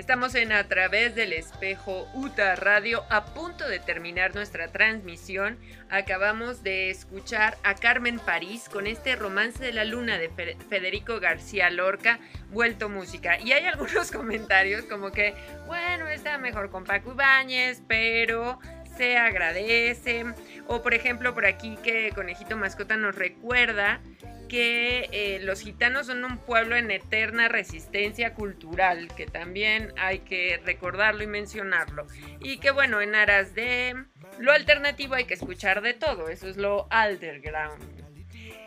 Estamos 0.04 0.34
en 0.34 0.52
A 0.52 0.64
través 0.68 1.14
del 1.14 1.32
espejo 1.32 2.06
UTA 2.12 2.56
Radio 2.56 3.04
a 3.08 3.24
punto 3.24 3.66
de 3.66 3.78
terminar 3.78 4.34
nuestra 4.34 4.68
transmisión. 4.68 5.56
Acabamos 5.88 6.62
de 6.62 6.90
escuchar 6.90 7.56
a 7.62 7.74
Carmen 7.74 8.18
París 8.18 8.68
con 8.70 8.86
este 8.86 9.16
romance 9.16 9.64
de 9.64 9.72
la 9.72 9.86
luna 9.86 10.18
de 10.18 10.28
Fe- 10.28 10.58
Federico 10.68 11.20
García 11.20 11.70
Lorca, 11.70 12.18
vuelto 12.50 12.90
música. 12.90 13.40
Y 13.40 13.52
hay 13.52 13.64
algunos 13.64 14.10
comentarios 14.12 14.84
como 14.84 15.10
que, 15.10 15.32
bueno, 15.66 16.06
está 16.08 16.36
mejor 16.36 16.70
con 16.70 16.84
Paco 16.84 17.12
Ibáñez, 17.12 17.80
pero 17.88 18.58
se 18.98 19.16
agradece. 19.16 20.26
O 20.66 20.82
por 20.82 20.92
ejemplo, 20.92 21.32
por 21.32 21.46
aquí 21.46 21.78
que 21.82 22.12
Conejito 22.14 22.58
Mascota 22.58 22.98
nos 22.98 23.14
recuerda 23.14 24.02
que 24.48 25.08
eh, 25.12 25.40
los 25.42 25.60
gitanos 25.60 26.06
son 26.06 26.24
un 26.24 26.38
pueblo 26.38 26.76
en 26.76 26.90
eterna 26.90 27.48
resistencia 27.48 28.34
cultural, 28.34 29.08
que 29.14 29.26
también 29.26 29.92
hay 29.98 30.20
que 30.20 30.60
recordarlo 30.64 31.22
y 31.22 31.26
mencionarlo. 31.26 32.06
Y 32.40 32.58
que 32.58 32.70
bueno, 32.70 33.00
en 33.00 33.14
aras 33.14 33.54
de 33.54 34.04
lo 34.38 34.52
alternativo 34.52 35.14
hay 35.14 35.24
que 35.24 35.34
escuchar 35.34 35.82
de 35.82 35.94
todo, 35.94 36.28
eso 36.28 36.48
es 36.48 36.56
lo 36.56 36.88
underground. 36.90 37.82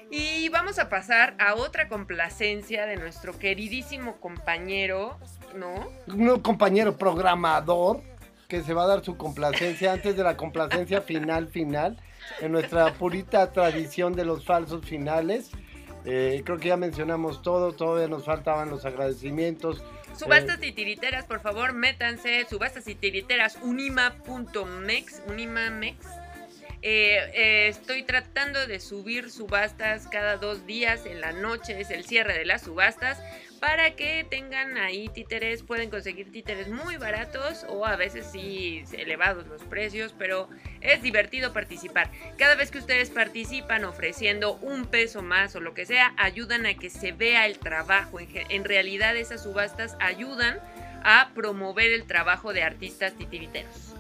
Y 0.10 0.48
vamos 0.50 0.80
a 0.80 0.88
pasar 0.88 1.36
a 1.38 1.56
otra 1.56 1.90
complacencia 1.90 2.86
de 2.86 2.96
nuestro 2.96 3.38
queridísimo 3.38 4.22
compañero, 4.22 5.20
¿no? 5.56 5.90
Un 6.08 6.40
compañero 6.40 6.98
programador 6.98 8.02
que 8.48 8.64
se 8.64 8.74
va 8.74 8.84
a 8.84 8.88
dar 8.88 9.04
su 9.04 9.18
complacencia 9.18 9.92
antes 9.92 10.16
de 10.16 10.24
la 10.24 10.38
complacencia 10.38 11.02
final 11.02 11.50
final 11.50 11.98
en 12.40 12.52
nuestra 12.52 12.94
purita 12.94 13.52
tradición 13.52 14.14
de 14.14 14.26
los 14.26 14.46
falsos 14.46 14.86
finales. 14.86 15.52
Eh, 16.10 16.42
creo 16.46 16.58
que 16.58 16.70
ya 16.70 16.78
mencionamos 16.78 17.42
todo, 17.42 17.74
todavía 17.74 18.08
nos 18.08 18.24
faltaban 18.24 18.70
los 18.70 18.86
agradecimientos. 18.86 19.84
Subastas 20.18 20.62
Eh, 20.62 20.68
y 20.68 20.72
tiriteras, 20.72 21.26
por 21.26 21.42
favor, 21.42 21.74
métanse. 21.74 22.46
Subastas 22.50 22.88
y 22.88 22.96
tiriteras, 22.96 23.60
unima.mex, 23.62 25.22
unimamex. 25.28 25.98
Eh, 26.90 27.20
eh, 27.34 27.68
estoy 27.68 28.04
tratando 28.04 28.66
de 28.66 28.80
subir 28.80 29.30
subastas 29.30 30.08
cada 30.08 30.38
dos 30.38 30.66
días 30.66 31.06
en 31.06 31.20
la 31.20 31.34
noche, 31.34 31.82
es 31.82 31.92
el 31.92 32.06
cierre 32.06 32.38
de 32.38 32.46
las 32.46 32.62
subastas, 32.62 33.22
para 33.60 33.98
que 33.98 34.26
tengan 34.30 34.78
ahí 34.78 35.10
títeres, 35.10 35.64
pueden 35.64 35.90
conseguir 35.90 36.32
títeres 36.32 36.70
muy 36.70 36.96
baratos 36.96 37.66
o 37.68 37.86
a 37.86 37.98
veces 37.98 38.28
sí 38.32 38.86
elevados 38.94 39.48
los 39.48 39.64
precios, 39.64 40.16
pero 40.18 40.48
es 40.80 41.02
divertido 41.02 41.52
participar. 41.52 42.10
Cada 42.38 42.56
vez 42.56 42.72
que 42.72 42.78
ustedes 42.78 43.10
participan 43.10 43.84
ofreciendo 43.84 44.54
un 44.62 44.86
peso 44.86 45.22
más 45.22 45.58
o 45.58 45.60
lo 45.60 45.74
que 45.74 45.86
sea, 45.86 46.14
ayudan 46.16 46.66
a 46.66 46.76
que 46.76 46.90
se 46.90 47.12
vea 47.12 47.48
el 47.48 47.60
trabajo. 47.60 48.22
En, 48.22 48.30
en 48.34 48.64
realidad 48.64 49.18
esas 49.18 49.44
subastas 49.44 49.98
ayudan 50.00 50.58
a 51.04 51.32
promover 51.36 51.92
el 51.92 52.08
trabajo 52.08 52.54
de 52.54 52.64
artistas 52.64 53.12
titiriteros. 53.18 53.97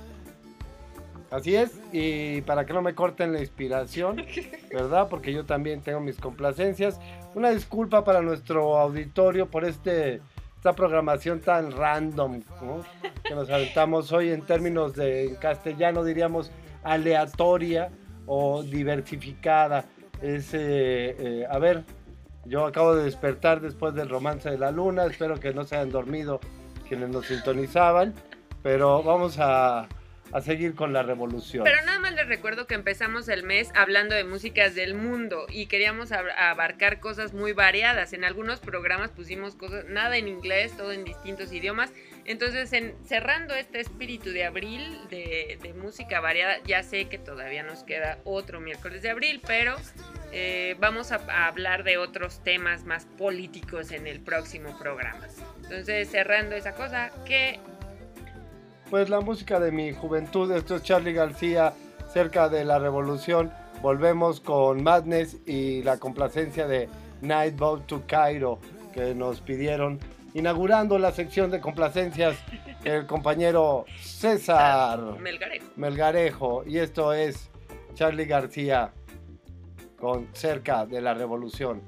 Así 1.29 1.55
es, 1.55 1.77
y 1.91 2.41
para 2.41 2.65
que 2.65 2.73
no 2.73 2.81
me 2.81 2.95
corten 2.95 3.33
la 3.33 3.39
inspiración, 3.39 4.25
¿verdad? 4.71 5.09
Porque 5.09 5.33
yo 5.33 5.45
también 5.45 5.81
tengo 5.81 5.99
mis 5.99 6.17
complacencias. 6.17 6.99
Una 7.35 7.49
disculpa 7.49 8.03
para 8.03 8.21
nuestro 8.21 8.77
auditorio 8.77 9.47
por 9.47 9.65
este 9.65 10.21
esta 10.57 10.73
programación 10.73 11.39
tan 11.39 11.71
random 11.71 12.41
¿no? 12.63 12.83
que 13.23 13.35
nos 13.35 13.47
aventamos 13.47 14.11
hoy 14.11 14.31
en 14.31 14.41
términos 14.41 14.95
de 14.95 15.25
en 15.25 15.35
castellano 15.35 16.03
diríamos 16.03 16.51
aleatoria 16.83 17.91
o 18.25 18.63
diversificada. 18.63 19.85
Es, 20.21 20.53
eh, 20.55 21.15
eh, 21.19 21.47
a 21.49 21.59
ver, 21.59 21.83
yo 22.45 22.65
acabo 22.65 22.95
de 22.95 23.03
despertar 23.03 23.61
después 23.61 23.93
del 23.93 24.09
romance 24.09 24.49
de 24.49 24.57
la 24.57 24.71
luna, 24.71 25.05
espero 25.05 25.39
que 25.39 25.53
no 25.53 25.63
se 25.63 25.75
hayan 25.75 25.91
dormido 25.91 26.39
quienes 26.87 27.09
nos 27.09 27.27
sintonizaban, 27.27 28.15
pero 28.63 29.03
vamos 29.03 29.37
a, 29.39 29.87
a 30.31 30.41
seguir 30.41 30.75
con 30.75 30.93
la 30.93 31.03
revolución. 31.03 31.63
Pero 31.63 31.77
nada 31.85 31.99
más 31.99 32.13
les 32.13 32.27
recuerdo 32.27 32.67
que 32.67 32.75
empezamos 32.75 33.27
el 33.29 33.43
mes 33.43 33.69
hablando 33.75 34.15
de 34.15 34.23
músicas 34.23 34.75
del 34.75 34.93
mundo 34.93 35.45
y 35.49 35.67
queríamos 35.67 36.11
ab- 36.11 36.33
abarcar 36.37 36.99
cosas 36.99 37.33
muy 37.33 37.53
variadas. 37.53 38.13
En 38.13 38.23
algunos 38.23 38.59
programas 38.59 39.11
pusimos 39.11 39.55
cosas, 39.55 39.85
nada 39.85 40.17
en 40.17 40.27
inglés, 40.27 40.75
todo 40.75 40.91
en 40.91 41.03
distintos 41.03 41.51
idiomas. 41.53 41.91
Entonces, 42.25 42.73
en, 42.73 42.93
cerrando 43.05 43.55
este 43.55 43.79
espíritu 43.79 44.31
de 44.31 44.43
abril 44.43 44.99
de, 45.09 45.57
de 45.61 45.73
música 45.73 46.19
variada, 46.19 46.57
ya 46.65 46.83
sé 46.83 47.05
que 47.05 47.17
todavía 47.17 47.63
nos 47.63 47.83
queda 47.83 48.19
otro 48.25 48.59
miércoles 48.59 49.01
de 49.01 49.09
abril, 49.09 49.41
pero 49.47 49.75
eh, 50.33 50.75
vamos 50.79 51.13
a, 51.13 51.21
a 51.29 51.47
hablar 51.47 51.85
de 51.85 51.97
otros 51.97 52.43
temas 52.43 52.83
más 52.83 53.05
políticos 53.05 53.91
en 53.91 54.07
el 54.07 54.19
próximo 54.19 54.77
programa. 54.77 55.25
Entonces, 55.63 56.09
cerrando 56.09 56.55
esa 56.57 56.73
cosa, 56.73 57.11
que 57.25 57.61
Pues 58.89 59.09
la 59.09 59.19
música 59.19 59.59
de 59.59 59.69
mi 59.69 59.91
juventud, 59.91 60.49
esto 60.53 60.77
es 60.77 60.83
Charlie 60.83 61.11
García, 61.11 61.73
cerca 62.07 62.47
de 62.47 62.63
la 62.63 62.79
revolución. 62.79 63.51
Volvemos 63.81 64.39
con 64.39 64.81
Madness 64.81 65.37
y 65.45 65.83
la 65.83 65.97
complacencia 65.97 66.67
de 66.67 66.87
Night 67.21 67.57
Boat 67.57 67.85
to 67.85 68.03
Cairo 68.07 68.59
que 68.93 69.13
nos 69.13 69.41
pidieron. 69.41 69.99
Inaugurando 70.33 70.97
la 70.99 71.11
sección 71.11 71.51
de 71.51 71.59
complacencias, 71.59 72.37
el 72.85 73.05
compañero 73.07 73.83
César 73.99 75.19
Melgarejo. 75.19 75.65
Melgarejo. 75.75 76.63
Y 76.65 76.77
esto 76.77 77.11
es 77.11 77.49
Charlie 77.93 78.25
García 78.25 78.93
con 79.99 80.29
cerca 80.31 80.85
de 80.85 81.01
la 81.01 81.13
revolución. 81.13 81.81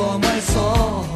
Cambias 0.00 0.52
como 0.54 1.04
el 1.04 1.09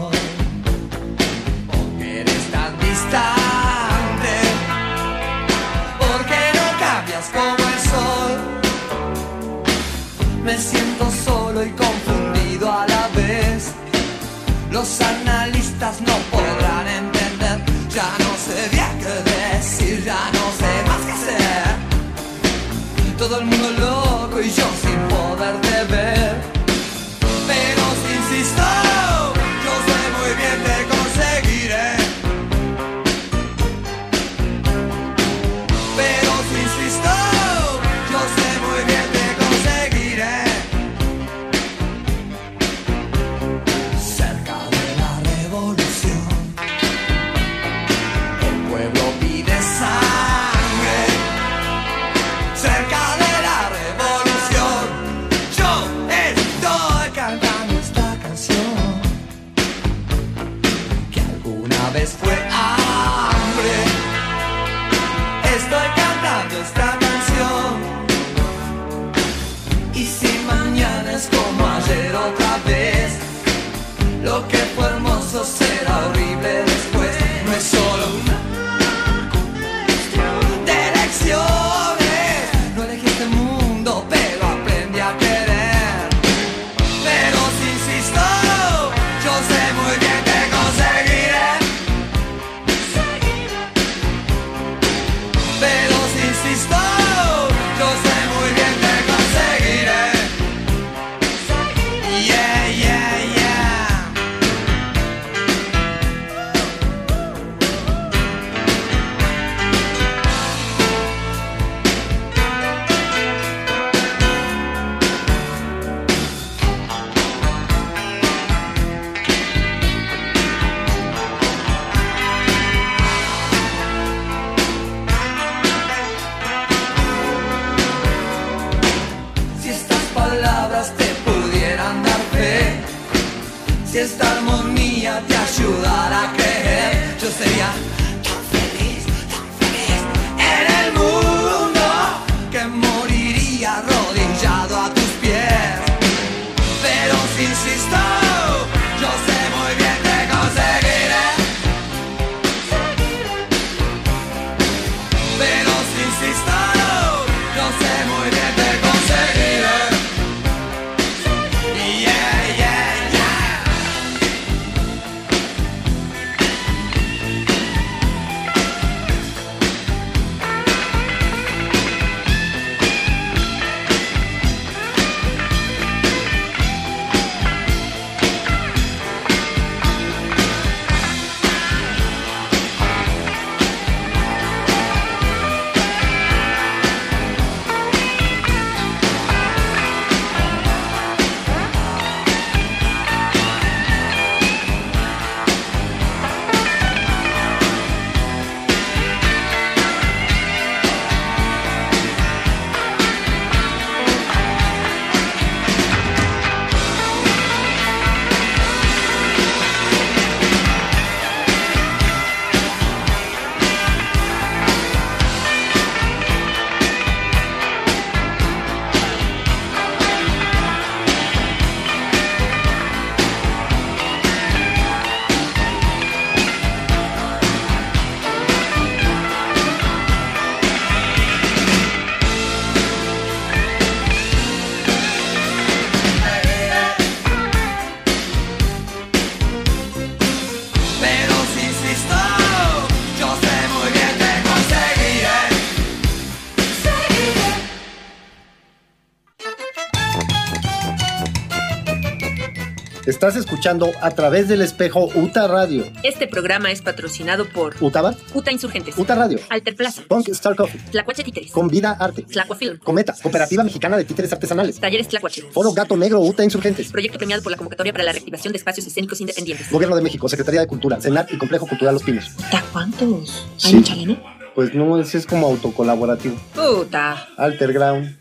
Estás 253.25 253.41
escuchando 253.41 253.91
a 254.03 254.11
través 254.11 254.49
del 254.49 254.61
espejo 254.61 255.09
UTA 255.15 255.49
Radio. 255.49 255.87
Este 256.03 256.29
programa 256.29 256.71
es 256.71 256.83
patrocinado 256.83 257.47
por 257.49 257.75
Utabat, 257.81 258.19
UTA 258.35 258.53
Insurgentes, 258.53 258.99
UTA 258.99 259.15
Radio, 259.15 259.39
Alter 259.49 259.75
Plaza, 259.75 260.03
Punk 260.07 260.29
Star 260.29 260.55
Coffee, 260.55 260.79
Tlacuache 260.91 261.25
Títeres, 261.25 261.51
Con 261.51 261.69
Vida 261.69 261.97
Arte, 261.99 262.25
Tlacua 262.25 262.55
Film, 262.55 262.77
Cometa, 262.81 263.15
Cooperativa 263.23 263.65
Mexicana 263.65 263.97
de 263.97 264.05
Títeres 264.05 264.31
Artesanales, 264.31 264.79
Talleres 264.79 265.09
Tlacuache, 265.09 265.41
Foro 265.53 265.73
Gato 265.73 265.97
Negro 265.97 266.21
UTA 266.21 266.45
Insurgentes, 266.45 266.93
proyecto 266.93 267.17
premiado 267.17 267.43
por 267.43 267.51
la 267.51 267.57
convocatoria 267.57 267.93
para 267.95 268.05
la 268.05 268.13
reactivación 268.13 268.53
de 268.53 268.59
espacios 268.59 268.87
escénicos 268.87 269.19
independientes. 269.23 269.71
Gobierno 269.71 269.97
de 269.97 270.03
México, 270.03 270.29
Secretaría 270.29 270.61
de 270.61 270.67
Cultura, 270.67 271.01
Senat 271.01 271.33
y 271.33 271.39
Complejo 271.39 271.67
Cultural 271.67 271.95
Los 271.95 272.03
Pinos. 272.03 272.31
¿Ta 272.51 272.63
cuántos? 272.75 273.47
¿Hay 273.65 273.71
Sí. 273.71 273.77
mucha 273.77 273.97
lana? 273.97 274.23
Pues 274.55 274.75
no, 274.75 275.01
ese 275.01 275.17
es 275.17 275.25
como 275.25 275.47
autocolaborativo. 275.47 276.37
Puta. 276.55 277.27
Alter 277.39 277.73
Ground. 277.73 278.17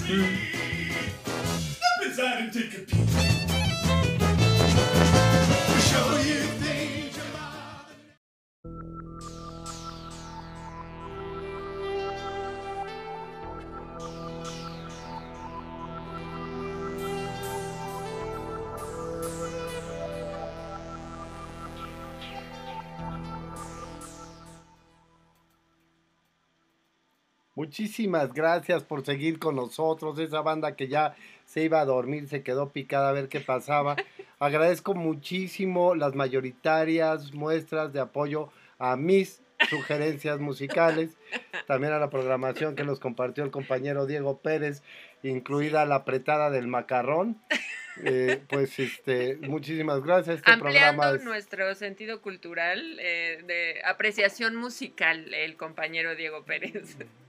Muchísimas 27.74 28.32
gracias 28.36 28.84
por 28.84 29.04
seguir 29.04 29.40
con 29.40 29.56
nosotros. 29.56 30.20
Esa 30.20 30.42
banda 30.42 30.76
que 30.76 30.88
ya 30.88 31.16
se 31.44 31.64
iba 31.64 31.82
a 31.82 31.86
dormir 31.86 32.28
se 32.28 32.44
quedó 32.44 32.70
picada 32.70 33.10
a 33.10 33.14
ver 33.14 33.30
qué 33.30 33.40
pasaba. 33.40 33.96
Agradezco 34.40 34.94
muchísimo 34.94 35.96
las 35.96 36.14
mayoritarias 36.14 37.34
muestras 37.34 37.92
de 37.92 38.00
apoyo 38.00 38.52
a 38.78 38.96
mis 38.96 39.42
sugerencias 39.72 40.40
musicales, 40.40 41.18
también 41.66 41.94
a 41.94 41.98
la 41.98 42.12
programación 42.12 42.76
que 42.76 42.84
nos 42.84 43.00
compartió 43.00 43.44
el 43.44 43.50
compañero 43.50 44.06
Diego 44.06 44.38
Pérez, 44.38 44.84
incluida 45.24 45.84
la 45.88 45.96
apretada 45.96 46.52
del 46.52 46.68
macarrón. 46.68 47.42
Eh, 48.04 48.40
pues 48.50 48.78
este, 48.78 49.38
muchísimas 49.38 50.04
gracias. 50.04 50.38
Este 50.38 50.52
Ampliando 50.52 51.02
programa 51.02 51.18
es- 51.18 51.24
nuestro 51.24 51.74
sentido 51.74 52.22
cultural 52.22 53.00
eh, 53.00 53.42
de 53.48 53.82
apreciación 53.84 54.56
musical, 54.58 55.34
el 55.34 55.58
compañero 55.58 56.16
Diego 56.16 56.44
Pérez. 56.44 56.98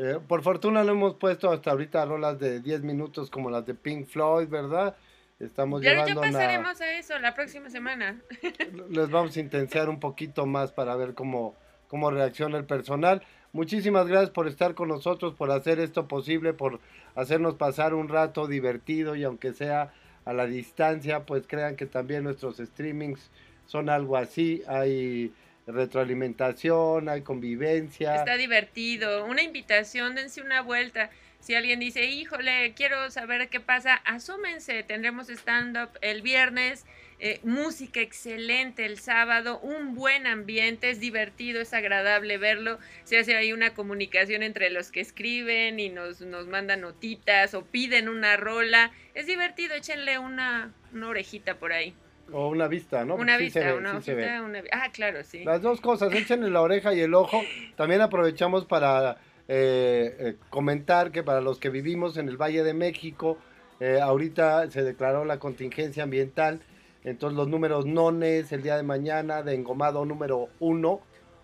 Eh, 0.00 0.20
por 0.28 0.42
fortuna 0.42 0.84
no 0.84 0.92
hemos 0.92 1.14
puesto 1.16 1.50
hasta 1.50 1.72
ahorita 1.72 2.04
rolas 2.04 2.38
de 2.38 2.60
10 2.60 2.82
minutos 2.82 3.30
como 3.30 3.50
las 3.50 3.66
de 3.66 3.74
Pink 3.74 4.06
Floyd, 4.06 4.46
¿verdad? 4.46 4.94
Estamos 5.40 5.82
Ya, 5.82 5.90
ya 5.90 6.04
llevando 6.04 6.20
una... 6.20 6.30
pasaremos 6.30 6.80
a 6.80 6.92
eso 6.92 7.18
la 7.18 7.34
próxima 7.34 7.68
semana. 7.68 8.20
Les 8.90 9.10
vamos 9.10 9.36
a 9.36 9.40
intensiar 9.40 9.88
un 9.88 9.98
poquito 9.98 10.46
más 10.46 10.70
para 10.70 10.94
ver 10.94 11.14
cómo, 11.14 11.56
cómo 11.88 12.12
reacciona 12.12 12.58
el 12.58 12.64
personal. 12.64 13.24
Muchísimas 13.52 14.06
gracias 14.06 14.30
por 14.30 14.46
estar 14.46 14.74
con 14.76 14.88
nosotros, 14.88 15.34
por 15.34 15.50
hacer 15.50 15.80
esto 15.80 16.06
posible, 16.06 16.52
por 16.52 16.78
hacernos 17.16 17.54
pasar 17.54 17.92
un 17.92 18.08
rato 18.08 18.46
divertido 18.46 19.16
y 19.16 19.24
aunque 19.24 19.52
sea 19.52 19.92
a 20.24 20.32
la 20.32 20.46
distancia, 20.46 21.26
pues 21.26 21.48
crean 21.48 21.74
que 21.74 21.86
también 21.86 22.22
nuestros 22.22 22.58
streamings 22.58 23.30
son 23.66 23.90
algo 23.90 24.16
así. 24.16 24.62
Hay 24.68 25.32
retroalimentación, 25.68 27.08
hay 27.08 27.22
convivencia. 27.22 28.16
Está 28.16 28.36
divertido. 28.36 29.24
Una 29.26 29.42
invitación, 29.42 30.14
dense 30.14 30.40
una 30.40 30.62
vuelta. 30.62 31.10
Si 31.40 31.54
alguien 31.54 31.78
dice, 31.78 32.04
híjole, 32.06 32.72
quiero 32.74 33.10
saber 33.10 33.48
qué 33.48 33.60
pasa, 33.60 33.94
asómense. 33.94 34.82
Tendremos 34.82 35.28
stand-up 35.28 35.90
el 36.00 36.20
viernes, 36.22 36.84
eh, 37.20 37.40
música 37.44 38.00
excelente 38.00 38.84
el 38.84 38.98
sábado, 38.98 39.60
un 39.60 39.94
buen 39.94 40.26
ambiente, 40.26 40.90
es 40.90 41.00
divertido, 41.00 41.60
es 41.60 41.72
agradable 41.74 42.38
verlo. 42.38 42.78
Se 43.04 43.18
hace 43.18 43.36
ahí 43.36 43.52
una 43.52 43.74
comunicación 43.74 44.42
entre 44.42 44.70
los 44.70 44.90
que 44.90 45.00
escriben 45.00 45.78
y 45.78 45.90
nos, 45.90 46.20
nos 46.22 46.48
mandan 46.48 46.80
notitas 46.80 47.54
o 47.54 47.64
piden 47.64 48.08
una 48.08 48.36
rola. 48.36 48.90
Es 49.14 49.26
divertido, 49.26 49.74
échenle 49.74 50.18
una 50.18 50.72
orejita 50.92 51.58
por 51.58 51.72
ahí. 51.72 51.94
O 52.32 52.48
una 52.48 52.68
vista, 52.68 53.04
¿no? 53.04 53.16
una 53.16 53.38
Sí 53.38 53.44
vista, 53.44 53.60
ve, 53.60 53.74
una 53.74 54.00
sí 54.00 54.12
hojita, 54.12 54.42
una 54.42 54.62
Ah, 54.72 54.88
claro, 54.92 55.24
sí. 55.24 55.44
Las 55.44 55.62
dos 55.62 55.80
cosas, 55.80 56.12
échenle 56.12 56.50
la 56.50 56.60
oreja 56.60 56.94
y 56.94 57.00
el 57.00 57.14
ojo. 57.14 57.40
También 57.76 58.00
aprovechamos 58.00 58.66
para 58.66 59.18
eh, 59.48 60.16
eh, 60.18 60.36
comentar 60.50 61.10
que 61.10 61.22
para 61.22 61.40
los 61.40 61.58
que 61.58 61.70
vivimos 61.70 62.16
en 62.18 62.28
el 62.28 62.36
Valle 62.36 62.62
de 62.62 62.74
México, 62.74 63.38
eh, 63.80 63.98
ahorita 64.00 64.70
se 64.70 64.82
declaró 64.82 65.24
la 65.24 65.38
contingencia 65.38 66.02
ambiental. 66.02 66.60
Entonces 67.04 67.36
los 67.36 67.48
números 67.48 67.86
nones 67.86 68.52
el 68.52 68.62
día 68.62 68.76
de 68.76 68.82
mañana 68.82 69.42
de 69.42 69.54
engomado 69.54 70.04
número 70.04 70.48
uno 70.58 71.00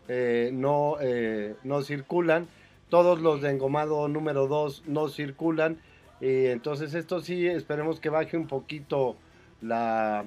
eh, 0.08 0.50
no, 0.52 0.96
no 1.62 1.82
circulan. 1.82 2.46
Todos 2.90 3.20
los 3.20 3.40
de 3.40 3.50
engomado 3.50 4.06
número 4.08 4.46
2 4.46 4.84
no 4.86 5.08
circulan. 5.08 5.80
Y 6.20 6.46
entonces 6.46 6.94
esto 6.94 7.20
sí, 7.20 7.46
esperemos 7.46 7.98
que 7.98 8.10
baje 8.10 8.36
un 8.36 8.46
poquito 8.46 9.16
la, 9.62 10.24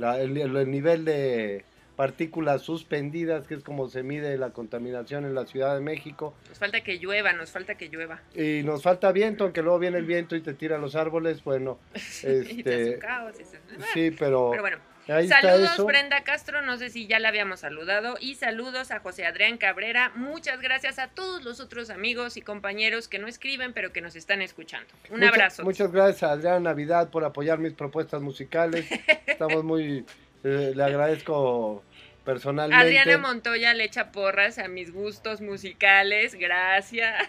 la- 0.00 0.20
el, 0.20 0.36
el 0.36 0.70
nivel 0.70 1.04
de 1.04 1.64
partículas 1.96 2.62
suspendidas, 2.62 3.46
que 3.46 3.52
es 3.54 3.62
como 3.62 3.88
se 3.90 4.02
mide 4.02 4.38
la 4.38 4.50
contaminación 4.50 5.26
en 5.26 5.34
la 5.34 5.44
Ciudad 5.44 5.74
de 5.74 5.82
México. 5.82 6.34
Nos 6.48 6.58
falta 6.58 6.80
que 6.80 6.98
llueva, 6.98 7.34
nos 7.34 7.50
falta 7.50 7.74
que 7.74 7.88
llueva. 7.90 8.22
Y 8.34 8.62
nos 8.64 8.82
falta 8.82 9.12
viento, 9.12 9.44
aunque 9.44 9.60
luego 9.60 9.78
viene 9.78 9.98
el 9.98 10.06
viento 10.06 10.34
y 10.34 10.40
te 10.40 10.54
tira 10.54 10.78
los 10.78 10.96
árboles. 10.96 11.44
Bueno, 11.44 11.78
y 11.94 11.98
te 11.98 12.00
hace 12.00 12.40
este, 12.40 12.94
un 12.94 13.00
caos. 13.00 13.34
y 13.38 13.44
se- 13.44 13.58
sí, 13.92 14.16
pero, 14.18 14.48
Pero 14.50 14.62
bueno, 14.62 14.78
ahí 15.08 15.28
saludos. 15.28 15.84
Brenda 15.84 16.22
Castro, 16.22 16.62
no 16.62 16.76
sé 16.76 16.90
si 16.90 17.06
ya 17.06 17.18
la 17.18 17.28
habíamos 17.28 17.60
saludado, 17.60 18.16
y 18.20 18.34
saludos 18.34 18.90
a 18.90 19.00
José 19.00 19.26
Adrián 19.26 19.58
Cabrera. 19.58 20.12
Muchas 20.14 20.60
gracias 20.60 20.98
a 20.98 21.08
todos 21.08 21.44
los 21.44 21.60
otros 21.60 21.90
amigos 21.90 22.36
y 22.36 22.42
compañeros 22.42 23.08
que 23.08 23.18
no 23.18 23.28
escriben, 23.28 23.72
pero 23.72 23.92
que 23.92 24.00
nos 24.00 24.16
están 24.16 24.42
escuchando. 24.42 24.88
Un 25.10 25.24
abrazo. 25.24 25.62
Muchas 25.64 25.92
gracias 25.92 26.22
a 26.22 26.32
Adrián 26.32 26.62
Navidad 26.62 27.10
por 27.10 27.24
apoyar 27.24 27.58
mis 27.58 27.72
propuestas 27.72 28.22
musicales. 28.22 28.86
Estamos 29.26 29.64
muy, 29.64 30.04
eh, 30.44 30.72
le 30.74 30.82
agradezco 30.82 31.82
personalmente. 32.24 32.82
Adriana 32.82 33.18
Montoya 33.18 33.74
le 33.74 33.84
echa 33.84 34.12
porras 34.12 34.58
a 34.58 34.68
mis 34.68 34.92
gustos 34.92 35.40
musicales. 35.40 36.34
Gracias. 36.34 37.28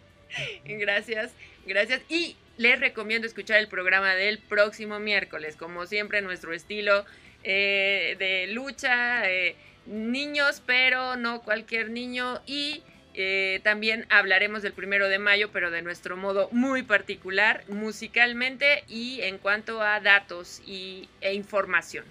gracias, 0.64 1.32
gracias. 1.66 2.02
Y 2.08 2.36
les 2.56 2.78
recomiendo 2.78 3.26
escuchar 3.26 3.58
el 3.58 3.68
programa 3.68 4.14
del 4.14 4.38
próximo 4.38 4.98
miércoles. 5.00 5.56
Como 5.56 5.86
siempre, 5.86 6.22
nuestro 6.22 6.52
estilo 6.52 7.04
eh, 7.42 8.16
de 8.18 8.52
lucha. 8.52 9.30
eh, 9.30 9.56
niños, 9.86 10.62
pero 10.64 11.16
no 11.16 11.42
cualquier 11.42 11.90
niño. 11.90 12.40
Y 12.46 12.82
eh, 13.14 13.60
también 13.62 14.06
hablaremos 14.08 14.62
del 14.62 14.72
primero 14.72 15.08
de 15.08 15.18
mayo, 15.18 15.50
pero 15.52 15.70
de 15.70 15.82
nuestro 15.82 16.16
modo 16.16 16.48
muy 16.52 16.82
particular, 16.82 17.64
musicalmente 17.68 18.84
y 18.88 19.20
en 19.22 19.36
cuanto 19.38 19.82
a 19.82 20.00
datos 20.00 20.62
y, 20.66 21.08
e 21.20 21.34
información. 21.34 22.04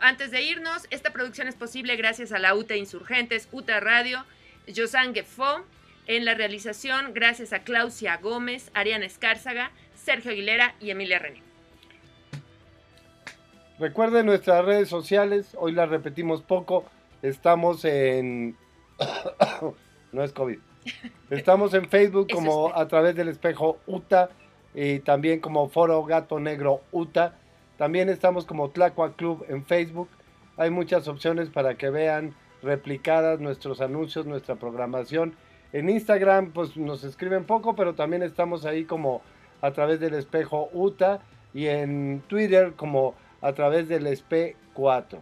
Antes 0.00 0.30
de 0.30 0.40
irnos, 0.40 0.86
esta 0.88 1.12
producción 1.12 1.48
es 1.48 1.54
posible 1.54 1.96
gracias 1.96 2.32
a 2.32 2.38
la 2.38 2.54
UTA 2.54 2.76
Insurgentes, 2.76 3.46
UTA 3.52 3.78
Radio, 3.78 4.24
Josan 4.74 5.14
Gefo, 5.14 5.66
en 6.08 6.24
la 6.24 6.34
realización 6.34 7.12
gracias 7.14 7.52
a 7.52 7.60
Claudia 7.60 8.16
Gómez, 8.16 8.70
Ariana 8.74 9.06
Escárzaga, 9.06 9.70
Sergio 9.94 10.32
Aguilera 10.32 10.74
y 10.80 10.90
Emilia 10.90 11.18
René. 11.18 11.42
Recuerden 13.78 14.26
nuestras 14.26 14.64
redes 14.64 14.88
sociales, 14.88 15.54
hoy 15.56 15.72
las 15.72 15.88
repetimos 15.88 16.42
poco. 16.42 16.84
Estamos 17.22 17.84
en. 17.84 18.56
no 20.12 20.24
es 20.24 20.32
COVID. 20.32 20.58
Estamos 21.30 21.74
en 21.74 21.88
Facebook 21.88 22.28
como 22.32 22.74
a 22.74 22.88
través 22.88 23.14
del 23.14 23.28
espejo 23.28 23.78
UTA 23.86 24.30
y 24.74 25.00
también 25.00 25.40
como 25.40 25.68
Foro 25.68 26.02
Gato 26.04 26.40
Negro 26.40 26.80
UTA. 26.90 27.34
También 27.76 28.08
estamos 28.08 28.44
como 28.44 28.70
Tlacua 28.70 29.14
Club 29.14 29.44
en 29.48 29.64
Facebook. 29.64 30.08
Hay 30.56 30.70
muchas 30.70 31.06
opciones 31.06 31.48
para 31.48 31.76
que 31.76 31.90
vean 31.90 32.34
replicadas 32.62 33.38
nuestros 33.38 33.80
anuncios, 33.80 34.26
nuestra 34.26 34.56
programación. 34.56 35.36
En 35.72 35.90
Instagram, 35.90 36.52
pues 36.52 36.76
nos 36.76 37.04
escriben 37.04 37.44
poco, 37.44 37.76
pero 37.76 37.94
también 37.94 38.22
estamos 38.22 38.64
ahí 38.64 38.84
como 38.84 39.22
a 39.60 39.70
través 39.72 40.00
del 40.00 40.14
espejo 40.14 40.70
UTA 40.72 41.20
y 41.52 41.66
en 41.66 42.22
Twitter 42.26 42.72
como 42.74 43.14
a 43.40 43.52
través 43.52 43.88
del 43.88 44.06
SP4. 44.06 45.20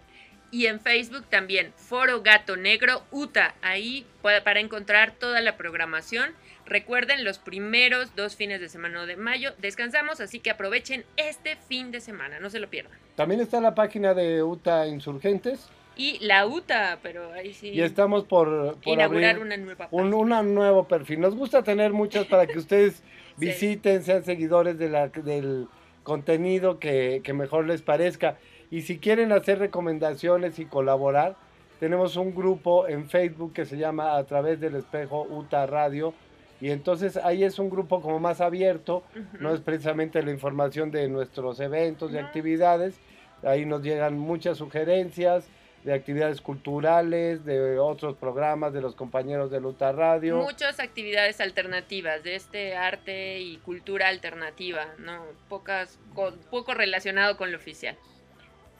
Y 0.52 0.66
en 0.66 0.80
Facebook 0.80 1.26
también, 1.28 1.72
Foro 1.76 2.22
Gato 2.22 2.56
Negro 2.56 3.02
UTA, 3.10 3.54
ahí 3.62 4.06
para 4.22 4.60
encontrar 4.60 5.12
toda 5.12 5.40
la 5.40 5.56
programación. 5.56 6.30
Recuerden, 6.64 7.24
los 7.24 7.38
primeros 7.38 8.14
dos 8.14 8.36
fines 8.36 8.60
de 8.60 8.68
semana 8.68 9.06
de 9.06 9.16
mayo 9.16 9.52
descansamos, 9.58 10.20
así 10.20 10.38
que 10.38 10.50
aprovechen 10.50 11.04
este 11.16 11.56
fin 11.56 11.90
de 11.90 12.00
semana, 12.00 12.38
no 12.38 12.50
se 12.50 12.60
lo 12.60 12.68
pierdan. 12.68 12.96
También 13.16 13.40
está 13.40 13.60
la 13.60 13.74
página 13.74 14.14
de 14.14 14.42
UTA 14.42 14.86
Insurgentes 14.86 15.68
Y 15.96 16.18
la 16.24 16.46
UTA, 16.46 16.98
pero 17.02 17.32
ahí 17.32 17.54
sí. 17.54 17.70
y 17.70 17.80
estamos 17.80 18.24
por, 18.24 18.76
por 18.76 18.92
inaugurar 18.92 19.36
abrir 19.36 19.46
una 19.46 19.56
nueva 19.56 19.88
un 19.90 20.12
una 20.12 20.42
nuevo 20.42 20.84
perfil. 20.84 21.20
Nos 21.20 21.34
gusta 21.34 21.62
tener 21.62 21.92
muchas 21.92 22.26
para 22.26 22.46
que 22.46 22.58
ustedes 22.58 23.02
visiten, 23.36 24.02
sean 24.02 24.22
seguidores 24.22 24.78
de 24.78 24.90
la, 24.90 25.08
del, 25.08 25.68
contenido 26.06 26.78
que, 26.78 27.20
que 27.24 27.34
mejor 27.34 27.66
les 27.66 27.82
parezca. 27.82 28.38
Y 28.70 28.82
si 28.82 28.98
quieren 28.98 29.32
hacer 29.32 29.58
recomendaciones 29.58 30.58
y 30.60 30.64
colaborar, 30.64 31.36
tenemos 31.80 32.16
un 32.16 32.34
grupo 32.34 32.86
en 32.86 33.10
Facebook 33.10 33.52
que 33.52 33.66
se 33.66 33.76
llama 33.76 34.16
A 34.16 34.24
través 34.24 34.60
del 34.60 34.76
espejo 34.76 35.26
UTA 35.28 35.66
Radio. 35.66 36.14
Y 36.60 36.70
entonces 36.70 37.16
ahí 37.18 37.42
es 37.42 37.58
un 37.58 37.68
grupo 37.68 38.00
como 38.00 38.18
más 38.18 38.40
abierto, 38.40 39.02
no 39.40 39.52
es 39.52 39.60
precisamente 39.60 40.22
la 40.22 40.30
información 40.30 40.90
de 40.90 41.08
nuestros 41.08 41.60
eventos 41.60 42.12
y 42.12 42.18
actividades. 42.18 42.98
Ahí 43.42 43.66
nos 43.66 43.82
llegan 43.82 44.16
muchas 44.16 44.56
sugerencias 44.56 45.48
de 45.86 45.94
actividades 45.94 46.40
culturales, 46.40 47.44
de 47.44 47.78
otros 47.78 48.16
programas 48.16 48.72
de 48.72 48.80
los 48.80 48.96
compañeros 48.96 49.52
de 49.52 49.60
UTA 49.60 49.92
Radio. 49.92 50.38
Muchas 50.38 50.80
actividades 50.80 51.40
alternativas 51.40 52.24
de 52.24 52.34
este 52.34 52.74
arte 52.74 53.38
y 53.38 53.58
cultura 53.58 54.08
alternativa, 54.08 54.84
¿no? 54.98 55.24
Pocas, 55.48 55.96
con- 56.12 56.36
poco 56.50 56.74
relacionado 56.74 57.36
con 57.36 57.52
lo 57.52 57.56
oficial. 57.58 57.96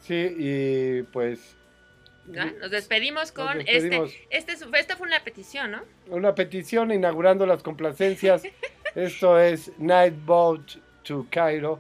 Sí, 0.01 0.35
y 0.37 1.03
pues. 1.05 1.57
Nos 2.27 2.73
despedimos 2.73 3.31
con 3.31 3.59
despedimos. 3.59 4.11
este. 4.29 4.55
este. 4.55 4.67
Esta 4.77 4.97
fue 4.97 5.07
una 5.07 5.23
petición, 5.23 5.71
¿no? 5.71 5.83
una 6.09 6.35
petición 6.35 6.91
inaugurando 6.91 7.47
las 7.47 7.63
complacencias. 7.63 8.43
Esto 8.97 9.39
es 9.39 9.71
Night 9.79 10.15
Boat 10.25 10.73
to 11.05 11.25
Cairo, 11.31 11.79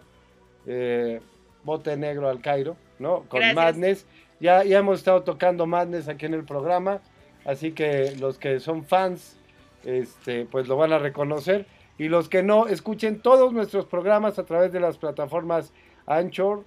eh, 0.68 1.20
bote 1.64 1.96
negro 1.96 2.28
al 2.28 2.40
Cairo, 2.40 2.76
¿no? 3.00 3.24
Con 3.28 3.40
Gracias. 3.40 3.56
Madness. 3.56 4.06
Ya, 4.40 4.64
ya 4.64 4.78
hemos 4.78 4.98
estado 4.98 5.22
tocando 5.22 5.66
Madness 5.66 6.08
aquí 6.08 6.26
en 6.26 6.34
el 6.34 6.44
programa, 6.44 7.00
así 7.44 7.72
que 7.72 8.14
los 8.18 8.38
que 8.38 8.60
son 8.60 8.84
fans, 8.84 9.38
este, 9.84 10.44
pues 10.44 10.68
lo 10.68 10.76
van 10.76 10.92
a 10.92 10.98
reconocer. 10.98 11.66
Y 11.98 12.08
los 12.08 12.28
que 12.28 12.42
no, 12.42 12.66
escuchen 12.66 13.20
todos 13.20 13.52
nuestros 13.52 13.86
programas 13.86 14.38
a 14.38 14.44
través 14.44 14.72
de 14.72 14.80
las 14.80 14.98
plataformas 14.98 15.72
Anchor 16.06 16.64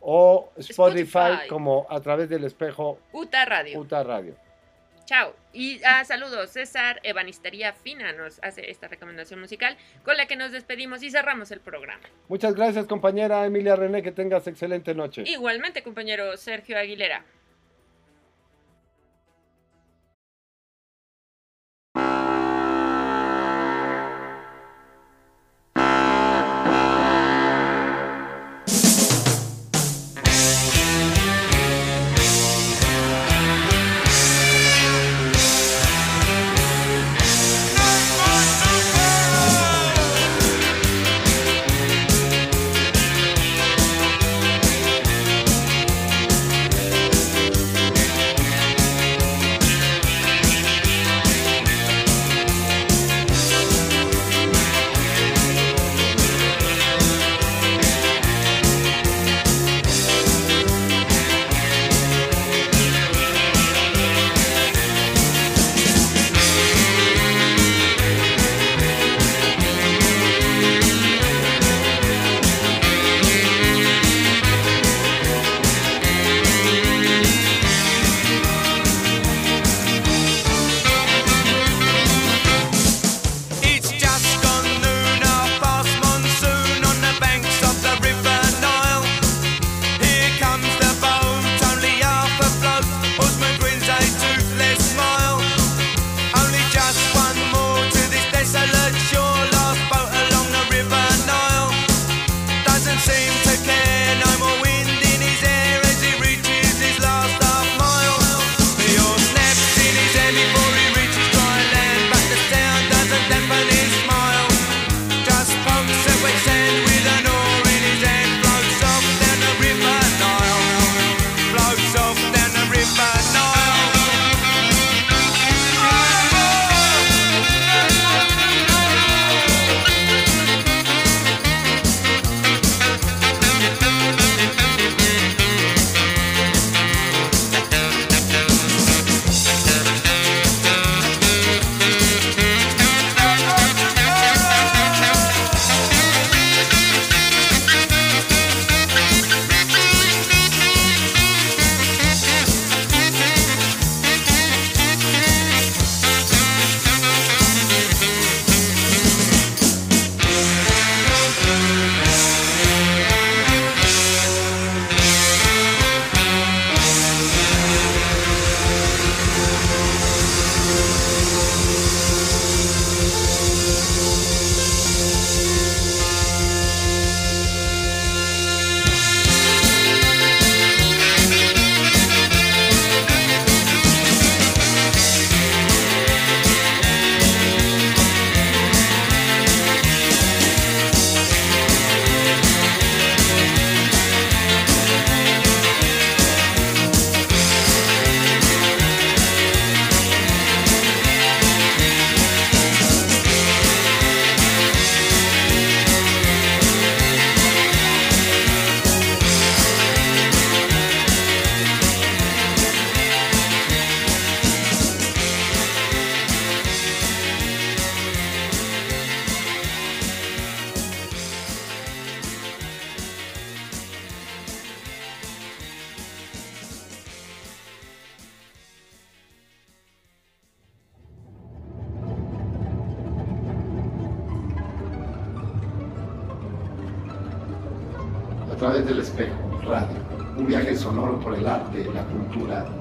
o 0.00 0.50
Spotify, 0.56 1.02
Spotify. 1.02 1.48
como 1.48 1.86
a 1.88 2.00
través 2.00 2.28
del 2.28 2.44
espejo 2.44 2.98
UTA 3.12 3.44
Radio. 3.44 3.80
UTA 3.80 4.02
Radio. 4.02 4.43
Chao. 5.06 5.34
Y 5.52 5.80
ah, 5.84 6.04
saludos. 6.04 6.50
César 6.50 7.00
Ebanistería 7.02 7.72
Fina 7.72 8.12
nos 8.12 8.40
hace 8.42 8.70
esta 8.70 8.88
recomendación 8.88 9.40
musical 9.40 9.76
con 10.02 10.16
la 10.16 10.26
que 10.26 10.36
nos 10.36 10.52
despedimos 10.52 11.02
y 11.02 11.10
cerramos 11.10 11.50
el 11.50 11.60
programa. 11.60 12.02
Muchas 12.28 12.54
gracias 12.54 12.86
compañera 12.86 13.44
Emilia 13.44 13.76
René, 13.76 14.02
que 14.02 14.12
tengas 14.12 14.46
excelente 14.46 14.94
noche. 14.94 15.24
Igualmente, 15.26 15.82
compañero 15.82 16.36
Sergio 16.36 16.78
Aguilera. 16.78 17.24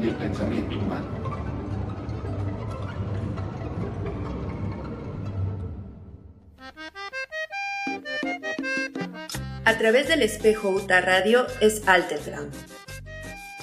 el 0.07 0.15
pensamiento 0.15 0.77
humano. 0.77 1.23
A 9.65 9.77
través 9.77 10.07
del 10.07 10.21
espejo 10.21 10.69
UTA 10.69 11.01
Radio 11.01 11.45
es 11.61 11.87
Alterground. 11.87 12.53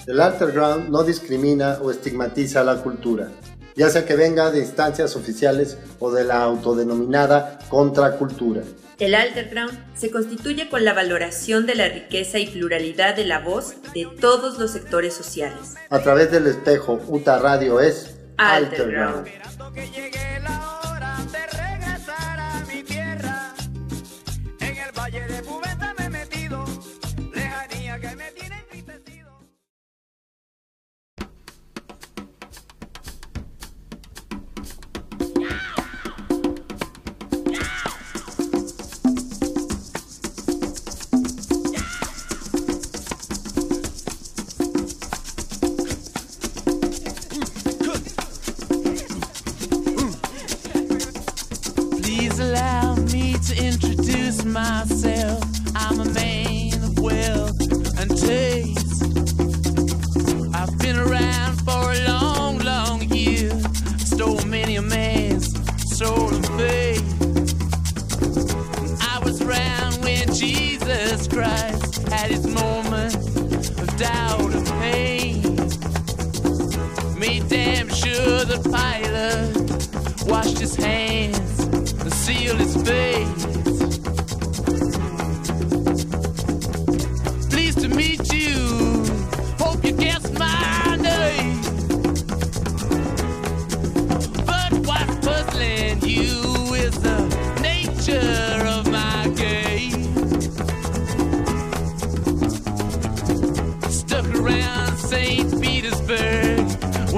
El 0.07 0.21
Alterground 0.21 0.89
no 0.89 1.05
discrimina 1.05 1.79
o 1.83 1.91
estigmatiza 1.91 2.65
la 2.65 2.83
cultura, 2.83 3.29
ya 3.77 3.91
sea 3.91 4.07
que 4.07 4.17
venga 4.17 4.51
de 4.51 4.61
instancias 4.61 5.15
oficiales 5.15 5.79
o 5.99 6.11
de 6.11 6.25
la 6.25 6.43
autodenominada 6.43 7.59
contracultura. 7.69 8.63
El 9.01 9.15
Underground 9.15 9.73
se 9.97 10.11
constituye 10.11 10.69
con 10.69 10.85
la 10.85 10.93
valoración 10.93 11.65
de 11.65 11.75
la 11.75 11.89
riqueza 11.89 12.39
y 12.39 12.47
pluralidad 12.47 13.17
de 13.17 13.25
la 13.25 13.39
voz 13.39 13.77
de 13.95 14.07
todos 14.21 14.59
los 14.59 14.73
sectores 14.73 15.15
sociales. 15.15 15.75
A 15.89 16.01
través 16.01 16.31
del 16.31 16.47
espejo, 16.47 17.01
UTA 17.09 17.39
Radio 17.39 17.81
es 17.81 18.19
Underground. 18.39 19.27
Underground. 19.27 20.60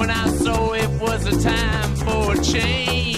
when 0.03 0.11
I 0.11 0.27
saw 0.31 0.73
it 0.73 0.91
was 1.01 1.27
a 1.27 1.41
time 1.41 1.95
for 1.95 2.33
a 2.33 2.43
change. 2.43 3.12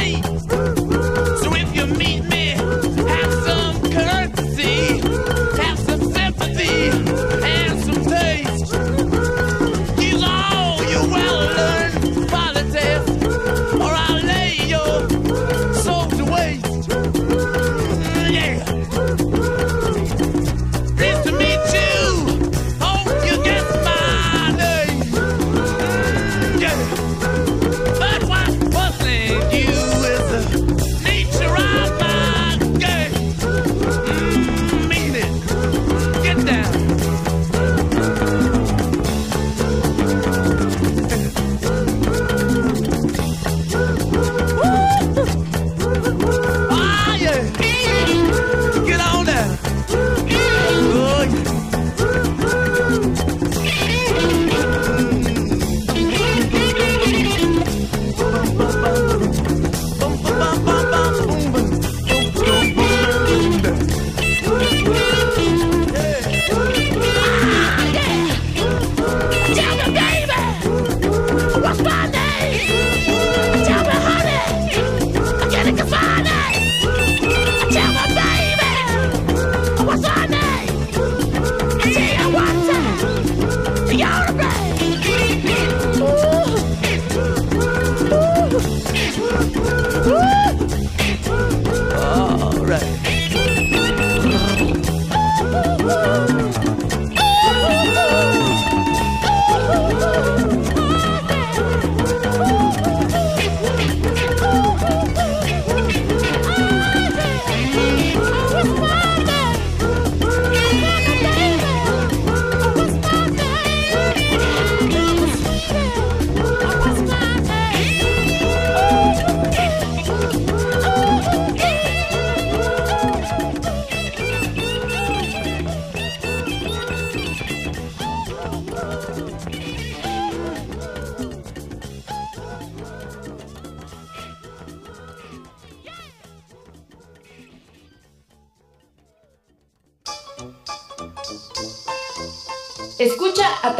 Hey. 0.00 0.39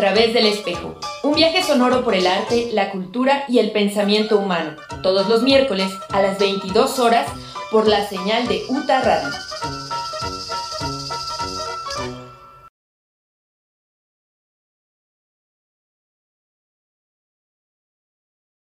Través 0.01 0.33
del 0.33 0.47
espejo. 0.47 0.95
Un 1.23 1.35
viaje 1.35 1.63
sonoro 1.63 2.03
por 2.03 2.15
el 2.15 2.27
arte, 2.27 2.71
la 2.73 2.91
cultura 2.91 3.45
y 3.49 3.59
el 3.59 3.71
pensamiento 3.71 4.39
humano. 4.39 4.75
Todos 5.03 5.29
los 5.29 5.43
miércoles 5.43 5.93
a 6.09 6.23
las 6.23 6.39
22 6.39 6.99
horas 7.01 7.27
por 7.71 7.87
la 7.87 8.09
señal 8.09 8.49
de 8.49 8.63
UTA 8.71 9.03
Radio. 9.03 9.40